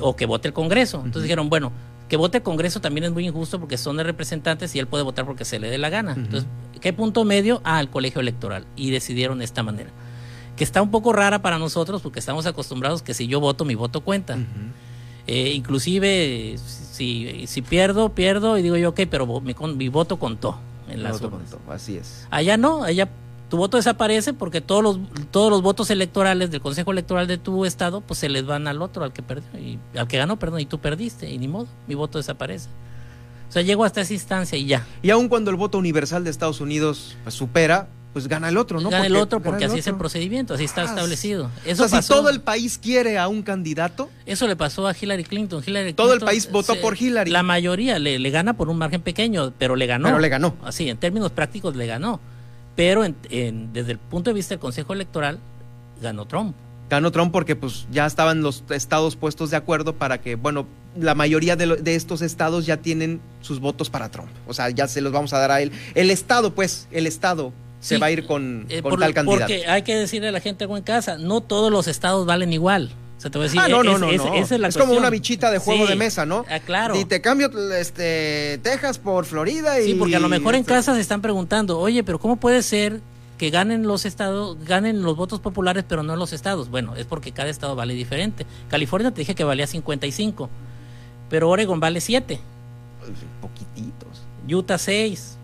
o 0.00 0.16
que 0.16 0.26
vote 0.26 0.48
el 0.48 0.54
Congreso. 0.54 0.98
Entonces 0.98 1.24
dijeron, 1.24 1.50
bueno, 1.50 1.72
que 2.10 2.16
vote 2.16 2.38
el 2.38 2.42
Congreso 2.42 2.80
también 2.80 3.04
es 3.04 3.12
muy 3.12 3.24
injusto 3.24 3.60
porque 3.60 3.78
son 3.78 3.96
de 3.96 4.02
representantes 4.02 4.74
y 4.74 4.80
él 4.80 4.88
puede 4.88 5.04
votar 5.04 5.24
porque 5.24 5.44
se 5.44 5.60
le 5.60 5.70
dé 5.70 5.78
la 5.78 5.90
gana. 5.90 6.14
Entonces, 6.14 6.44
¿qué 6.80 6.92
punto 6.92 7.24
medio? 7.24 7.60
Ah, 7.62 7.80
el 7.80 7.88
colegio 7.88 8.20
electoral. 8.20 8.66
Y 8.74 8.90
decidieron 8.90 9.38
de 9.38 9.44
esta 9.44 9.62
manera. 9.62 9.90
Que 10.56 10.64
está 10.64 10.82
un 10.82 10.90
poco 10.90 11.12
rara 11.12 11.40
para 11.40 11.60
nosotros 11.60 12.02
porque 12.02 12.18
estamos 12.18 12.46
acostumbrados 12.46 13.00
que 13.02 13.14
si 13.14 13.28
yo 13.28 13.38
voto, 13.38 13.64
mi 13.64 13.76
voto 13.76 14.00
cuenta. 14.00 14.36
Eh, 15.28 15.52
inclusive, 15.54 16.56
si, 16.58 17.46
si 17.46 17.62
pierdo, 17.62 18.08
pierdo 18.08 18.58
y 18.58 18.62
digo 18.62 18.76
yo, 18.76 18.88
ok, 18.88 19.02
pero 19.08 19.40
mi, 19.40 19.54
mi 19.76 19.88
voto 19.88 20.18
contó 20.18 20.58
en 20.88 21.04
las 21.04 21.12
voto 21.20 21.30
contó, 21.30 21.60
así 21.68 21.96
es. 21.96 22.26
Allá 22.30 22.56
no, 22.56 22.82
allá 22.82 23.08
tu 23.50 23.56
voto 23.56 23.76
desaparece 23.76 24.32
porque 24.32 24.60
todos 24.60 24.82
los 24.82 24.98
todos 25.30 25.50
los 25.50 25.60
votos 25.60 25.90
electorales 25.90 26.50
del 26.50 26.60
Consejo 26.60 26.92
Electoral 26.92 27.26
de 27.26 27.36
tu 27.36 27.66
estado 27.66 28.00
pues 28.00 28.20
se 28.20 28.28
les 28.28 28.46
van 28.46 28.68
al 28.68 28.80
otro, 28.80 29.04
al 29.04 29.12
que 29.12 29.22
perdió 29.22 29.48
y 29.58 29.78
al 29.98 30.08
que 30.08 30.16
ganó, 30.16 30.38
perdón, 30.38 30.60
y 30.60 30.66
tú 30.66 30.78
perdiste 30.78 31.28
y 31.28 31.36
ni 31.36 31.48
modo, 31.48 31.66
mi 31.86 31.94
voto 31.94 32.18
desaparece. 32.18 32.68
O 33.48 33.52
sea, 33.52 33.62
llego 33.62 33.84
hasta 33.84 34.00
esa 34.00 34.14
instancia 34.14 34.56
y 34.56 34.66
ya. 34.66 34.86
Y 35.02 35.10
aun 35.10 35.28
cuando 35.28 35.50
el 35.50 35.56
voto 35.56 35.76
universal 35.76 36.22
de 36.22 36.30
Estados 36.30 36.60
Unidos 36.60 37.16
pues, 37.24 37.34
supera, 37.34 37.88
pues 38.12 38.28
gana 38.28 38.48
el 38.48 38.56
otro, 38.56 38.80
¿no? 38.80 38.88
Gana 38.88 39.06
el 39.06 39.16
otro 39.16 39.40
porque 39.40 39.64
así 39.64 39.80
es 39.80 39.86
el 39.88 39.96
procedimiento, 39.96 40.54
así 40.54 40.62
está 40.62 40.82
ah, 40.82 40.84
establecido. 40.84 41.50
Eso 41.64 41.84
o 41.84 41.88
sea, 41.88 42.02
si 42.02 42.08
todo 42.08 42.30
el 42.30 42.40
país 42.40 42.78
quiere 42.78 43.18
a 43.18 43.26
un 43.26 43.42
candidato. 43.42 44.08
Eso 44.26 44.46
le 44.46 44.54
pasó 44.54 44.86
a 44.86 44.94
Hillary 44.98 45.24
Clinton. 45.24 45.64
Hillary 45.66 45.92
todo 45.92 46.14
el 46.14 46.20
país 46.20 46.48
votó 46.52 46.80
por 46.80 46.96
Hillary. 46.96 47.32
La 47.32 47.42
mayoría 47.42 47.98
le, 47.98 48.20
le, 48.20 48.30
gana 48.30 48.54
por 48.54 48.68
un 48.68 48.78
margen 48.78 49.02
pequeño, 49.02 49.52
pero 49.58 49.74
le 49.74 49.86
ganó. 49.86 50.06
Pero 50.06 50.20
le 50.20 50.28
ganó. 50.28 50.54
Así, 50.62 50.88
en 50.88 50.98
términos 50.98 51.32
prácticos 51.32 51.74
le 51.74 51.86
ganó. 51.88 52.20
Pero 52.76 53.02
desde 53.02 53.92
el 53.92 53.98
punto 53.98 54.30
de 54.30 54.34
vista 54.34 54.54
del 54.54 54.60
Consejo 54.60 54.92
Electoral, 54.92 55.38
ganó 56.00 56.26
Trump. 56.26 56.54
Ganó 56.88 57.12
Trump 57.12 57.30
porque 57.30 57.54
pues 57.54 57.86
ya 57.90 58.06
estaban 58.06 58.42
los 58.42 58.64
estados 58.70 59.16
puestos 59.16 59.50
de 59.50 59.56
acuerdo 59.56 59.94
para 59.94 60.20
que, 60.20 60.34
bueno, 60.34 60.66
la 60.98 61.14
mayoría 61.14 61.54
de, 61.54 61.94
estos 61.94 62.20
estados 62.20 62.66
ya 62.66 62.78
tienen 62.78 63.20
sus 63.42 63.60
votos 63.60 63.90
para 63.90 64.10
Trump. 64.10 64.30
O 64.48 64.54
sea, 64.54 64.70
ya 64.70 64.88
se 64.88 65.00
los 65.00 65.12
vamos 65.12 65.32
a 65.32 65.38
dar 65.38 65.50
a 65.52 65.60
él. 65.60 65.70
El 65.94 66.10
estado, 66.10 66.52
pues, 66.52 66.88
el 66.90 67.06
estado 67.06 67.52
se 67.80 67.98
va 67.98 68.06
a 68.06 68.10
ir 68.10 68.26
con, 68.26 68.66
eh, 68.68 68.82
con 68.82 68.98
tal 68.98 69.14
candidato. 69.14 69.46
Porque 69.46 69.66
hay 69.66 69.82
que 69.82 69.94
decirle 69.94 70.28
a 70.28 70.32
la 70.32 70.40
gente 70.40 70.64
algo 70.64 70.76
en 70.76 70.82
casa, 70.82 71.16
no 71.16 71.40
todos 71.40 71.70
los 71.70 71.86
estados 71.86 72.26
valen 72.26 72.52
igual. 72.52 72.90
O 73.20 73.22
sea, 73.22 73.30
te 73.30 73.36
voy 73.36 73.44
a 73.44 73.48
decir, 73.48 73.60
ah, 73.60 73.68
no, 73.68 73.82
no, 73.82 73.98
no, 73.98 74.08
es, 74.08 74.76
como 74.78 74.94
una 74.94 75.10
bichita 75.10 75.50
de 75.50 75.58
juego 75.58 75.86
de 75.86 75.94
mesa, 75.94 76.24
¿no? 76.24 76.46
Ah, 76.48 76.58
claro. 76.58 76.96
Y 76.98 77.04
te 77.04 77.20
cambio 77.20 77.50
este, 77.74 78.58
Texas 78.62 78.98
por 78.98 79.26
Florida 79.26 79.78
y... 79.78 79.84
Sí, 79.84 79.94
porque 79.94 80.16
a 80.16 80.20
lo 80.20 80.30
mejor 80.30 80.54
en 80.54 80.64
casa 80.64 80.94
se 80.94 81.02
están 81.02 81.20
preguntando, 81.20 81.78
oye, 81.78 82.02
pero 82.02 82.18
¿cómo 82.18 82.36
puede 82.36 82.62
ser 82.62 83.02
que 83.36 83.50
ganen 83.50 83.82
los 83.82 84.06
estados, 84.06 84.56
ganen 84.64 85.02
los 85.02 85.18
votos 85.18 85.38
populares, 85.38 85.84
pero 85.86 86.02
no 86.02 86.16
los 86.16 86.32
estados? 86.32 86.70
Bueno, 86.70 86.96
es 86.96 87.04
porque 87.04 87.30
cada 87.32 87.50
estado 87.50 87.76
vale 87.76 87.92
diferente. 87.92 88.46
California 88.70 89.10
te 89.10 89.20
dije 89.20 89.34
que 89.34 89.44
valía 89.44 89.66
55, 89.66 90.48
pero 91.28 91.50
Oregon 91.50 91.78
vale 91.78 92.00
7. 92.00 92.40
Poquititos. 93.42 94.22
Utah 94.48 94.78
6, 94.78 95.36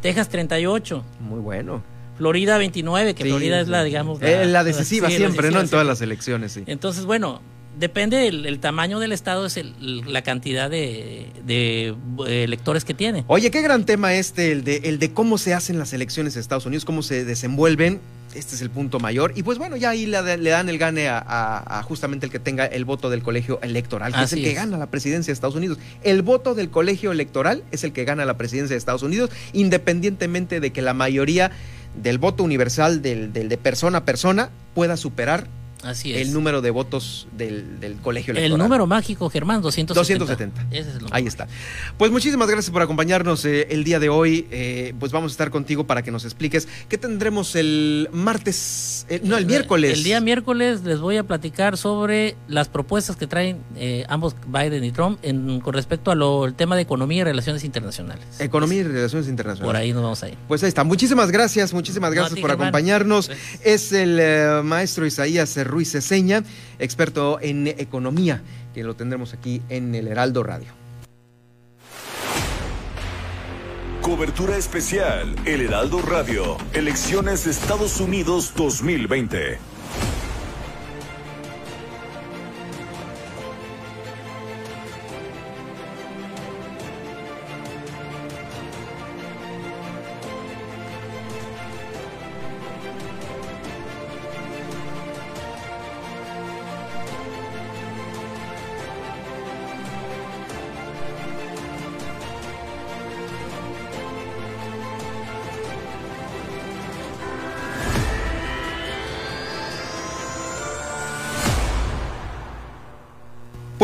Texas 0.00 0.30
38. 0.30 1.04
Muy 1.20 1.40
bueno. 1.40 1.82
Florida 2.18 2.58
29, 2.58 3.14
que 3.14 3.24
Florida 3.24 3.60
es 3.60 3.68
la, 3.68 3.82
digamos... 3.82 4.20
La, 4.20 4.44
la 4.44 4.64
decisiva 4.64 5.08
siempre, 5.08 5.50
¿no? 5.50 5.60
En 5.60 5.68
todas 5.68 5.86
las 5.86 6.02
elecciones, 6.02 6.52
sí. 6.52 6.64
Entonces, 6.66 7.04
bueno, 7.04 7.40
depende 7.78 8.16
del 8.16 8.58
tamaño 8.58 8.98
del 8.98 9.12
estado, 9.12 9.46
es 9.46 9.58
la 9.80 10.22
cantidad 10.22 10.68
de, 10.68 11.26
de, 11.44 11.94
eh, 12.26 12.44
electores 12.44 12.84
que 12.84 12.94
tiene. 12.94 13.24
Oye, 13.28 13.50
qué 13.50 13.62
gran 13.62 13.84
tema 13.84 14.14
este, 14.14 14.52
el 14.52 14.64
de, 14.64 14.82
el 14.84 14.98
de 14.98 15.12
cómo 15.12 15.38
se 15.38 15.54
hacen 15.54 15.78
las 15.78 15.92
elecciones 15.92 16.34
en 16.34 16.40
Estados 16.40 16.66
Unidos, 16.66 16.84
cómo 16.84 17.02
se 17.02 17.24
desenvuelven. 17.24 18.00
Este 18.34 18.56
es 18.56 18.60
el 18.60 18.68
punto 18.68 19.00
mayor. 19.00 19.32
Y 19.36 19.42
pues 19.42 19.56
bueno, 19.56 19.76
ya 19.76 19.90
ahí 19.90 20.04
le, 20.04 20.50
dan 20.50 20.68
el 20.68 20.78
gane 20.78 21.08
a, 21.08 21.82
justamente 21.88 22.26
el 22.26 22.32
que 22.32 22.38
tenga 22.38 22.66
el 22.66 22.84
voto 22.84 23.08
del 23.08 23.22
colegio 23.22 23.58
electoral, 23.62 24.12
que 24.12 24.22
es 24.22 24.32
el 24.34 24.42
que 24.42 24.52
gana 24.52 24.76
la 24.76 24.86
presidencia 24.86 25.30
de 25.30 25.34
Estados 25.34 25.56
Unidos. 25.56 25.78
El 26.02 26.20
voto 26.20 26.54
del 26.54 26.68
colegio 26.68 27.10
electoral 27.10 27.64
es 27.70 27.84
el 27.84 27.92
que 27.92 28.04
gana 28.04 28.26
la 28.26 28.36
presidencia 28.36 28.74
de 28.74 28.78
Estados 28.78 29.02
Unidos, 29.02 29.30
independientemente 29.54 30.60
de 30.60 30.72
que 30.72 30.82
la 30.82 30.92
mayoría 30.92 31.52
del 32.02 32.18
voto 32.18 32.42
universal 32.44 33.02
del, 33.02 33.32
del 33.32 33.48
de 33.48 33.58
persona 33.58 33.98
a 33.98 34.04
persona 34.04 34.50
pueda 34.74 34.96
superar 34.96 35.46
Así 35.82 36.14
es. 36.14 36.26
el 36.26 36.32
número 36.32 36.60
de 36.60 36.70
votos 36.70 37.28
del, 37.36 37.78
del 37.80 37.96
colegio 37.96 38.32
electoral. 38.32 38.52
El 38.52 38.58
número 38.58 38.86
mágico, 38.86 39.30
Germán, 39.30 39.62
270. 39.62 39.94
270. 39.94 40.76
Ese 40.76 40.90
es 40.90 40.96
el. 40.96 41.06
Ahí 41.10 41.26
está. 41.26 41.46
Pues 41.96 42.10
muchísimas 42.10 42.48
gracias 42.48 42.70
por 42.70 42.82
acompañarnos 42.82 43.44
eh, 43.44 43.68
el 43.70 43.84
día 43.84 44.00
de 44.00 44.08
hoy. 44.08 44.46
Eh, 44.50 44.94
pues 44.98 45.12
vamos 45.12 45.32
a 45.32 45.34
estar 45.34 45.50
contigo 45.50 45.86
para 45.86 46.02
que 46.02 46.10
nos 46.10 46.24
expliques 46.24 46.68
qué 46.88 46.98
tendremos 46.98 47.54
el 47.54 48.08
martes, 48.12 49.06
eh, 49.08 49.20
no, 49.22 49.36
el, 49.36 49.46
miércoles. 49.46 49.98
El 49.98 50.04
día 50.04 50.20
miércoles 50.20 50.82
les 50.82 51.00
voy 51.00 51.16
a 51.16 51.24
platicar 51.24 51.76
sobre 51.76 52.36
las 52.48 52.68
propuestas 52.68 53.16
que 53.16 53.26
traen 53.26 53.62
ambos 54.08 54.34
Biden 54.46 54.84
y 54.84 54.90
Trump 54.90 55.18
en, 55.22 55.60
con 55.60 55.74
respecto 55.74 56.10
al 56.10 56.54
tema 56.54 56.76
de 56.76 56.82
economía 56.82 57.20
y 57.20 57.24
relaciones 57.24 57.64
internacionales. 57.64 58.24
Economía 58.40 58.80
y 58.80 58.82
relaciones 58.84 59.28
internacionales. 59.28 59.66
Por 59.66 59.76
ahí 59.76 59.92
nos 59.92 60.02
vamos 60.02 60.22
a 60.22 60.28
ir. 60.28 60.36
Pues 60.48 60.62
ahí 60.62 60.68
está. 60.68 60.84
Muchísimas 60.84 61.30
gracias, 61.30 61.72
muchísimas 61.72 62.12
gracias 62.12 62.40
por 62.40 62.50
acompañarnos. 62.50 63.30
Es 63.62 63.92
el 63.92 64.62
maestro 64.64 65.06
Isaías 65.06 65.56
Ruiz 65.68 65.92
Ceseña, 65.92 66.42
experto 66.78 67.38
en 67.40 67.68
economía, 67.68 68.42
que 68.74 68.82
lo 68.82 68.96
tendremos 68.96 69.34
aquí 69.34 69.62
en 69.68 69.94
el 69.94 70.08
Heraldo 70.08 70.42
Radio. 70.42 70.78
Cobertura 74.02 74.56
especial, 74.56 75.36
El 75.44 75.60
Heraldo 75.60 76.00
Radio, 76.00 76.56
Elecciones 76.72 77.46
Estados 77.46 78.00
Unidos 78.00 78.54
2020. 78.56 79.58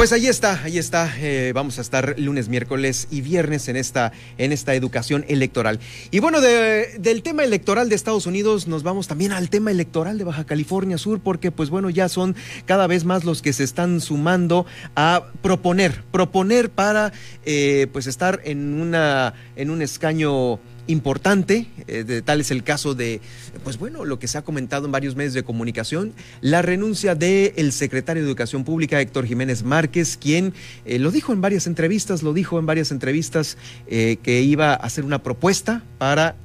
Pues 0.04 0.12
ahí 0.12 0.26
está, 0.26 0.62
ahí 0.62 0.76
está. 0.76 1.10
Eh, 1.18 1.52
vamos 1.54 1.78
a 1.78 1.80
estar 1.80 2.16
lunes, 2.18 2.50
miércoles 2.50 3.08
y 3.10 3.22
viernes 3.22 3.68
en 3.68 3.76
esta, 3.76 4.12
en 4.36 4.52
esta 4.52 4.74
educación 4.74 5.24
electoral. 5.28 5.80
Y 6.10 6.18
bueno, 6.18 6.42
del 6.42 7.22
tema 7.22 7.42
electoral 7.42 7.88
de 7.88 7.94
Estados 7.94 8.26
Unidos 8.26 8.68
nos 8.68 8.82
vamos 8.82 9.08
también 9.08 9.32
al 9.32 9.48
tema 9.48 9.70
electoral 9.70 10.18
de 10.18 10.24
Baja 10.24 10.44
California 10.44 10.98
Sur, 10.98 11.20
porque 11.20 11.50
pues 11.50 11.70
bueno, 11.70 11.88
ya 11.88 12.10
son 12.10 12.36
cada 12.66 12.86
vez 12.86 13.06
más 13.06 13.24
los 13.24 13.40
que 13.40 13.54
se 13.54 13.64
están 13.64 14.02
sumando 14.02 14.66
a 14.94 15.24
proponer, 15.40 16.02
proponer 16.12 16.68
para 16.68 17.14
eh, 17.46 17.86
pues 17.90 18.06
estar 18.06 18.42
en 18.44 18.78
una, 18.78 19.32
en 19.56 19.70
un 19.70 19.80
escaño 19.80 20.60
importante, 20.86 21.66
eh, 21.86 22.22
tal 22.24 22.40
es 22.40 22.50
el 22.50 22.62
caso 22.62 22.94
de, 22.94 23.20
pues 23.62 23.78
bueno, 23.78 24.04
lo 24.04 24.18
que 24.18 24.28
se 24.28 24.38
ha 24.38 24.42
comentado 24.42 24.86
en 24.86 24.92
varios 24.92 25.16
medios 25.16 25.34
de 25.34 25.42
comunicación, 25.42 26.12
la 26.40 26.62
renuncia 26.62 27.14
del 27.14 27.72
secretario 27.72 28.22
de 28.22 28.28
Educación 28.28 28.64
Pública, 28.64 29.00
Héctor 29.00 29.26
Jiménez 29.26 29.62
Márquez, 29.62 30.16
quien 30.16 30.54
eh, 30.84 30.98
lo 30.98 31.10
dijo 31.10 31.32
en 31.32 31.40
varias 31.40 31.66
entrevistas, 31.66 32.22
lo 32.22 32.32
dijo 32.32 32.58
en 32.58 32.66
varias 32.66 32.90
entrevistas 32.90 33.56
eh, 33.86 34.18
que 34.22 34.42
iba 34.42 34.72
a 34.72 34.76
hacer 34.76 35.04
una 35.04 35.22
propuesta 35.22 35.82
para, 35.98 36.36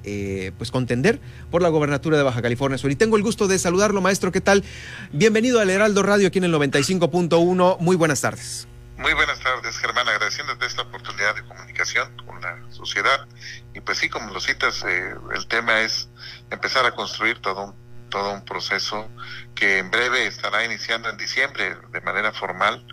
pues, 0.58 0.72
contender 0.72 1.20
por 1.52 1.62
la 1.62 1.70
gobernatura 1.70 2.18
de 2.18 2.24
Baja 2.24 2.42
California 2.42 2.78
Sur. 2.78 2.92
Y 2.92 2.96
tengo 2.96 3.18
el 3.18 3.24
gusto 3.24 3.48
de 3.48 3.60
saludarlo, 3.60 4.00
maestro, 4.02 4.32
¿qué 4.32 4.42
tal? 4.42 4.64
Bienvenido 5.12 5.60
al 5.60 5.70
Heraldo 5.70 6.02
Radio 6.04 6.28
aquí 6.28 6.38
en 6.38 6.46
el 6.46 6.54
95.1. 6.54 7.78
Muy 7.80 7.96
buenas 7.96 8.22
tardes. 8.22 8.68
Muy 9.00 9.14
buenas 9.14 9.40
tardes, 9.40 9.78
Germán, 9.78 10.10
agradeciéndote 10.10 10.66
esta 10.66 10.82
oportunidad 10.82 11.34
de 11.34 11.46
comunicación 11.46 12.18
con 12.26 12.42
la 12.42 12.62
sociedad. 12.70 13.30
Y 13.74 13.80
pues 13.80 13.98
sí, 13.98 14.10
como 14.10 14.34
lo 14.34 14.42
citas, 14.42 14.84
eh, 14.86 15.16
el 15.34 15.48
tema 15.48 15.80
es 15.80 16.10
empezar 16.52 16.86
a 16.86 16.92
construir 16.92 17.42
todo 17.42 17.68
un, 17.68 18.10
todo 18.10 18.34
un 18.34 18.44
proceso 18.44 19.10
que 19.56 19.78
en 19.78 19.90
breve 19.90 20.28
estará 20.28 20.66
iniciando 20.66 21.08
en 21.08 21.16
diciembre 21.16 21.78
de 21.92 22.02
manera 22.02 22.34
formal, 22.34 22.86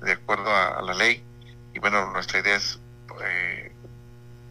de 0.00 0.12
acuerdo 0.12 0.48
a, 0.48 0.80
la 0.80 0.94
ley. 0.94 1.26
Y 1.74 1.80
bueno, 1.80 2.12
nuestra 2.12 2.38
idea 2.38 2.54
es 2.54 2.80
eh, 3.24 3.67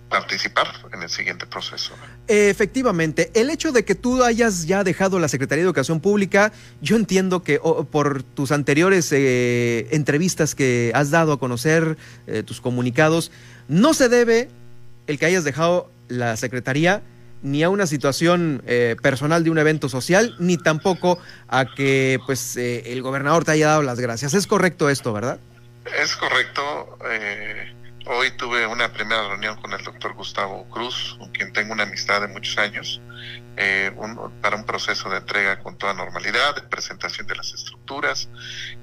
participar 0.10 0.68
en 0.94 1.04
el 1.04 1.10
siguiente 1.10 1.46
proceso. 1.46 1.94
Efectivamente, 2.28 3.32
el 3.34 3.50
hecho 3.50 3.72
de 3.72 3.84
que 3.84 3.96
tú 3.96 4.24
hayas 4.24 4.66
ya 4.66 4.84
dejado 4.84 5.20
la 5.20 5.28
Secretaría 5.28 5.64
de 5.64 5.68
Educación 5.68 6.00
Pública, 6.00 6.52
yo 6.82 6.96
entiendo 6.96 7.44
que 7.44 7.60
por 7.92 8.24
tus 8.24 8.52
anteriores 8.52 9.12
eh, 9.12 9.88
entrevistas 9.92 10.56
que 10.56 10.92
has 10.94 11.12
dado 11.12 11.34
a 11.34 11.40
conocer, 11.40 11.98
eh, 12.28 12.44
tus 12.44 12.62
comunicados, 12.62 13.32
no 13.68 13.94
se 13.94 14.10
debe 14.10 14.50
el 15.08 15.20
que 15.20 15.26
hayas 15.26 15.44
dejado 15.44 15.92
la 16.08 16.38
Secretaría 16.38 17.02
ni 17.44 17.64
a 17.64 17.70
una 17.70 17.86
situación 17.86 18.64
eh, 18.66 18.96
personal 19.02 19.44
de 19.44 19.52
un 19.52 19.58
evento 19.60 19.90
social, 19.90 20.36
ni 20.40 20.58
tampoco 20.58 21.20
a 21.48 21.66
que 21.66 22.20
pues 22.26 22.58
el 22.58 23.02
gobernador 23.02 23.46
te 23.46 23.52
haya 23.52 23.68
dado 23.68 23.84
las 23.84 24.00
gracias. 24.00 24.34
Es 24.34 24.48
correcto 24.48 24.90
esto, 24.90 25.14
¿verdad? 25.14 25.40
Es 26.02 26.16
correcto. 26.16 26.98
Eh, 27.10 27.74
Hoy 28.10 28.32
tuve 28.32 28.66
una 28.66 28.94
primera 28.94 29.28
reunión 29.28 29.60
con 29.60 29.74
el 29.74 29.84
doctor 29.84 30.14
Gustavo 30.14 30.66
Cruz, 30.70 31.18
con 31.20 31.30
quien 31.32 31.52
tengo 31.52 31.74
una 31.74 31.84
amistad 31.84 32.22
de 32.22 32.30
muchos 32.30 32.58
años, 32.58 33.02
eh, 33.58 33.92
para 34.42 34.56
un 34.56 34.64
proceso 34.64 35.10
de 35.10 35.18
entrega 35.18 35.60
con 35.60 35.78
toda 35.78 35.94
normalidad, 35.94 36.56
de 36.56 36.62
presentación 36.62 37.28
de 37.28 37.36
las 37.36 37.54
estructuras. 37.54 38.30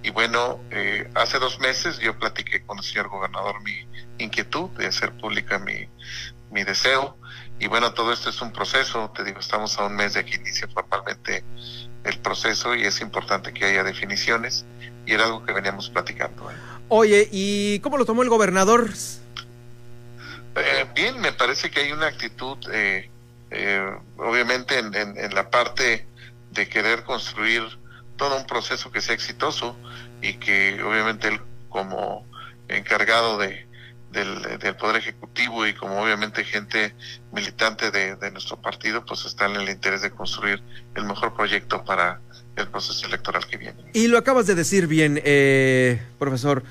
Y 0.03 0.11
bueno, 0.11 0.61
eh, 0.71 1.11
hace 1.15 1.39
dos 1.39 1.59
meses 1.59 1.99
yo 2.01 2.19
platiqué 2.19 2.67
con 2.67 2.77
el 2.77 2.85
señor 2.85 3.09
gobernador 3.09 3.63
mi 3.63 3.89
inquietud 4.19 4.69
de 4.73 4.89
hacer 4.89 5.17
pública 5.17 5.59
mi, 5.59 5.89
mi 6.51 6.63
deseo. 6.63 7.17
Y 7.59 7.67
bueno, 7.67 7.95
todo 7.95 8.13
esto 8.13 8.29
es 8.29 8.43
un 8.43 8.53
proceso, 8.53 9.11
te 9.17 9.25
digo, 9.25 9.41
estamos 9.41 9.79
a 9.79 9.87
un 9.87 9.97
mes 9.97 10.13
de 10.13 10.27
que 10.27 10.35
inicie 10.35 10.69
formalmente 10.69 11.43
el 12.05 12.19
proceso 12.19 12.75
y 12.75 12.85
es 12.85 13.01
importante 13.01 13.55
que 13.55 13.65
haya 13.65 13.85
definiciones 13.85 14.67
y 15.07 15.13
era 15.15 15.25
algo 15.25 15.47
que 15.47 15.55
veníamos 15.55 15.89
platicando. 15.89 16.51
Oye, 16.89 17.29
¿y 17.33 17.79
cómo 17.81 17.97
lo 17.97 18.05
tomó 18.05 18.23
el 18.23 18.29
gobernador? 18.29 18.91
Eh, 20.57 20.87
bien, 20.95 21.21
me 21.21 21.33
parece 21.33 21.71
que 21.71 21.81
hay 21.81 21.93
una 21.93 22.07
actitud, 22.07 22.59
eh, 22.73 23.11
eh, 23.51 23.99
obviamente, 24.19 24.79
en, 24.79 25.35
la 25.35 25.51
parte 25.51 26.07
de 26.51 26.69
querer 26.69 27.03
construir 27.05 27.63
todo 28.17 28.37
un 28.37 28.47
proceso 28.47 28.93
que 28.93 29.01
sea 29.01 29.15
exitoso 29.15 29.77
y 30.21 30.35
que 30.35 30.81
obviamente 30.83 31.29
él 31.29 31.41
como 31.69 32.25
encargado 32.69 33.39
de, 33.39 33.67
del, 34.11 34.77
Poder 34.77 34.97
Ejecutivo 34.97 35.67
y 35.67 35.75
como 35.75 36.01
obviamente 36.01 36.45
gente 36.45 36.95
militante 37.33 37.91
de, 37.91 38.15
de, 38.15 38.31
nuestro 38.31 38.61
partido, 38.61 39.05
pues 39.05 39.25
está 39.25 39.47
en 39.47 39.57
el 39.57 39.69
interés 39.69 40.03
de 40.03 40.11
construir 40.11 40.63
el 40.95 41.05
mejor 41.05 41.35
proyecto 41.35 41.85
para 41.85 42.21
el 42.57 42.69
proceso 42.69 43.07
electoral 43.07 43.47
que 43.47 43.57
viene. 43.57 43.77
Y 43.93 44.09
lo 44.09 44.19
acabas 44.19 44.47
de 44.47 44.55
decir 44.55 44.87
bien, 44.87 45.21
eh, 45.25 46.01
profesor. 46.19 46.63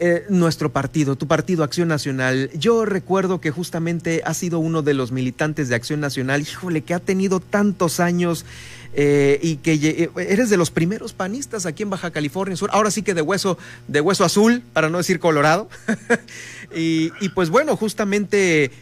Eh, 0.00 0.26
nuestro 0.28 0.70
partido, 0.70 1.16
tu 1.16 1.26
partido 1.26 1.64
Acción 1.64 1.88
Nacional. 1.88 2.50
Yo 2.54 2.84
recuerdo 2.84 3.40
que 3.40 3.50
justamente 3.50 4.22
ha 4.24 4.32
sido 4.32 4.60
uno 4.60 4.82
de 4.82 4.94
los 4.94 5.10
militantes 5.10 5.68
de 5.68 5.74
Acción 5.74 5.98
Nacional, 5.98 6.42
híjole, 6.42 6.82
que 6.82 6.94
ha 6.94 7.00
tenido 7.00 7.40
tantos 7.40 7.98
años 7.98 8.44
eh, 9.00 9.38
y 9.40 9.58
que 9.58 9.74
eh, 9.74 10.10
eres 10.16 10.50
de 10.50 10.56
los 10.56 10.72
primeros 10.72 11.12
panistas 11.12 11.66
aquí 11.66 11.84
en 11.84 11.90
Baja 11.90 12.10
California 12.10 12.56
Sur, 12.56 12.70
ahora 12.72 12.90
sí 12.90 13.02
que 13.02 13.14
de 13.14 13.22
hueso, 13.22 13.56
de 13.86 14.00
hueso 14.00 14.24
azul, 14.24 14.60
para 14.72 14.88
no 14.88 14.98
decir 14.98 15.20
colorado. 15.20 15.68
y, 16.74 17.10
pues 17.28 17.48
bueno, 17.48 17.76
justamente 17.76 18.72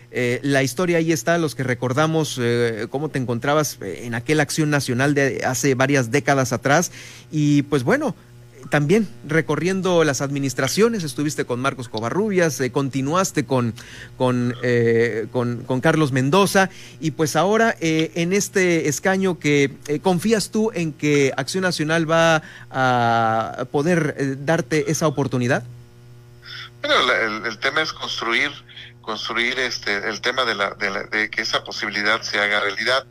la 0.40 0.62
historia 0.62 0.96
ahí 0.96 1.12
está, 1.12 1.36
los 1.36 1.54
que 1.54 1.64
recordamos 1.64 2.40
cómo 2.88 3.10
te 3.10 3.18
encontrabas 3.18 3.76
en 3.82 4.14
aquella 4.14 4.40
acción 4.40 4.70
nacional 4.70 5.12
de 5.12 5.44
hace 5.44 5.74
varias 5.74 6.10
décadas 6.10 6.54
atrás. 6.54 6.92
Y 7.30 7.60
pues 7.64 7.82
bueno, 7.82 8.14
también 8.70 9.08
recorriendo 9.26 10.04
las 10.04 10.20
administraciones, 10.20 11.04
estuviste 11.04 11.44
con 11.44 11.60
Marcos 11.60 11.88
Covarrubias, 11.88 12.60
eh, 12.60 12.72
continuaste 12.72 13.44
con, 13.44 13.74
eh, 14.62 15.26
con, 15.32 15.64
con, 15.64 15.80
Carlos 15.80 16.12
Mendoza 16.12 16.70
y 17.00 17.12
pues 17.12 17.36
ahora 17.36 17.76
eh, 17.80 18.12
en 18.14 18.32
este 18.32 18.88
escaño 18.88 19.38
que 19.38 19.72
confías 20.02 20.50
tú 20.50 20.70
en 20.74 20.92
que 20.92 21.32
Acción 21.36 21.62
Nacional 21.62 22.10
va 22.10 22.42
a 22.70 23.66
poder 23.70 24.44
darte 24.44 24.90
esa 24.90 25.06
oportunidad. 25.06 25.64
Bueno, 26.80 27.46
el, 27.46 27.58
tema 27.58 27.82
es 27.82 27.92
construir, 27.92 28.50
construir 29.00 29.58
este, 29.58 30.08
el 30.08 30.20
tema 30.20 30.44
de, 30.44 30.54
la, 30.54 30.74
de, 30.74 31.30
que 31.30 31.42
esa 31.42 31.64
posibilidad 31.64 32.22
se 32.22 32.38
haga 32.38 32.60
realidad. 32.60 33.06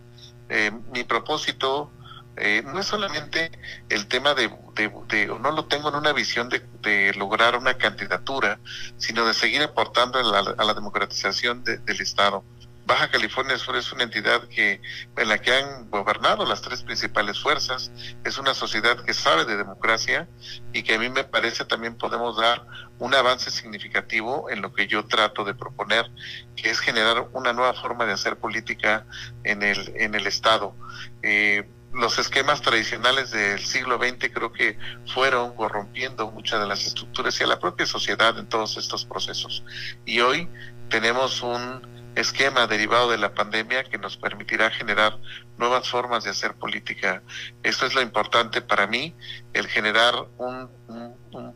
mi 0.93 1.03
propósito 1.03 1.91
eh, 2.38 2.63
no 2.65 2.79
es 2.79 2.86
solamente 2.86 3.51
el 3.89 4.07
tema 4.07 4.33
de, 4.33 4.49
de, 4.75 5.27
no 5.27 5.51
lo 5.51 5.65
tengo 5.65 5.89
en 5.89 5.95
una 5.95 6.11
visión 6.11 6.49
de, 6.49 6.61
de, 6.81 7.13
lograr 7.13 7.57
una 7.57 7.77
candidatura, 7.77 8.59
sino 8.97 9.25
de 9.25 9.33
seguir 9.33 9.61
aportando 9.61 10.19
a 10.19 10.63
la, 10.63 10.73
democratización 10.73 11.63
del 11.63 12.01
Estado. 12.01 12.43
Baja 12.86 13.09
California 13.09 13.57
Sur 13.57 13.77
es 13.77 13.91
una 13.91 14.03
entidad 14.03 14.47
que 14.47 14.79
en 15.17 15.27
la 15.27 15.39
que 15.39 15.51
han 15.51 15.89
gobernado 15.89 16.45
las 16.45 16.61
tres 16.61 16.83
principales 16.83 17.39
fuerzas, 17.39 17.91
es 18.23 18.38
una 18.38 18.53
sociedad 18.53 19.03
que 19.03 19.13
sabe 19.15 19.45
de 19.45 19.57
democracia 19.57 20.27
y 20.71 20.83
que 20.83 20.93
a 20.93 20.99
mí 20.99 21.09
me 21.09 21.23
parece 21.23 21.65
también 21.65 21.97
podemos 21.97 22.38
dar 22.38 22.63
un 22.99 23.15
avance 23.15 23.49
significativo 23.49 24.51
en 24.51 24.61
lo 24.61 24.71
que 24.71 24.86
yo 24.86 25.05
trato 25.07 25.43
de 25.43 25.55
proponer, 25.55 26.11
que 26.55 26.69
es 26.69 26.79
generar 26.79 27.27
una 27.33 27.53
nueva 27.53 27.73
forma 27.73 28.05
de 28.05 28.13
hacer 28.13 28.38
política 28.38 29.07
en 29.43 29.63
el 29.63 29.93
en 29.95 30.13
el 30.13 30.27
Estado. 30.27 30.75
Eh, 31.23 31.67
los 31.95 32.19
esquemas 32.19 32.61
tradicionales 32.61 33.31
del 33.31 33.59
siglo 33.59 33.97
XX 33.97 34.29
creo 34.33 34.51
que 34.51 34.77
fueron 35.13 35.55
corrompiendo 35.55 36.29
muchas 36.29 36.59
de 36.59 36.67
las 36.67 36.85
estructuras 36.85 37.39
y 37.39 37.43
a 37.43 37.47
la 37.47 37.59
propia 37.59 37.85
sociedad 37.85 38.37
en 38.37 38.47
todos 38.47 38.77
estos 38.77 39.05
procesos. 39.05 39.63
Y 40.05 40.19
hoy 40.19 40.49
tenemos 40.89 41.41
un 41.41 42.11
esquema 42.15 42.67
derivado 42.67 43.11
de 43.11 43.17
la 43.17 43.33
pandemia 43.33 43.83
que 43.85 43.97
nos 43.97 44.17
permitirá 44.17 44.71
generar 44.71 45.19
nuevas 45.57 45.89
formas 45.89 46.23
de 46.23 46.31
hacer 46.31 46.55
política. 46.55 47.23
Esto 47.63 47.85
es 47.85 47.93
lo 47.93 48.01
importante 48.01 48.61
para 48.61 48.87
mí, 48.87 49.15
el 49.53 49.67
generar 49.67 50.13
un, 50.37 50.69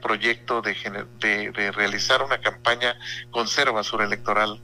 proyecto 0.01 0.61
de, 0.61 0.75
de, 1.19 1.51
de, 1.51 1.71
realizar 1.71 2.23
una 2.23 2.39
campaña 2.39 2.97
con 3.31 3.47
cero 3.47 3.73
basura 3.73 4.05
electoral 4.05 4.61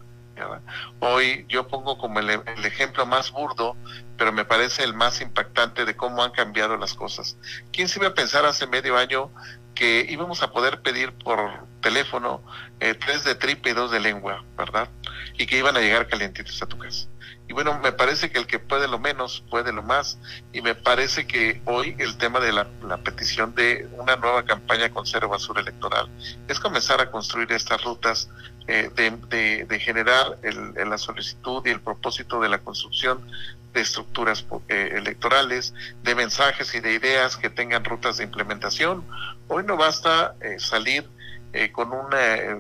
Hoy 1.00 1.46
yo 1.48 1.68
pongo 1.68 1.98
como 1.98 2.20
el, 2.20 2.30
ejemplo 2.64 3.06
más 3.06 3.32
burdo, 3.32 3.76
pero 4.18 4.32
me 4.32 4.46
parece 4.46 4.84
el 4.84 4.94
más 4.94 5.22
impactante 5.22 5.86
de 5.86 5.96
cómo 5.96 6.24
han 6.24 6.32
cambiado 6.32 6.78
las 6.78 6.94
cosas. 6.94 7.38
¿Quién 7.72 7.88
se 7.88 8.00
iba 8.00 8.10
a 8.10 8.14
pensar 8.14 8.46
hace 8.46 8.68
medio 8.68 8.98
año 8.98 9.32
que 9.74 10.06
íbamos 10.10 10.42
a 10.42 10.52
poder 10.52 10.82
pedir 10.82 11.12
por 11.14 11.40
teléfono 11.82 12.44
eh, 12.80 12.94
tres 12.94 13.24
de 13.24 13.36
tripe 13.36 13.72
y 13.72 13.74
dos 13.74 13.92
de 13.92 14.00
lengua, 14.00 14.44
¿verdad? 14.58 14.90
Y 15.38 15.46
que 15.46 15.58
iban 15.58 15.76
a 15.76 15.82
llegar 15.82 16.08
calientitos 16.08 16.62
a 16.62 16.66
tu 16.66 16.78
casa. 16.78 17.08
Y 17.48 17.54
bueno, 17.54 17.80
me 17.80 17.92
parece 17.92 18.32
que 18.32 18.40
el 18.40 18.48
que 18.48 18.60
puede 18.60 18.88
lo 18.88 18.98
menos, 18.98 19.44
puede 19.50 19.72
lo 19.72 19.84
más. 19.84 20.18
Y 20.52 20.62
me 20.62 20.74
parece 20.74 21.28
que 21.28 21.62
hoy 21.66 21.96
el 22.00 22.18
tema 22.18 22.40
de 22.40 22.52
la, 22.52 22.68
petición 23.04 23.54
de 23.54 23.88
una 23.98 24.16
nueva 24.16 24.44
campaña 24.46 24.90
con 24.90 25.06
cero 25.06 25.30
basura 25.30 25.62
electoral 25.62 26.10
es 26.48 26.60
comenzar 26.60 27.02
a 27.02 27.12
construir 27.12 27.52
estas 27.52 27.84
rutas 27.84 28.30
eh, 28.68 28.90
de, 28.96 29.66
de, 29.66 29.80
generar 29.80 30.40
el, 30.42 30.74
la 30.90 30.98
solicitud 30.98 31.62
y 31.66 31.70
el 31.70 31.82
propósito 31.82 32.40
de 32.40 32.50
la 32.50 32.58
construcción 32.58 33.24
de 33.74 33.82
estructuras 33.82 34.46
eh, 34.70 34.94
electorales, 34.96 35.74
de 36.02 36.16
mensajes 36.16 36.74
y 36.74 36.80
de 36.80 36.94
ideas 36.94 37.38
que 37.38 37.50
tengan 37.50 37.84
rutas 37.84 38.18
de 38.18 38.24
implementación. 38.24 39.06
Hoy 39.48 39.64
no 39.66 39.78
basta 39.78 40.34
eh, 40.42 40.56
salir 40.58 41.08
eh, 41.56 41.72
con 41.72 41.92
un 41.94 42.08
eh, 42.14 42.60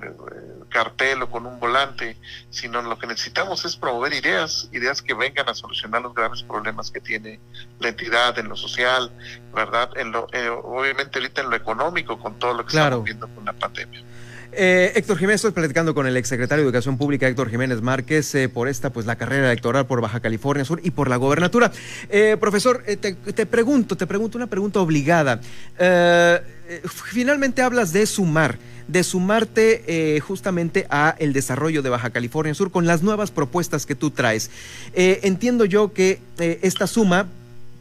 cartel 0.70 1.22
o 1.24 1.30
con 1.30 1.46
un 1.46 1.60
volante, 1.60 2.18
sino 2.50 2.82
lo 2.82 2.98
que 2.98 3.08
necesitamos 3.08 3.66
es 3.66 3.76
promover 3.76 4.14
ideas, 4.14 4.70
ideas 4.72 5.02
que 5.02 5.14
vengan 5.14 5.50
a 5.50 5.54
solucionar 5.54 6.02
los 6.02 6.14
graves 6.14 6.44
problemas 6.44 6.92
que 6.92 7.02
tiene 7.02 7.40
la 7.80 7.90
entidad 7.90 8.40
en 8.40 8.48
lo 8.48 8.56
social, 8.56 9.12
¿verdad? 9.54 9.90
En 9.98 10.12
lo, 10.12 10.28
obviamente 10.64 11.20
ahorita 11.20 11.42
en 11.42 11.50
lo 11.50 11.56
económico, 11.56 12.18
con 12.18 12.40
todo 12.40 12.54
lo 12.54 12.66
que 12.66 12.78
estamos 12.78 13.04
viendo 13.04 13.28
con 13.28 13.46
la 13.46 13.54
pandemia. 13.54 14.02
Eh, 14.58 14.94
Héctor 14.96 15.18
Jiménez, 15.18 15.40
estoy 15.40 15.52
platicando 15.52 15.94
con 15.94 16.08
el 16.08 16.16
exsecretario 16.16 16.64
de 16.64 16.70
Educación 16.70 16.98
Pública, 16.98 17.28
Héctor 17.28 17.50
Jiménez 17.50 17.82
Márquez, 17.82 18.34
eh, 18.36 18.48
por 18.48 18.70
esta, 18.70 18.90
pues 18.90 19.06
la 19.06 19.18
carrera 19.18 19.48
electoral 19.48 19.86
por 19.86 20.00
Baja 20.00 20.22
California 20.22 20.64
Sur 20.64 20.80
y 20.82 20.92
por 20.92 21.10
la 21.10 21.18
gobernatura. 21.18 21.74
Eh, 22.10 22.38
profesor, 22.40 22.82
te, 22.84 23.46
pregunto, 23.46 23.98
te 23.98 24.08
pregunto 24.08 24.38
una 24.38 24.48
pregunta 24.48 24.80
obligada. 24.80 25.42
finalmente 26.86 27.62
hablas 27.62 27.92
de 27.92 28.06
sumar, 28.06 28.58
de 28.88 29.04
sumarte 29.04 30.20
justamente 30.22 30.86
a 30.90 31.16
el 31.20 31.34
desarrollo 31.34 31.82
de 31.82 31.90
Baja 31.90 32.12
California 32.12 32.54
Sur 32.54 32.72
con 32.72 32.86
las 32.86 33.02
nuevas 33.02 33.32
propuestas 33.32 33.86
que 33.86 33.96
tú 33.96 34.12
traes. 34.12 34.50
entiendo 34.94 35.66
yo 35.66 35.94
que 35.94 36.20
esta 36.38 36.88
suma 36.88 37.28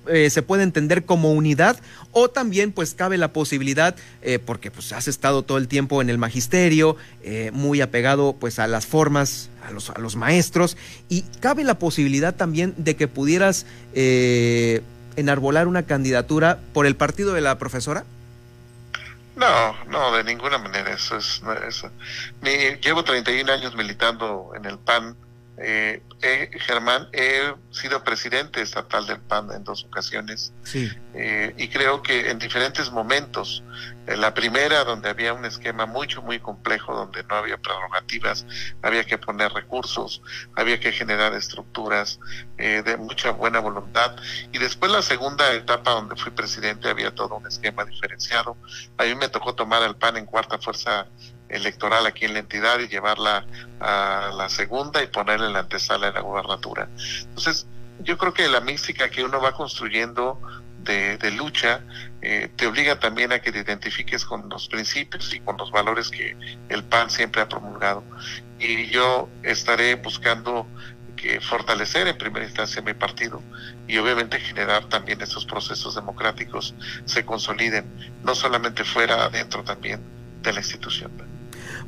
eh, 0.06 0.28
se 0.28 0.42
puede 0.42 0.62
entender 0.64 1.04
como 1.04 1.32
unidad 1.32 1.78
o 2.12 2.28
también 2.28 2.72
pues 2.72 2.94
cabe 2.94 3.16
la 3.16 3.32
posibilidad, 3.32 3.96
eh, 4.22 4.38
porque 4.38 4.70
pues 4.70 4.92
has 4.92 5.08
estado 5.08 5.42
todo 5.42 5.56
el 5.56 5.66
tiempo 5.66 6.02
en 6.02 6.10
el 6.10 6.18
magisterio, 6.18 6.96
eh, 7.22 7.50
muy 7.52 7.80
apegado 7.80 8.36
pues 8.38 8.58
a 8.58 8.66
las 8.66 8.86
formas, 8.86 9.48
a 9.66 9.70
los, 9.70 9.90
a 9.90 9.98
los 9.98 10.14
maestros, 10.16 10.76
y 11.08 11.22
cabe 11.40 11.64
la 11.64 11.78
posibilidad 11.78 12.34
también 12.34 12.74
de 12.76 12.96
que 12.96 13.08
pudieras 13.08 13.66
enarbolar 15.16 15.68
una 15.68 15.84
candidatura 15.84 16.58
por 16.72 16.86
el 16.86 16.96
partido 16.96 17.32
de 17.32 17.40
la 17.40 17.58
profesora. 17.58 18.04
No, 19.36 19.84
no, 19.86 20.12
de 20.16 20.24
ninguna 20.24 20.58
manera. 20.58 20.92
Eso 20.92 21.16
es, 21.16 21.42
eso. 21.66 21.90
llevo 22.42 23.04
31 23.04 23.52
años 23.52 23.74
militando 23.74 24.52
en 24.54 24.64
el 24.64 24.78
PAN 24.78 25.16
eh, 25.56 26.02
eh, 26.22 26.50
Germán, 26.58 27.08
he 27.12 27.54
sido 27.70 28.02
presidente 28.02 28.60
estatal 28.60 29.06
del 29.06 29.20
PAN 29.20 29.52
en 29.52 29.62
dos 29.62 29.84
ocasiones 29.84 30.52
eh, 31.12 31.54
y 31.56 31.68
creo 31.68 32.02
que 32.02 32.30
en 32.30 32.38
diferentes 32.38 32.90
momentos, 32.90 33.62
en 34.06 34.20
la 34.20 34.34
primera 34.34 34.84
donde 34.84 35.10
había 35.10 35.32
un 35.32 35.44
esquema 35.44 35.86
mucho, 35.86 36.22
muy 36.22 36.40
complejo, 36.40 36.94
donde 36.94 37.22
no 37.24 37.36
había 37.36 37.58
prerrogativas, 37.58 38.46
había 38.82 39.04
que 39.04 39.16
poner 39.18 39.52
recursos, 39.52 40.22
había 40.56 40.80
que 40.80 40.92
generar 40.92 41.34
estructuras 41.34 42.18
eh, 42.58 42.82
de 42.84 42.96
mucha 42.96 43.30
buena 43.30 43.60
voluntad 43.60 44.16
y 44.50 44.58
después 44.58 44.90
la 44.90 45.02
segunda 45.02 45.52
etapa 45.52 45.92
donde 45.92 46.16
fui 46.16 46.32
presidente 46.32 46.88
había 46.88 47.14
todo 47.14 47.36
un 47.36 47.46
esquema 47.46 47.84
diferenciado. 47.84 48.56
A 48.98 49.04
mí 49.04 49.14
me 49.14 49.28
tocó 49.28 49.54
tomar 49.54 49.82
el 49.82 49.94
PAN 49.94 50.16
en 50.16 50.26
cuarta 50.26 50.58
fuerza 50.58 51.06
electoral 51.54 52.06
aquí 52.06 52.24
en 52.24 52.34
la 52.34 52.40
entidad 52.40 52.78
y 52.80 52.88
llevarla 52.88 53.46
a 53.80 54.32
la 54.36 54.48
segunda 54.48 55.02
y 55.02 55.06
ponerla 55.06 55.46
en 55.46 55.52
la 55.52 55.60
antesala 55.60 56.08
de 56.08 56.12
la 56.12 56.20
gubernatura. 56.20 56.88
Entonces, 57.28 57.66
yo 58.00 58.18
creo 58.18 58.34
que 58.34 58.48
la 58.48 58.60
mística 58.60 59.08
que 59.08 59.24
uno 59.24 59.40
va 59.40 59.52
construyendo 59.52 60.40
de, 60.84 61.30
lucha 61.30 61.80
eh, 62.20 62.50
te 62.56 62.66
obliga 62.66 62.98
también 62.98 63.32
a 63.32 63.40
que 63.40 63.50
te 63.50 63.60
identifiques 63.60 64.24
con 64.24 64.48
los 64.48 64.68
principios 64.68 65.32
y 65.34 65.40
con 65.40 65.56
los 65.56 65.70
valores 65.70 66.10
que 66.10 66.36
el 66.68 66.84
PAN 66.84 67.10
siempre 67.10 67.40
ha 67.40 67.48
promulgado. 67.48 68.04
Y 68.58 68.86
yo 68.86 69.28
estaré 69.42 69.94
buscando 69.94 70.66
que 71.16 71.40
fortalecer 71.40 72.06
en 72.06 72.18
primera 72.18 72.44
instancia 72.44 72.82
mi 72.82 72.92
partido 72.92 73.42
y 73.88 73.96
obviamente 73.98 74.38
generar 74.40 74.84
también 74.88 75.22
esos 75.22 75.46
procesos 75.46 75.94
democráticos 75.94 76.74
se 77.06 77.24
consoliden, 77.24 77.86
no 78.22 78.34
solamente 78.34 78.84
fuera, 78.84 79.24
adentro 79.24 79.64
también 79.64 80.00
de 80.42 80.52
la 80.52 80.60
institución. 80.60 81.33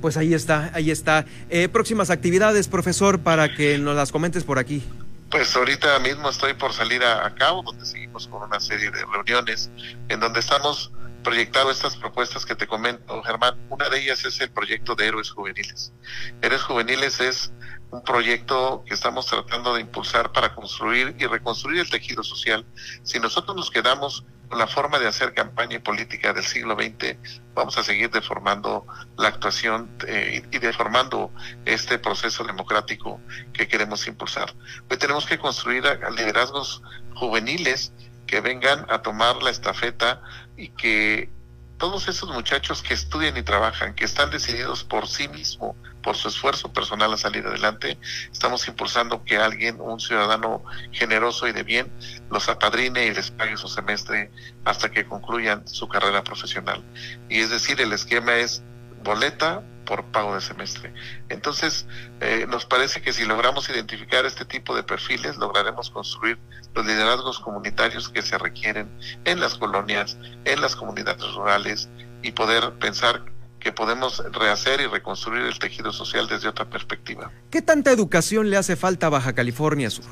Pues 0.00 0.16
ahí 0.16 0.34
está, 0.34 0.70
ahí 0.74 0.90
está. 0.90 1.24
Eh, 1.48 1.68
próximas 1.68 2.10
actividades, 2.10 2.68
profesor, 2.68 3.20
para 3.20 3.54
que 3.54 3.78
nos 3.78 3.96
las 3.96 4.12
comentes 4.12 4.44
por 4.44 4.58
aquí. 4.58 4.82
Pues 5.30 5.54
ahorita 5.56 5.98
mismo 5.98 6.30
estoy 6.30 6.54
por 6.54 6.72
salir 6.72 7.02
a, 7.02 7.34
cabo, 7.34 7.62
donde 7.62 7.84
seguimos 7.84 8.28
con 8.28 8.42
una 8.42 8.60
serie 8.60 8.90
de 8.90 9.04
reuniones 9.04 9.70
en 10.08 10.20
donde 10.20 10.40
estamos 10.40 10.92
proyectando 11.24 11.72
estas 11.72 11.96
propuestas 11.96 12.46
que 12.46 12.54
te 12.54 12.68
comento, 12.68 13.20
Germán. 13.24 13.56
Una 13.68 13.88
de 13.88 14.00
ellas 14.00 14.24
es 14.24 14.40
el 14.40 14.50
proyecto 14.50 14.94
de 14.94 15.08
Héroes 15.08 15.30
Juveniles. 15.30 15.92
Héroes 16.40 16.62
Juveniles 16.62 17.20
es 17.20 17.52
un 17.90 18.02
proyecto 18.04 18.84
que 18.86 18.94
estamos 18.94 19.26
tratando 19.26 19.74
de 19.74 19.80
impulsar 19.80 20.30
para 20.32 20.54
construir 20.54 21.16
y 21.18 21.26
reconstruir 21.26 21.80
el 21.80 21.90
tejido 21.90 22.22
social. 22.22 22.64
Si 23.02 23.18
nosotros 23.18 23.56
nos 23.56 23.70
quedamos 23.70 24.24
la 24.50 24.66
forma 24.66 24.98
de 24.98 25.08
hacer 25.08 25.34
campaña 25.34 25.76
y 25.76 25.78
política 25.80 26.32
del 26.32 26.44
siglo 26.44 26.74
XX, 26.74 27.16
vamos 27.54 27.76
a 27.78 27.84
seguir 27.84 28.10
deformando 28.10 28.86
la 29.16 29.28
actuación 29.28 29.90
eh, 30.06 30.42
y 30.50 30.58
deformando 30.58 31.32
este 31.64 31.98
proceso 31.98 32.44
democrático 32.44 33.20
que 33.52 33.66
queremos 33.66 34.06
impulsar. 34.06 34.54
Hoy 34.88 34.96
tenemos 34.96 35.26
que 35.26 35.38
construir 35.38 35.84
liderazgos 36.16 36.82
juveniles 37.14 37.92
que 38.26 38.40
vengan 38.40 38.86
a 38.88 39.02
tomar 39.02 39.42
la 39.42 39.50
estafeta 39.50 40.22
y 40.56 40.68
que 40.68 41.30
todos 41.78 42.08
esos 42.08 42.30
muchachos 42.30 42.82
que 42.82 42.94
estudian 42.94 43.36
y 43.36 43.42
trabajan, 43.42 43.94
que 43.94 44.04
están 44.04 44.30
decididos 44.30 44.84
por 44.84 45.08
sí 45.08 45.28
mismo, 45.28 45.76
por 46.02 46.16
su 46.16 46.28
esfuerzo 46.28 46.72
personal 46.72 47.12
a 47.12 47.16
salir 47.16 47.46
adelante, 47.46 47.98
estamos 48.32 48.66
impulsando 48.68 49.24
que 49.24 49.36
alguien, 49.36 49.80
un 49.80 50.00
ciudadano 50.00 50.64
generoso 50.92 51.46
y 51.48 51.52
de 51.52 51.62
bien, 51.62 51.92
los 52.30 52.48
apadrine 52.48 53.06
y 53.06 53.14
les 53.14 53.30
pague 53.30 53.56
su 53.56 53.68
semestre 53.68 54.30
hasta 54.64 54.90
que 54.90 55.06
concluyan 55.06 55.66
su 55.66 55.88
carrera 55.88 56.22
profesional. 56.22 56.82
Y 57.28 57.40
es 57.40 57.50
decir, 57.50 57.80
el 57.80 57.92
esquema 57.92 58.36
es 58.36 58.62
boleta 59.02 59.62
por 59.86 60.04
pago 60.04 60.34
de 60.34 60.42
semestre. 60.42 60.92
Entonces, 61.30 61.86
eh, 62.20 62.44
nos 62.46 62.66
parece 62.66 63.00
que 63.00 63.14
si 63.14 63.24
logramos 63.24 63.70
identificar 63.70 64.26
este 64.26 64.44
tipo 64.44 64.76
de 64.76 64.82
perfiles, 64.82 65.38
lograremos 65.38 65.88
construir 65.88 66.38
los 66.74 66.84
liderazgos 66.84 67.40
comunitarios 67.40 68.10
que 68.10 68.20
se 68.20 68.36
requieren 68.36 68.90
en 69.24 69.40
las 69.40 69.54
colonias, 69.54 70.18
en 70.44 70.60
las 70.60 70.76
comunidades 70.76 71.22
rurales 71.32 71.88
y 72.22 72.32
poder 72.32 72.74
pensar 72.74 73.24
que 73.60 73.72
podemos 73.72 74.22
rehacer 74.32 74.80
y 74.80 74.86
reconstruir 74.86 75.42
el 75.46 75.58
tejido 75.58 75.92
social 75.92 76.28
desde 76.28 76.48
otra 76.48 76.68
perspectiva. 76.68 77.32
¿Qué 77.50 77.62
tanta 77.62 77.90
educación 77.90 78.50
le 78.50 78.58
hace 78.58 78.76
falta 78.76 79.06
a 79.06 79.10
Baja 79.10 79.32
California 79.32 79.90
Sur? 79.90 80.04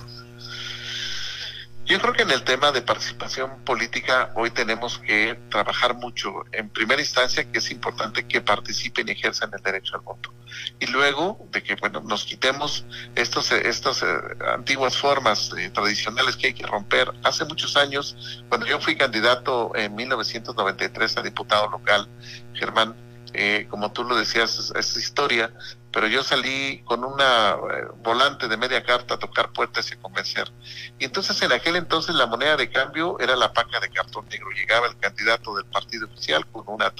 Yo 1.87 2.01
creo 2.01 2.14
que 2.14 2.22
en 2.22 2.30
el 2.30 2.45
tema 2.45 2.72
de 2.72 2.80
participación 2.80 3.62
política 3.62 4.32
hoy 4.37 4.51
tenemos 4.51 4.99
que 4.99 5.39
trabajar 5.51 5.95
mucho. 5.95 6.45
En 6.51 6.70
primera 6.70 7.03
instancia, 7.03 7.51
que 7.51 7.59
es 7.59 7.70
importante 7.70 8.26
que 8.26 8.41
participen 8.41 9.07
y 9.09 9.12
ejerzan 9.12 9.51
el 9.53 9.62
derecho 9.62 9.95
al 9.97 10.01
voto. 10.01 10.32
Y 10.80 10.87
luego 10.87 11.47
de 11.51 11.62
que 11.62 11.74
bueno 11.74 12.01
nos 12.01 12.24
quitemos 12.24 12.87
estos, 13.14 13.53
estas 13.53 14.03
eh, 14.03 14.07
antiguas 14.55 14.97
formas 14.97 15.53
eh, 15.59 15.68
tradicionales 15.68 16.37
que 16.37 16.47
hay 16.49 16.55
que 16.55 16.66
romper. 16.66 17.12
Hace 17.22 17.45
muchos 17.45 17.76
años, 17.76 18.43
cuando 18.49 18.66
yo 18.66 18.80
fui 18.80 18.97
candidato 18.97 19.72
en 19.74 19.95
1993 19.95 21.18
a 21.18 21.22
diputado 21.22 21.68
local, 21.68 22.09
Germán, 22.55 22.97
eh, 23.35 23.66
como 23.68 23.93
tú 23.93 24.05
lo 24.05 24.16
decías, 24.16 24.72
es 24.74 24.97
historia, 24.97 25.53
pero 25.95 26.09
yo 26.09 26.24
salí 26.24 26.82
con 26.84 27.05
una 27.05 27.51
eh, 27.53 27.86
volante 27.99 28.49
de 28.49 28.57
media 28.57 28.82
carta 28.82 29.14
a 29.14 29.18
tocar 29.18 29.53
puertas 29.53 29.92
y 29.92 29.97
convencer. 29.97 30.53
Y 30.99 31.05
entonces 31.05 31.40
en 31.40 31.53
aquel 31.53 31.76
entonces 31.76 32.16
la 32.16 32.26
moneda 32.26 32.57
de 32.57 32.68
cambio 32.68 33.16
era 33.20 33.36
la 33.36 33.53
paca 33.53 33.78
de 33.78 33.88
cartón 33.90 34.26
negro. 34.28 34.51
Llegaba 34.51 34.88
el 34.88 34.99
candidato 34.99 35.55
del 35.55 35.66
partido 35.66 36.07
oficial 36.07 36.45
con 36.51 36.64
una, 36.66 36.92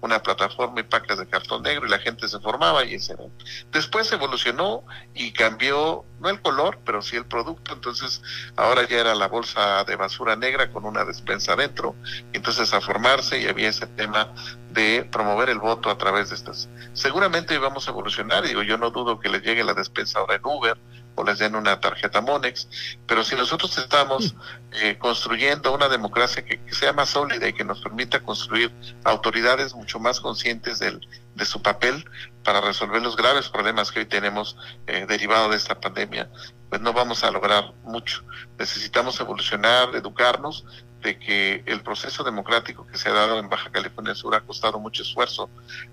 una 0.00 0.20
plataforma 0.20 0.80
y 0.80 0.82
pacas 0.82 1.18
de 1.18 1.28
cartón 1.28 1.62
negro 1.62 1.86
y 1.86 1.90
la 1.90 2.00
gente 2.00 2.26
se 2.26 2.40
formaba 2.40 2.84
y 2.84 2.94
ese 2.94 3.12
era. 3.12 3.22
Después 3.70 4.10
evolucionó 4.10 4.84
y 5.14 5.30
cambió, 5.30 6.04
no 6.18 6.28
el 6.28 6.42
color, 6.42 6.80
pero 6.84 7.00
sí 7.00 7.14
el 7.14 7.26
producto. 7.26 7.74
Entonces 7.74 8.22
ahora 8.56 8.88
ya 8.88 8.98
era 8.98 9.14
la 9.14 9.28
bolsa 9.28 9.84
de 9.84 9.94
basura 9.94 10.34
negra 10.34 10.72
con 10.72 10.84
una 10.84 11.04
despensa 11.04 11.52
adentro. 11.52 11.94
Entonces 12.32 12.74
a 12.74 12.80
formarse 12.80 13.40
y 13.40 13.46
había 13.46 13.68
ese 13.68 13.86
tema 13.86 14.34
de 14.72 15.06
promover 15.10 15.50
el 15.50 15.58
voto 15.58 15.90
a 15.90 15.98
través 15.98 16.30
de 16.30 16.36
estas. 16.36 16.68
Seguramente 16.94 17.54
íbamos 17.54 17.86
a 17.86 17.90
evolucionar, 17.90 18.31
digo, 18.40 18.62
yo 18.62 18.78
no 18.78 18.90
dudo 18.90 19.20
que 19.20 19.28
les 19.28 19.42
llegue 19.42 19.64
la 19.64 19.74
despensa 19.74 20.20
ahora 20.20 20.36
en 20.36 20.42
Uber 20.44 20.78
o 21.14 21.24
les 21.24 21.38
den 21.38 21.54
una 21.54 21.78
tarjeta 21.78 22.22
Monex, 22.22 22.68
pero 23.06 23.22
si 23.22 23.36
nosotros 23.36 23.76
estamos 23.76 24.34
eh, 24.72 24.96
construyendo 24.98 25.74
una 25.74 25.88
democracia 25.88 26.42
que, 26.44 26.58
sea 26.72 26.94
más 26.94 27.10
sólida 27.10 27.48
y 27.48 27.52
que 27.52 27.64
nos 27.64 27.82
permita 27.82 28.20
construir 28.20 28.72
autoridades 29.04 29.74
mucho 29.74 30.00
más 30.00 30.20
conscientes 30.20 30.78
del, 30.78 31.06
de 31.34 31.44
su 31.44 31.60
papel 31.60 32.08
para 32.44 32.62
resolver 32.62 33.02
los 33.02 33.16
graves 33.16 33.50
problemas 33.50 33.92
que 33.92 34.00
hoy 34.00 34.06
tenemos 34.06 34.56
eh, 34.86 35.04
derivado 35.06 35.50
de 35.50 35.56
esta 35.56 35.78
pandemia, 35.78 36.30
pues 36.70 36.80
no 36.80 36.94
vamos 36.94 37.24
a 37.24 37.30
lograr 37.30 37.74
mucho. 37.84 38.24
Necesitamos 38.58 39.20
evolucionar, 39.20 39.94
educarnos, 39.94 40.64
de 41.02 41.18
que 41.18 41.62
el 41.66 41.82
proceso 41.82 42.22
democrático 42.22 42.86
que 42.86 42.96
se 42.96 43.08
ha 43.08 43.12
dado 43.12 43.38
en 43.38 43.48
Baja 43.48 43.70
California 43.70 44.14
Sur 44.14 44.34
ha 44.34 44.40
costado 44.40 44.78
mucho 44.78 45.02
esfuerzo. 45.02 45.50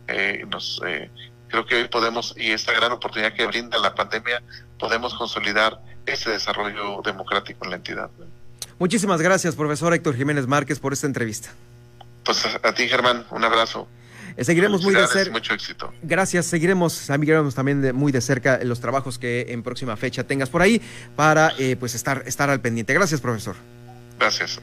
Eh, 0.07 0.45
nos, 0.47 0.81
eh, 0.85 1.11
creo 1.49 1.65
que 1.65 1.75
hoy 1.75 1.87
podemos, 1.87 2.33
y 2.37 2.51
esta 2.51 2.71
gran 2.73 2.91
oportunidad 2.91 3.33
que 3.33 3.45
brinda 3.45 3.77
la 3.77 3.93
pandemia, 3.95 4.41
podemos 4.77 5.13
consolidar 5.13 5.79
ese 6.05 6.29
desarrollo 6.29 7.01
democrático 7.03 7.65
en 7.65 7.71
la 7.71 7.75
entidad. 7.77 8.09
Muchísimas 8.77 9.21
gracias, 9.21 9.55
profesor 9.55 9.93
Héctor 9.93 10.15
Jiménez 10.15 10.47
Márquez, 10.47 10.79
por 10.79 10.93
esta 10.93 11.07
entrevista. 11.07 11.49
Pues 12.23 12.45
a 12.45 12.73
ti, 12.73 12.87
Germán, 12.87 13.25
un 13.31 13.43
abrazo. 13.43 13.87
Eh, 14.37 14.45
seguiremos 14.45 14.81
muy 14.83 14.93
de 14.93 15.05
cerca. 15.07 15.31
Mucho 15.31 15.53
éxito. 15.53 15.93
Gracias, 16.01 16.45
seguiremos, 16.45 16.93
seguiremos 16.93 17.55
también 17.55 17.81
de, 17.81 17.91
muy 17.91 18.11
de 18.11 18.21
cerca 18.21 18.59
los 18.63 18.79
trabajos 18.79 19.19
que 19.19 19.47
en 19.49 19.63
próxima 19.63 19.97
fecha 19.97 20.23
tengas 20.23 20.49
por 20.49 20.61
ahí 20.61 20.81
para 21.15 21.51
eh, 21.57 21.75
pues 21.77 21.95
estar, 21.95 22.23
estar 22.25 22.49
al 22.49 22.61
pendiente. 22.61 22.93
Gracias, 22.93 23.19
profesor. 23.19 23.55
Gracias. 24.17 24.61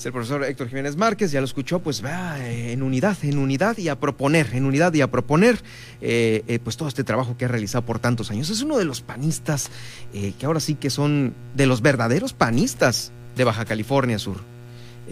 Es 0.00 0.06
el 0.06 0.12
profesor 0.12 0.42
Héctor 0.44 0.68
Jiménez 0.68 0.96
Márquez, 0.96 1.30
ya 1.30 1.40
lo 1.40 1.44
escuchó, 1.44 1.80
pues 1.80 2.02
va 2.02 2.40
eh, 2.40 2.72
en 2.72 2.82
unidad, 2.82 3.18
en 3.22 3.36
unidad 3.36 3.76
y 3.76 3.90
a 3.90 4.00
proponer, 4.00 4.48
en 4.54 4.64
unidad 4.64 4.94
y 4.94 5.02
a 5.02 5.10
proponer, 5.10 5.60
pues 6.00 6.78
todo 6.78 6.88
este 6.88 7.04
trabajo 7.04 7.36
que 7.36 7.44
ha 7.44 7.48
realizado 7.48 7.84
por 7.84 7.98
tantos 7.98 8.30
años. 8.30 8.48
Es 8.48 8.62
uno 8.62 8.78
de 8.78 8.86
los 8.86 9.02
panistas 9.02 9.70
que 10.12 10.46
ahora 10.46 10.60
sí 10.60 10.74
que 10.74 10.88
son 10.88 11.34
de 11.54 11.66
los 11.66 11.82
verdaderos 11.82 12.32
panistas 12.32 13.12
de 13.36 13.44
Baja 13.44 13.66
California 13.66 14.18
Sur. 14.18 14.38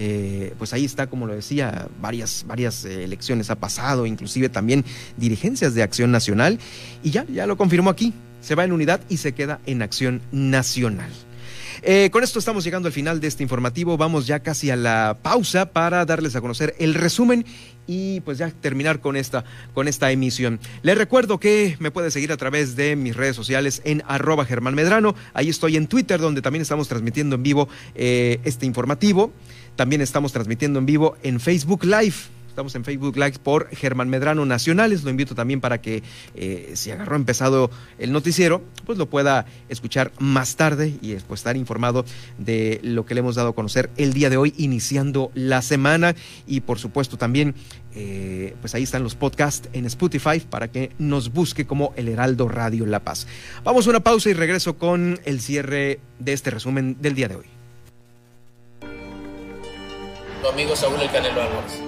Eh, 0.01 0.55
pues 0.57 0.73
ahí 0.73 0.85
está, 0.85 1.09
como 1.09 1.27
lo 1.27 1.35
decía, 1.35 1.89
varias, 2.01 2.45
varias 2.47 2.85
eh, 2.85 3.05
elecciones 3.05 3.51
ha 3.51 3.57
pasado, 3.57 4.07
inclusive 4.07 4.49
también 4.49 4.85
dirigencias 5.17 5.75
de 5.75 5.83
Acción 5.83 6.13
Nacional, 6.13 6.59
y 7.03 7.11
ya, 7.11 7.27
ya 7.27 7.47
lo 7.47 7.57
confirmó 7.57 7.91
aquí, 7.91 8.15
se 8.41 8.55
va 8.55 8.65
en 8.65 8.73
unidad 8.73 9.01
y 9.09 9.17
se 9.17 9.33
queda 9.33 9.61
en 9.67 9.83
Acción 9.83 10.23
Nacional. 10.31 11.11
Eh, 11.83 12.11
con 12.11 12.25
esto 12.25 12.39
estamos 12.39 12.65
llegando 12.65 12.87
al 12.87 12.93
final 12.93 13.21
de 13.21 13.29
este 13.29 13.43
informativo. 13.43 13.97
Vamos 13.97 14.27
ya 14.27 14.41
casi 14.41 14.71
a 14.71 14.77
la 14.77 15.19
pausa 15.23 15.73
para 15.73 16.05
darles 16.05 16.37
a 16.37 16.41
conocer 16.41 16.75
el 16.79 16.95
resumen 16.95 17.45
y 17.87 18.21
pues 18.21 18.39
ya 18.39 18.51
terminar 18.51 19.01
con 19.01 19.17
esta, 19.17 19.45
con 19.75 19.89
esta 19.89 20.11
emisión. 20.11 20.61
Les 20.83 20.97
recuerdo 20.97 21.39
que 21.39 21.77
me 21.79 21.91
puede 21.91 22.11
seguir 22.11 22.33
a 22.33 22.37
través 22.37 22.77
de 22.77 22.97
mis 22.97 23.17
redes 23.17 23.37
sociales 23.37 23.81
en 23.85 24.03
arroba 24.07 24.45
Germán 24.45 24.75
Medrano. 24.75 25.15
Ahí 25.35 25.49
estoy 25.49 25.77
en 25.77 25.87
Twitter 25.87 26.21
donde 26.21 26.43
también 26.43 26.63
estamos 26.63 26.89
transmitiendo 26.89 27.37
en 27.37 27.43
vivo 27.43 27.69
este 27.95 28.67
informativo. 28.67 29.33
También 29.77 30.03
estamos 30.03 30.33
transmitiendo 30.33 30.79
en 30.79 30.87
vivo 30.87 31.17
en 31.23 31.41
Facebook 31.41 31.85
Live. 31.85 32.38
Estamos 32.59 32.75
en 32.75 32.83
Facebook 32.83 33.17
Live 33.17 33.39
por 33.41 33.69
Germán 33.69 34.09
Medrano 34.09 34.45
Nacionales. 34.45 35.05
Lo 35.05 35.11
invito 35.11 35.37
también 35.37 35.61
para 35.61 35.81
que 35.81 36.03
eh, 36.35 36.73
si 36.75 36.91
agarró 36.91 37.15
empezado 37.15 37.71
el 38.01 38.11
noticiero, 38.11 38.65
pues 38.85 38.99
lo 38.99 39.09
pueda 39.09 39.47
escuchar 39.69 40.11
más 40.19 40.57
tarde 40.57 40.99
y 41.01 41.13
después 41.13 41.39
estar 41.39 41.57
informado 41.57 42.05
de 42.37 42.81
lo 42.83 43.07
que 43.07 43.15
le 43.15 43.21
hemos 43.21 43.37
dado 43.37 43.51
a 43.51 43.55
conocer 43.55 43.91
el 43.97 44.13
día 44.13 44.29
de 44.29 44.39
hoy, 44.39 44.55
iniciando 44.57 45.31
la 45.35 45.63
semana. 45.63 46.17
Y 46.49 46.63
por 46.63 46.81
supuesto 46.81 47.17
también, 47.17 47.55
eh, 47.95 48.57
pues 48.61 48.75
ahí 48.75 48.83
están 48.83 49.05
los 49.05 49.15
podcasts 49.15 49.69
en 49.73 49.87
Spotify 49.87 50.41
para 50.41 50.67
que 50.67 50.91
nos 50.99 51.33
busque 51.33 51.65
como 51.65 51.93
El 51.95 52.09
Heraldo 52.09 52.49
Radio 52.49 52.87
La 52.87 53.05
Paz. 53.05 53.29
Vamos 53.63 53.87
a 53.87 53.91
una 53.91 54.01
pausa 54.01 54.31
y 54.31 54.33
regreso 54.33 54.79
con 54.79 55.21
el 55.25 55.41
cierre 55.41 56.01
de 56.19 56.33
este 56.33 56.51
resumen 56.51 56.97
del 57.01 57.15
día 57.15 57.29
de 57.29 57.37
hoy 57.37 57.47
tu 60.43 60.49
amigo 60.49 60.77
Saúl 60.77 61.01
El 61.01 61.11
Canelo 61.11 61.43
Álvarez. 61.43 61.88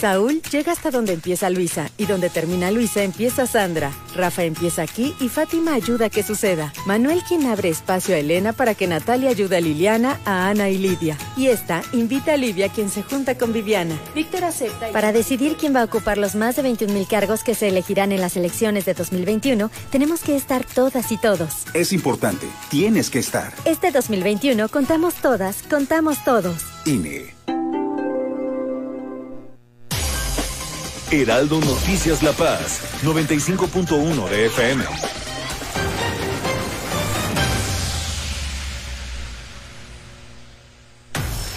Saúl 0.00 0.40
llega 0.50 0.72
hasta 0.72 0.90
donde 0.90 1.12
empieza 1.12 1.50
Luisa 1.50 1.90
y 1.98 2.06
donde 2.06 2.30
termina 2.30 2.70
Luisa 2.70 3.02
empieza 3.02 3.46
Sandra. 3.46 3.92
Rafa 4.16 4.44
empieza 4.44 4.80
aquí 4.80 5.14
y 5.20 5.28
Fátima 5.28 5.74
ayuda 5.74 6.06
a 6.06 6.10
que 6.10 6.22
suceda. 6.22 6.72
Manuel 6.86 7.22
quien 7.28 7.44
abre 7.44 7.68
espacio 7.68 8.14
a 8.14 8.18
Elena 8.18 8.54
para 8.54 8.74
que 8.74 8.86
Natalia 8.86 9.28
ayude 9.28 9.58
a 9.58 9.60
Liliana, 9.60 10.18
a 10.24 10.48
Ana 10.48 10.70
y 10.70 10.78
Lidia. 10.78 11.18
Y 11.36 11.48
esta 11.48 11.82
invita 11.92 12.32
a 12.32 12.36
Livia 12.38 12.70
quien 12.70 12.88
se 12.88 13.02
junta 13.02 13.36
con 13.36 13.52
Viviana. 13.52 13.94
Víctor 14.14 14.44
acepta. 14.44 14.90
Para 14.90 15.12
decidir 15.12 15.56
quién 15.56 15.76
va 15.76 15.82
a 15.82 15.84
ocupar 15.84 16.16
los 16.16 16.34
más 16.34 16.56
de 16.56 16.62
21 16.62 16.94
mil 16.94 17.06
cargos 17.06 17.44
que 17.44 17.54
se 17.54 17.68
elegirán 17.68 18.10
en 18.10 18.22
las 18.22 18.38
elecciones 18.38 18.86
de 18.86 18.94
2021, 18.94 19.70
tenemos 19.90 20.22
que 20.22 20.34
estar 20.34 20.64
todas 20.64 21.12
y 21.12 21.18
todos. 21.18 21.66
Es 21.74 21.92
importante, 21.92 22.46
tienes 22.70 23.10
que 23.10 23.18
estar. 23.18 23.52
Este 23.66 23.90
2021 23.90 24.66
contamos 24.70 25.12
todas, 25.16 25.62
contamos 25.64 26.24
todos. 26.24 26.56
INE. 26.86 27.39
Heraldo 31.12 31.58
Noticias 31.60 32.22
La 32.22 32.30
Paz, 32.30 32.82
95.1 33.02 34.28
de 34.28 34.46
FM. 34.46 34.84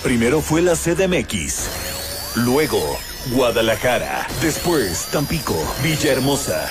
Primero 0.02 0.42
fue 0.42 0.64
la 0.64 0.74
CDMX, 0.76 1.68
luego 2.38 2.80
Guadalajara, 3.32 4.28
después 4.42 5.06
Tampico, 5.12 5.56
Villahermosa, 5.84 6.68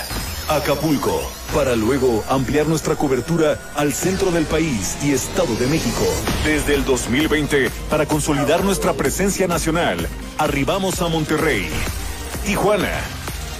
Acapulco, 0.48 1.22
para 1.54 1.76
luego 1.76 2.24
ampliar 2.28 2.66
nuestra 2.66 2.96
cobertura 2.96 3.60
al 3.76 3.92
centro 3.92 4.32
del 4.32 4.44
país 4.44 4.96
y 5.04 5.12
Estado 5.12 5.54
de 5.54 5.68
México. 5.68 6.04
Desde 6.44 6.74
el 6.74 6.84
2020, 6.84 7.70
para 7.88 8.06
consolidar 8.06 8.64
nuestra 8.64 8.92
presencia 8.92 9.46
nacional, 9.46 10.08
arribamos 10.36 11.00
a 11.00 11.06
Monterrey 11.06 11.70
Tijuana, 12.44 13.00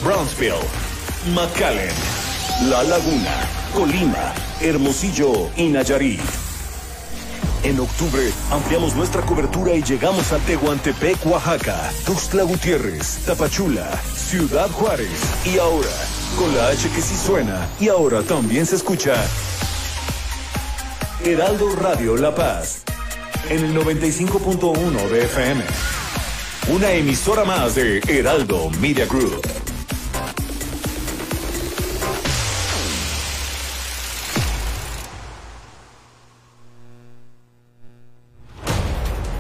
Brownsville, 0.03 0.67
McAllen, 1.33 1.95
La 2.69 2.83
Laguna, 2.83 3.47
Colima, 3.73 4.35
Hermosillo 4.61 5.51
y 5.57 5.69
Nayarit. 5.69 6.21
En 7.63 7.79
octubre 7.79 8.33
ampliamos 8.51 8.97
nuestra 8.97 9.23
cobertura 9.23 9.73
y 9.75 9.85
llegamos 9.85 10.33
a 10.33 10.39
Tehuantepec, 10.39 11.25
Oaxaca, 11.27 11.93
Tuxtla 12.05 12.43
Gutiérrez, 12.43 13.19
Tapachula, 13.25 13.89
Ciudad 14.17 14.69
Juárez 14.71 15.21
y 15.45 15.59
ahora, 15.59 15.95
con 16.37 16.53
la 16.57 16.67
H 16.69 16.89
que 16.91 17.03
sí 17.03 17.15
suena 17.15 17.69
y 17.79 17.89
ahora 17.89 18.23
también 18.23 18.67
se 18.67 18.75
escucha. 18.75 19.15
Heraldo 21.25 21.77
Radio 21.77 22.17
La 22.17 22.35
Paz, 22.35 22.83
en 23.49 23.65
el 23.65 23.77
95.1 23.77 25.09
de 25.09 25.25
FM 25.25 26.02
una 26.69 26.93
emisora 26.93 27.45
más 27.45 27.75
de 27.75 27.99
Heraldo 28.07 28.71
Media 28.81 29.07
Group. 29.07 29.43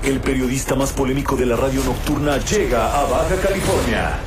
El 0.02 0.20
periodista 0.20 0.74
más 0.74 0.92
polémico 0.92 1.36
de 1.36 1.46
la 1.46 1.56
radio 1.56 1.82
nocturna 1.84 2.38
llega 2.38 2.98
a 2.98 3.04
Baja 3.04 3.36
California. 3.36 4.18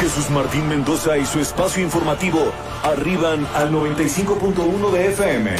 Jesús 0.00 0.30
Martín 0.30 0.68
Mendoza 0.68 1.18
y 1.18 1.26
su 1.26 1.38
espacio 1.38 1.82
informativo 1.82 2.50
arriban 2.82 3.46
al 3.54 3.70
95.1 3.70 4.90
de 4.90 5.06
FM. 5.08 5.50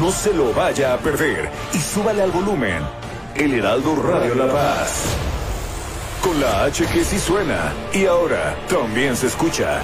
No 0.00 0.10
se 0.10 0.34
lo 0.34 0.52
vaya 0.52 0.94
a 0.94 0.98
perder 0.98 1.48
y 1.72 1.78
súbale 1.78 2.22
al 2.22 2.32
volumen 2.32 3.01
el 3.36 3.54
Heraldo 3.54 3.96
Radio 3.96 4.34
La 4.34 4.52
Paz. 4.52 5.04
Con 6.22 6.40
la 6.40 6.64
H 6.64 6.86
que 6.86 7.04
sí 7.04 7.18
suena 7.18 7.72
y 7.92 8.06
ahora 8.06 8.56
también 8.68 9.16
se 9.16 9.26
escucha. 9.26 9.82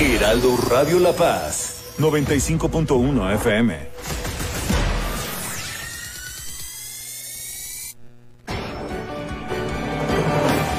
Heraldo 0.00 0.56
Radio 0.70 0.98
La 0.98 1.12
Paz, 1.12 1.94
95.1 1.98 3.34
FM. 3.34 3.90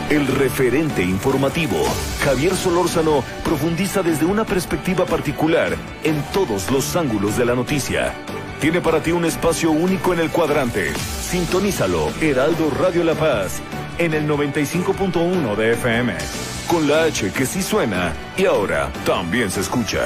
El 0.10 0.28
referente 0.28 1.04
informativo, 1.04 1.78
Javier 2.26 2.54
Solórzano, 2.54 3.24
profundiza 3.46 4.04
desde 4.04 4.26
una 4.26 4.44
perspectiva 4.44 5.06
particular 5.06 5.78
en 6.04 6.22
todos 6.34 6.70
los 6.70 6.96
ángulos 6.98 7.38
de 7.38 7.46
la 7.46 7.56
noticia 7.56 8.14
tiene 8.62 8.80
para 8.80 9.02
ti 9.02 9.12
un 9.12 9.26
espacio 9.26 9.72
único 9.72 10.14
en 10.14 10.20
el 10.20 10.30
cuadrante. 10.30 10.94
Sintonízalo, 10.96 12.12
Heraldo 12.22 12.70
Radio 12.70 13.04
La 13.04 13.16
Paz, 13.16 13.60
en 13.98 14.14
el 14.14 14.28
95.1 14.28 15.56
de 15.56 15.74
FM. 15.74 16.14
Con 16.68 16.88
la 16.88 17.06
H 17.06 17.32
que 17.32 17.48
sí 17.48 17.64
suena 17.64 18.14
y 18.38 18.46
ahora 18.46 18.94
también 19.04 19.50
se 19.50 19.62
escucha. 19.62 20.02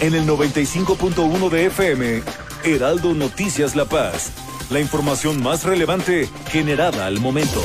En 0.00 0.14
el 0.14 0.28
95.1 0.28 1.50
de 1.50 1.66
FM, 1.66 2.22
Heraldo 2.62 3.12
Noticias 3.12 3.74
La 3.74 3.86
Paz. 3.86 4.30
La 4.70 4.78
información 4.78 5.42
más 5.42 5.64
relevante 5.64 6.28
generada 6.48 7.06
al 7.06 7.18
momento. 7.18 7.60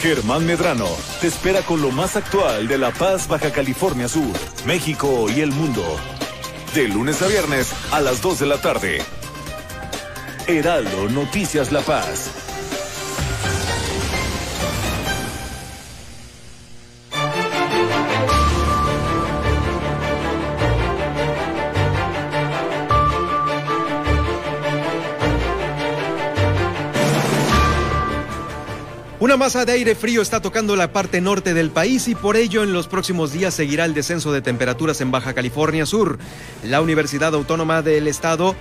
Germán 0.00 0.46
Medrano 0.46 0.88
te 1.20 1.26
espera 1.26 1.62
con 1.62 1.82
lo 1.82 1.90
más 1.90 2.14
actual 2.14 2.68
de 2.68 2.78
La 2.78 2.92
Paz, 2.92 3.26
Baja 3.26 3.50
California 3.50 4.08
Sur, 4.08 4.32
México 4.64 5.26
y 5.28 5.40
el 5.40 5.50
mundo. 5.50 5.84
De 6.72 6.86
lunes 6.86 7.20
a 7.20 7.26
viernes 7.26 7.72
a 7.90 8.00
las 8.00 8.22
2 8.22 8.38
de 8.38 8.46
la 8.46 8.58
tarde. 8.58 9.02
Heraldo 10.46 11.08
Noticias 11.08 11.72
La 11.72 11.80
Paz. 11.80 12.47
Una 29.20 29.36
masa 29.36 29.64
de 29.64 29.72
aire 29.72 29.96
frío 29.96 30.22
está 30.22 30.40
tocando 30.40 30.76
la 30.76 30.92
parte 30.92 31.20
norte 31.20 31.52
del 31.52 31.72
país 31.72 32.06
y 32.06 32.14
por 32.14 32.36
ello 32.36 32.62
en 32.62 32.72
los 32.72 32.86
próximos 32.86 33.32
días 33.32 33.52
seguirá 33.52 33.84
el 33.84 33.92
descenso 33.92 34.30
de 34.30 34.42
temperaturas 34.42 35.00
en 35.00 35.10
Baja 35.10 35.34
California 35.34 35.86
Sur. 35.86 36.20
La 36.62 36.80
Universidad 36.80 37.34
Autónoma 37.34 37.82
del 37.82 38.06
Estado 38.06 38.54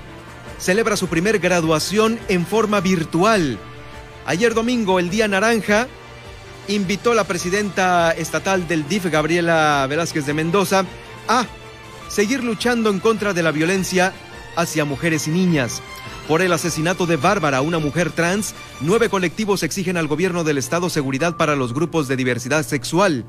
celebra 0.58 0.98
su 0.98 1.10
primer 1.10 1.38
graduación 1.38 2.20
en 2.28 2.44
forma 2.48 2.80
virtual. 2.80 3.60
Ayer 4.26 4.56
domingo, 4.56 4.98
el 4.98 5.12
Día 5.12 5.28
Naranja, 5.28 5.88
invitó 6.68 7.14
la 7.14 7.26
presidenta 7.26 8.12
estatal 8.14 8.68
del 8.68 8.88
DIF, 8.88 9.06
Gabriela 9.12 9.86
Velázquez 9.88 10.26
de 10.26 10.34
Mendoza, 10.34 10.86
a 11.28 11.46
seguir 12.08 12.44
luchando 12.44 12.90
en 12.90 13.00
contra 13.00 13.32
de 13.34 13.44
la 13.44 13.52
violencia 13.52 14.12
hacia 14.56 14.86
mujeres 14.86 15.28
y 15.28 15.32
niñas. 15.32 15.84
Por 16.28 16.42
el 16.42 16.52
asesinato 16.52 17.06
de 17.06 17.16
Bárbara, 17.16 17.62
una 17.62 17.80
mujer 17.80 18.12
trans, 18.12 18.54
nueve 18.82 19.10
colectivos 19.10 19.64
exigen 19.64 19.98
al 19.98 20.08
gobierno 20.08 20.44
del 20.44 20.58
Estado 20.58 20.90
seguridad 20.90 21.38
para 21.38 21.56
los 21.56 21.74
grupos 21.74 22.08
de 22.08 22.18
diversidad 22.18 22.64
sexual. 22.64 23.26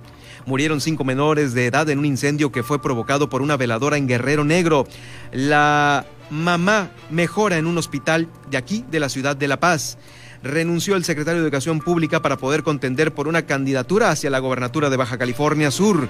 Murieron 0.46 0.80
cinco 0.80 1.04
menores 1.04 1.54
de 1.54 1.66
edad 1.66 1.88
en 1.90 1.98
un 1.98 2.06
incendio 2.06 2.50
que 2.50 2.62
fue 2.62 2.80
provocado 2.80 3.28
por 3.28 3.42
una 3.42 3.56
veladora 3.56 3.96
en 3.96 4.08
Guerrero 4.08 4.44
Negro. 4.44 4.86
La 5.32 6.06
mamá 6.30 6.90
mejora 7.10 7.58
en 7.58 7.66
un 7.66 7.78
hospital 7.78 8.28
de 8.50 8.56
aquí, 8.56 8.84
de 8.90 9.00
la 9.00 9.08
ciudad 9.08 9.36
de 9.36 9.48
La 9.48 9.60
Paz 9.60 9.98
renunció 10.42 10.96
el 10.96 11.04
secretario 11.04 11.40
de 11.40 11.46
Educación 11.46 11.80
Pública 11.80 12.22
para 12.22 12.36
poder 12.36 12.62
contender 12.62 13.12
por 13.12 13.28
una 13.28 13.42
candidatura 13.42 14.10
hacia 14.10 14.30
la 14.30 14.38
gobernatura 14.38 14.90
de 14.90 14.96
Baja 14.96 15.18
California 15.18 15.70
Sur. 15.70 16.08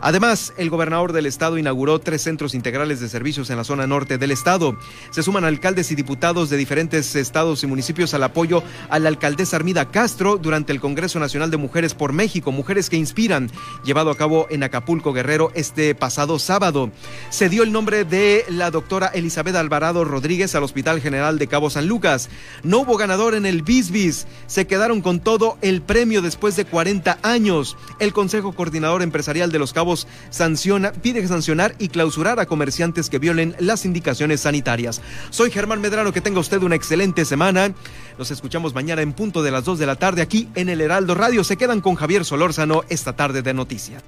Además, 0.00 0.54
el 0.56 0.70
gobernador 0.70 1.12
del 1.12 1.26
estado 1.26 1.58
inauguró 1.58 1.98
tres 1.98 2.22
centros 2.22 2.54
integrales 2.54 3.00
de 3.00 3.08
servicios 3.08 3.50
en 3.50 3.56
la 3.56 3.64
zona 3.64 3.86
norte 3.86 4.16
del 4.16 4.30
estado. 4.30 4.78
Se 5.10 5.22
suman 5.22 5.44
alcaldes 5.44 5.90
y 5.90 5.94
diputados 5.94 6.48
de 6.48 6.56
diferentes 6.56 7.14
estados 7.16 7.62
y 7.62 7.66
municipios 7.66 8.14
al 8.14 8.22
apoyo 8.22 8.62
a 8.88 8.98
la 8.98 9.08
alcaldesa 9.08 9.56
Armida 9.56 9.90
Castro 9.90 10.38
durante 10.38 10.72
el 10.72 10.80
Congreso 10.80 11.18
Nacional 11.18 11.50
de 11.50 11.58
Mujeres 11.58 11.94
por 11.94 12.12
México, 12.12 12.52
Mujeres 12.52 12.88
que 12.88 12.96
Inspiran, 12.96 13.50
llevado 13.84 14.10
a 14.10 14.16
cabo 14.16 14.46
en 14.50 14.62
Acapulco 14.62 15.12
Guerrero 15.12 15.50
este 15.54 15.94
pasado 15.94 16.38
sábado. 16.38 16.90
Se 17.28 17.48
dio 17.48 17.62
el 17.62 17.72
nombre 17.72 18.04
de 18.04 18.44
la 18.48 18.70
doctora 18.70 19.08
Elizabeth 19.08 19.56
Alvarado 19.56 20.04
Rodríguez 20.04 20.54
al 20.54 20.62
Hospital 20.62 21.00
General 21.00 21.38
de 21.38 21.46
Cabo 21.46 21.68
San 21.68 21.88
Lucas. 21.88 22.30
No 22.62 22.78
hubo 22.78 22.96
ganador 22.96 23.34
en 23.34 23.44
el 23.44 23.62
Bisbis. 23.62 24.26
Se 24.46 24.66
quedaron 24.66 25.02
con 25.02 25.20
todo 25.20 25.58
el 25.60 25.82
premio 25.82 26.22
después 26.22 26.56
de 26.56 26.64
40 26.64 27.18
años. 27.22 27.76
El 27.98 28.12
Consejo 28.12 28.52
Coordinador 28.52 29.02
Empresarial 29.02 29.52
de 29.52 29.58
los 29.58 29.72
Cabos 29.72 29.89
sanciona, 30.30 30.92
pide 30.92 31.26
sancionar 31.26 31.74
y 31.78 31.88
clausurar 31.88 32.40
a 32.40 32.46
comerciantes 32.46 33.10
que 33.10 33.18
violen 33.18 33.54
las 33.58 33.84
indicaciones 33.84 34.40
sanitarias. 34.40 35.00
Soy 35.30 35.50
Germán 35.50 35.80
Medrano, 35.80 36.12
que 36.12 36.20
tenga 36.20 36.40
usted 36.40 36.62
una 36.62 36.76
excelente 36.76 37.24
semana. 37.24 37.72
Nos 38.18 38.30
escuchamos 38.30 38.74
mañana 38.74 39.02
en 39.02 39.12
punto 39.12 39.42
de 39.42 39.50
las 39.50 39.64
2 39.64 39.78
de 39.78 39.86
la 39.86 39.96
tarde 39.96 40.22
aquí 40.22 40.48
en 40.54 40.68
el 40.68 40.80
Heraldo 40.80 41.14
Radio. 41.14 41.44
Se 41.44 41.56
quedan 41.56 41.80
con 41.80 41.94
Javier 41.94 42.24
Solórzano 42.24 42.84
esta 42.88 43.14
tarde 43.14 43.42
de 43.42 43.54
noticias. 43.54 44.02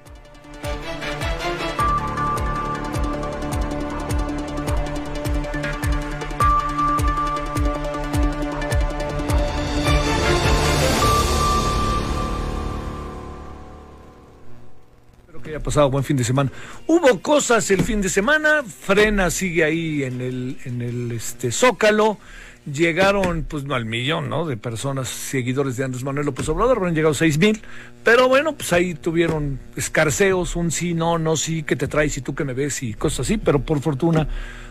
Ha 15.55 15.61
pasado 15.61 15.91
buen 15.91 16.05
fin 16.05 16.17
de 16.17 16.25
semana. 16.25 16.51
Hubo 16.87 17.21
cosas 17.21 17.71
el 17.71 17.83
fin 17.83 18.01
de 18.01 18.09
semana, 18.09 18.63
Frena 18.63 19.31
sigue 19.31 19.65
ahí 19.65 20.03
en 20.05 20.21
el, 20.21 20.59
en 20.65 20.83
el 20.83 21.13
este, 21.13 21.51
Zócalo. 21.51 22.19
Llegaron, 22.65 23.45
pues 23.49 23.65
no 23.65 23.75
al 23.75 23.87
millón, 23.87 24.29
¿no? 24.29 24.47
De 24.47 24.57
personas 24.57 25.09
seguidores 25.09 25.77
de 25.77 25.85
Andrés 25.85 26.05
Manuel 26.05 26.27
López 26.27 26.49
Obrador, 26.49 26.87
han 26.87 26.95
llegado 26.95 27.13
seis 27.13 27.37
mil. 27.37 27.61
Pero 28.05 28.29
bueno, 28.29 28.53
pues 28.55 28.73
ahí 28.73 28.95
tuvieron 28.95 29.59
escarceos, 29.75 30.55
un 30.55 30.71
sí, 30.71 30.95
no, 30.95 31.19
no, 31.19 31.37
sí, 31.37 31.65
que 31.65 31.75
te 31.75 31.89
traes 31.89 32.17
y 32.19 32.21
tú 32.21 32.37
que 32.37 32.45
me 32.45 32.55
ves 32.55 32.85
y 32.85 32.95
cosas 32.95 33.21
así. 33.21 33.37
Pero 33.37 33.65
por 33.65 33.81
fortuna 33.81 34.29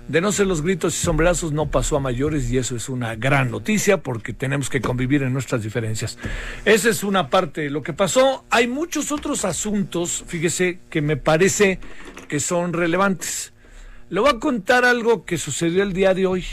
de 0.08 0.22
no 0.22 0.32
ser 0.32 0.48
los 0.48 0.62
gritos 0.62 0.96
y 0.96 1.04
sombrerazos, 1.04 1.52
no 1.52 1.70
pasó 1.70 1.98
a 1.98 2.00
mayores 2.00 2.50
y 2.50 2.58
eso 2.58 2.78
es 2.78 2.88
una 2.88 3.16
gran 3.16 3.52
noticia 3.52 4.02
porque 4.02 4.32
tenemos 4.32 4.70
que 4.70 4.80
convivir 4.80 5.24
en 5.24 5.34
nuestras 5.34 5.62
diferencias. 5.62 6.18
Esa 6.64 6.90
es 6.90 7.04
una 7.04 7.30
parte 7.30 7.62
de 7.62 7.70
lo 7.70 7.84
que 7.84 7.92
pasó. 7.92 8.46
Hay 8.50 8.68
muchos 8.68 9.12
otros 9.12 9.44
asuntos, 9.44 10.24
fíjese, 10.28 10.80
que 10.90 11.02
me 11.02 11.18
parece 11.18 11.80
que 12.30 12.40
son 12.40 12.72
relevantes. 12.72 13.52
Le 14.10 14.22
voy 14.22 14.30
a 14.30 14.40
contar 14.40 14.86
algo 14.86 15.26
que 15.26 15.38
sucedió 15.38 15.84
el 15.84 15.94
día 15.94 16.14
de 16.14 16.26
hoy, 16.26 16.46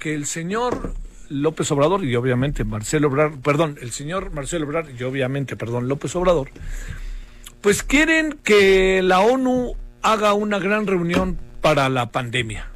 que 0.00 0.14
el 0.14 0.26
señor 0.26 0.94
López 1.28 1.70
Obrador 1.70 2.04
y 2.04 2.16
obviamente 2.16 2.64
Marcelo 2.64 3.06
Obrador, 3.06 3.40
perdón, 3.40 3.78
el 3.80 3.92
señor 3.92 4.32
Marcelo 4.32 4.66
Obrador 4.66 4.90
y 4.98 5.04
obviamente, 5.04 5.56
perdón, 5.56 5.86
López 5.86 6.16
Obrador, 6.16 6.50
pues 7.60 7.84
quieren 7.84 8.36
que 8.42 9.00
la 9.02 9.20
ONU 9.20 9.74
haga 10.02 10.34
una 10.34 10.58
gran 10.58 10.88
reunión 10.88 11.38
para 11.60 11.88
la 11.88 12.10
pandemia 12.10 12.70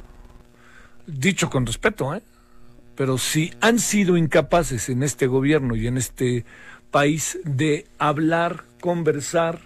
dicho 1.07 1.49
con 1.49 1.65
respeto, 1.65 2.13
¿eh? 2.15 2.21
pero 2.95 3.17
si 3.17 3.53
han 3.61 3.79
sido 3.79 4.17
incapaces 4.17 4.89
en 4.89 5.03
este 5.03 5.27
gobierno 5.27 5.75
y 5.75 5.87
en 5.87 5.97
este 5.97 6.45
país 6.91 7.39
de 7.43 7.87
hablar, 7.97 8.63
conversar 8.79 9.59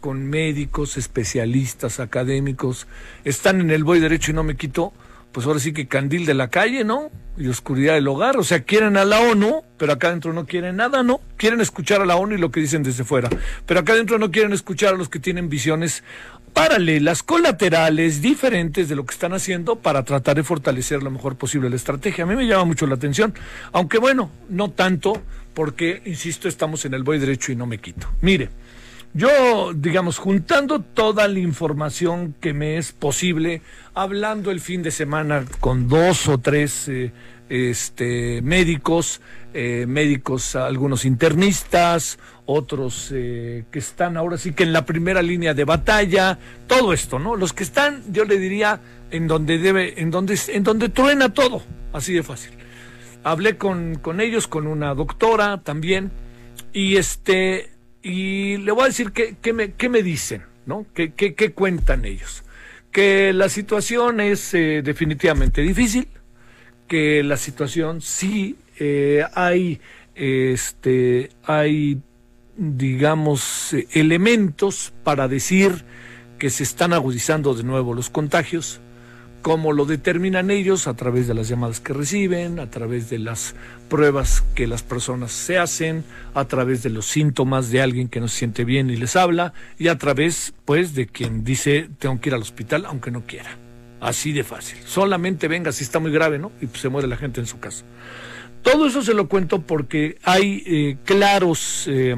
con 0.00 0.26
médicos, 0.26 0.96
especialistas, 0.96 1.98
académicos, 1.98 2.86
están 3.24 3.60
en 3.60 3.70
el 3.70 3.82
voy 3.82 3.98
derecho 3.98 4.30
y 4.30 4.34
no 4.34 4.44
me 4.44 4.56
quito, 4.56 4.92
pues 5.36 5.46
ahora 5.46 5.60
sí 5.60 5.74
que 5.74 5.86
candil 5.86 6.24
de 6.24 6.32
la 6.32 6.48
calle, 6.48 6.82
¿no? 6.82 7.10
Y 7.36 7.48
oscuridad 7.48 7.92
del 7.92 8.08
hogar. 8.08 8.38
O 8.38 8.42
sea, 8.42 8.60
quieren 8.60 8.96
a 8.96 9.04
la 9.04 9.20
ONU, 9.20 9.64
pero 9.76 9.92
acá 9.92 10.08
adentro 10.08 10.32
no 10.32 10.46
quieren 10.46 10.76
nada, 10.76 11.02
¿no? 11.02 11.20
Quieren 11.36 11.60
escuchar 11.60 12.00
a 12.00 12.06
la 12.06 12.16
ONU 12.16 12.36
y 12.36 12.38
lo 12.38 12.50
que 12.50 12.60
dicen 12.60 12.82
desde 12.82 13.04
fuera. 13.04 13.28
Pero 13.66 13.80
acá 13.80 13.92
adentro 13.92 14.16
no 14.18 14.30
quieren 14.30 14.54
escuchar 14.54 14.94
a 14.94 14.96
los 14.96 15.10
que 15.10 15.18
tienen 15.18 15.50
visiones 15.50 16.04
paralelas, 16.54 17.22
colaterales, 17.22 18.22
diferentes 18.22 18.88
de 18.88 18.96
lo 18.96 19.04
que 19.04 19.12
están 19.12 19.34
haciendo 19.34 19.76
para 19.76 20.04
tratar 20.04 20.36
de 20.36 20.42
fortalecer 20.42 21.02
lo 21.02 21.10
mejor 21.10 21.36
posible 21.36 21.68
la 21.68 21.76
estrategia. 21.76 22.24
A 22.24 22.26
mí 22.26 22.34
me 22.34 22.46
llama 22.46 22.64
mucho 22.64 22.86
la 22.86 22.94
atención, 22.94 23.34
aunque 23.72 23.98
bueno, 23.98 24.30
no 24.48 24.70
tanto, 24.70 25.20
porque, 25.52 26.00
insisto, 26.06 26.48
estamos 26.48 26.86
en 26.86 26.94
el 26.94 27.02
voy 27.02 27.18
derecho 27.18 27.52
y 27.52 27.56
no 27.56 27.66
me 27.66 27.76
quito. 27.76 28.08
Mire, 28.22 28.48
yo, 29.16 29.72
digamos, 29.74 30.18
juntando 30.18 30.80
toda 30.80 31.26
la 31.26 31.38
información 31.38 32.34
que 32.38 32.52
me 32.52 32.76
es 32.76 32.92
posible, 32.92 33.62
hablando 33.94 34.50
el 34.50 34.60
fin 34.60 34.82
de 34.82 34.90
semana 34.90 35.46
con 35.58 35.88
dos 35.88 36.28
o 36.28 36.36
tres 36.36 36.86
eh, 36.88 37.12
este, 37.48 38.42
médicos, 38.42 39.22
eh, 39.54 39.86
médicos, 39.88 40.54
algunos 40.54 41.06
internistas, 41.06 42.18
otros 42.44 43.10
eh, 43.14 43.64
que 43.70 43.78
están 43.78 44.18
ahora 44.18 44.36
sí 44.36 44.52
que 44.52 44.64
en 44.64 44.74
la 44.74 44.84
primera 44.84 45.22
línea 45.22 45.54
de 45.54 45.64
batalla, 45.64 46.38
todo 46.66 46.92
esto, 46.92 47.18
¿no? 47.18 47.36
Los 47.36 47.54
que 47.54 47.62
están, 47.62 48.02
yo 48.12 48.26
le 48.26 48.38
diría, 48.38 48.80
en 49.10 49.28
donde 49.28 49.56
debe, 49.56 49.98
en 49.98 50.10
donde, 50.10 50.38
en 50.48 50.62
donde 50.62 50.90
truena 50.90 51.32
todo, 51.32 51.62
así 51.94 52.12
de 52.12 52.22
fácil. 52.22 52.52
Hablé 53.24 53.56
con, 53.56 53.94
con 53.94 54.20
ellos, 54.20 54.46
con 54.46 54.66
una 54.66 54.94
doctora 54.94 55.62
también, 55.62 56.12
y 56.74 56.96
este, 56.96 57.75
y 58.06 58.58
le 58.58 58.70
voy 58.70 58.84
a 58.84 58.86
decir 58.86 59.10
qué, 59.10 59.34
qué, 59.42 59.52
me, 59.52 59.72
qué 59.72 59.88
me 59.88 60.00
dicen, 60.00 60.44
¿no? 60.64 60.86
¿Qué, 60.94 61.12
qué, 61.12 61.52
cuentan 61.52 62.04
ellos? 62.04 62.44
Que 62.92 63.32
la 63.32 63.48
situación 63.48 64.20
es 64.20 64.54
eh, 64.54 64.80
definitivamente 64.84 65.60
difícil, 65.60 66.06
que 66.86 67.24
la 67.24 67.36
situación 67.36 68.00
sí 68.00 68.58
eh, 68.78 69.24
hay, 69.34 69.80
este, 70.14 71.30
hay 71.42 72.00
digamos, 72.56 73.74
elementos 73.90 74.92
para 75.02 75.26
decir 75.26 75.84
que 76.38 76.48
se 76.50 76.62
están 76.62 76.92
agudizando 76.92 77.54
de 77.54 77.64
nuevo 77.64 77.92
los 77.92 78.08
contagios, 78.08 78.80
como 79.46 79.72
lo 79.72 79.84
determinan 79.84 80.50
ellos 80.50 80.88
a 80.88 80.94
través 80.94 81.28
de 81.28 81.34
las 81.34 81.48
llamadas 81.48 81.78
que 81.78 81.92
reciben, 81.92 82.58
a 82.58 82.68
través 82.68 83.10
de 83.10 83.20
las 83.20 83.54
pruebas 83.88 84.42
que 84.56 84.66
las 84.66 84.82
personas 84.82 85.30
se 85.30 85.56
hacen, 85.56 86.02
a 86.34 86.46
través 86.46 86.82
de 86.82 86.90
los 86.90 87.06
síntomas 87.06 87.70
de 87.70 87.80
alguien 87.80 88.08
que 88.08 88.18
no 88.18 88.26
se 88.26 88.38
siente 88.38 88.64
bien 88.64 88.90
y 88.90 88.96
les 88.96 89.14
habla, 89.14 89.52
y 89.78 89.86
a 89.86 89.98
través, 89.98 90.52
pues, 90.64 90.96
de 90.96 91.06
quien 91.06 91.44
dice 91.44 91.88
tengo 92.00 92.20
que 92.20 92.30
ir 92.30 92.34
al 92.34 92.42
hospital 92.42 92.86
aunque 92.86 93.12
no 93.12 93.24
quiera. 93.24 93.56
Así 94.00 94.32
de 94.32 94.42
fácil. 94.42 94.78
Solamente 94.84 95.46
venga 95.46 95.70
si 95.70 95.84
está 95.84 96.00
muy 96.00 96.10
grave, 96.10 96.40
¿no? 96.40 96.50
Y 96.60 96.66
pues 96.66 96.80
se 96.80 96.88
muere 96.88 97.06
la 97.06 97.16
gente 97.16 97.40
en 97.40 97.46
su 97.46 97.60
casa. 97.60 97.84
Todo 98.62 98.88
eso 98.88 99.00
se 99.00 99.14
lo 99.14 99.28
cuento 99.28 99.62
porque 99.62 100.18
hay 100.24 100.64
eh, 100.66 100.96
claros... 101.04 101.84
Eh, 101.86 102.16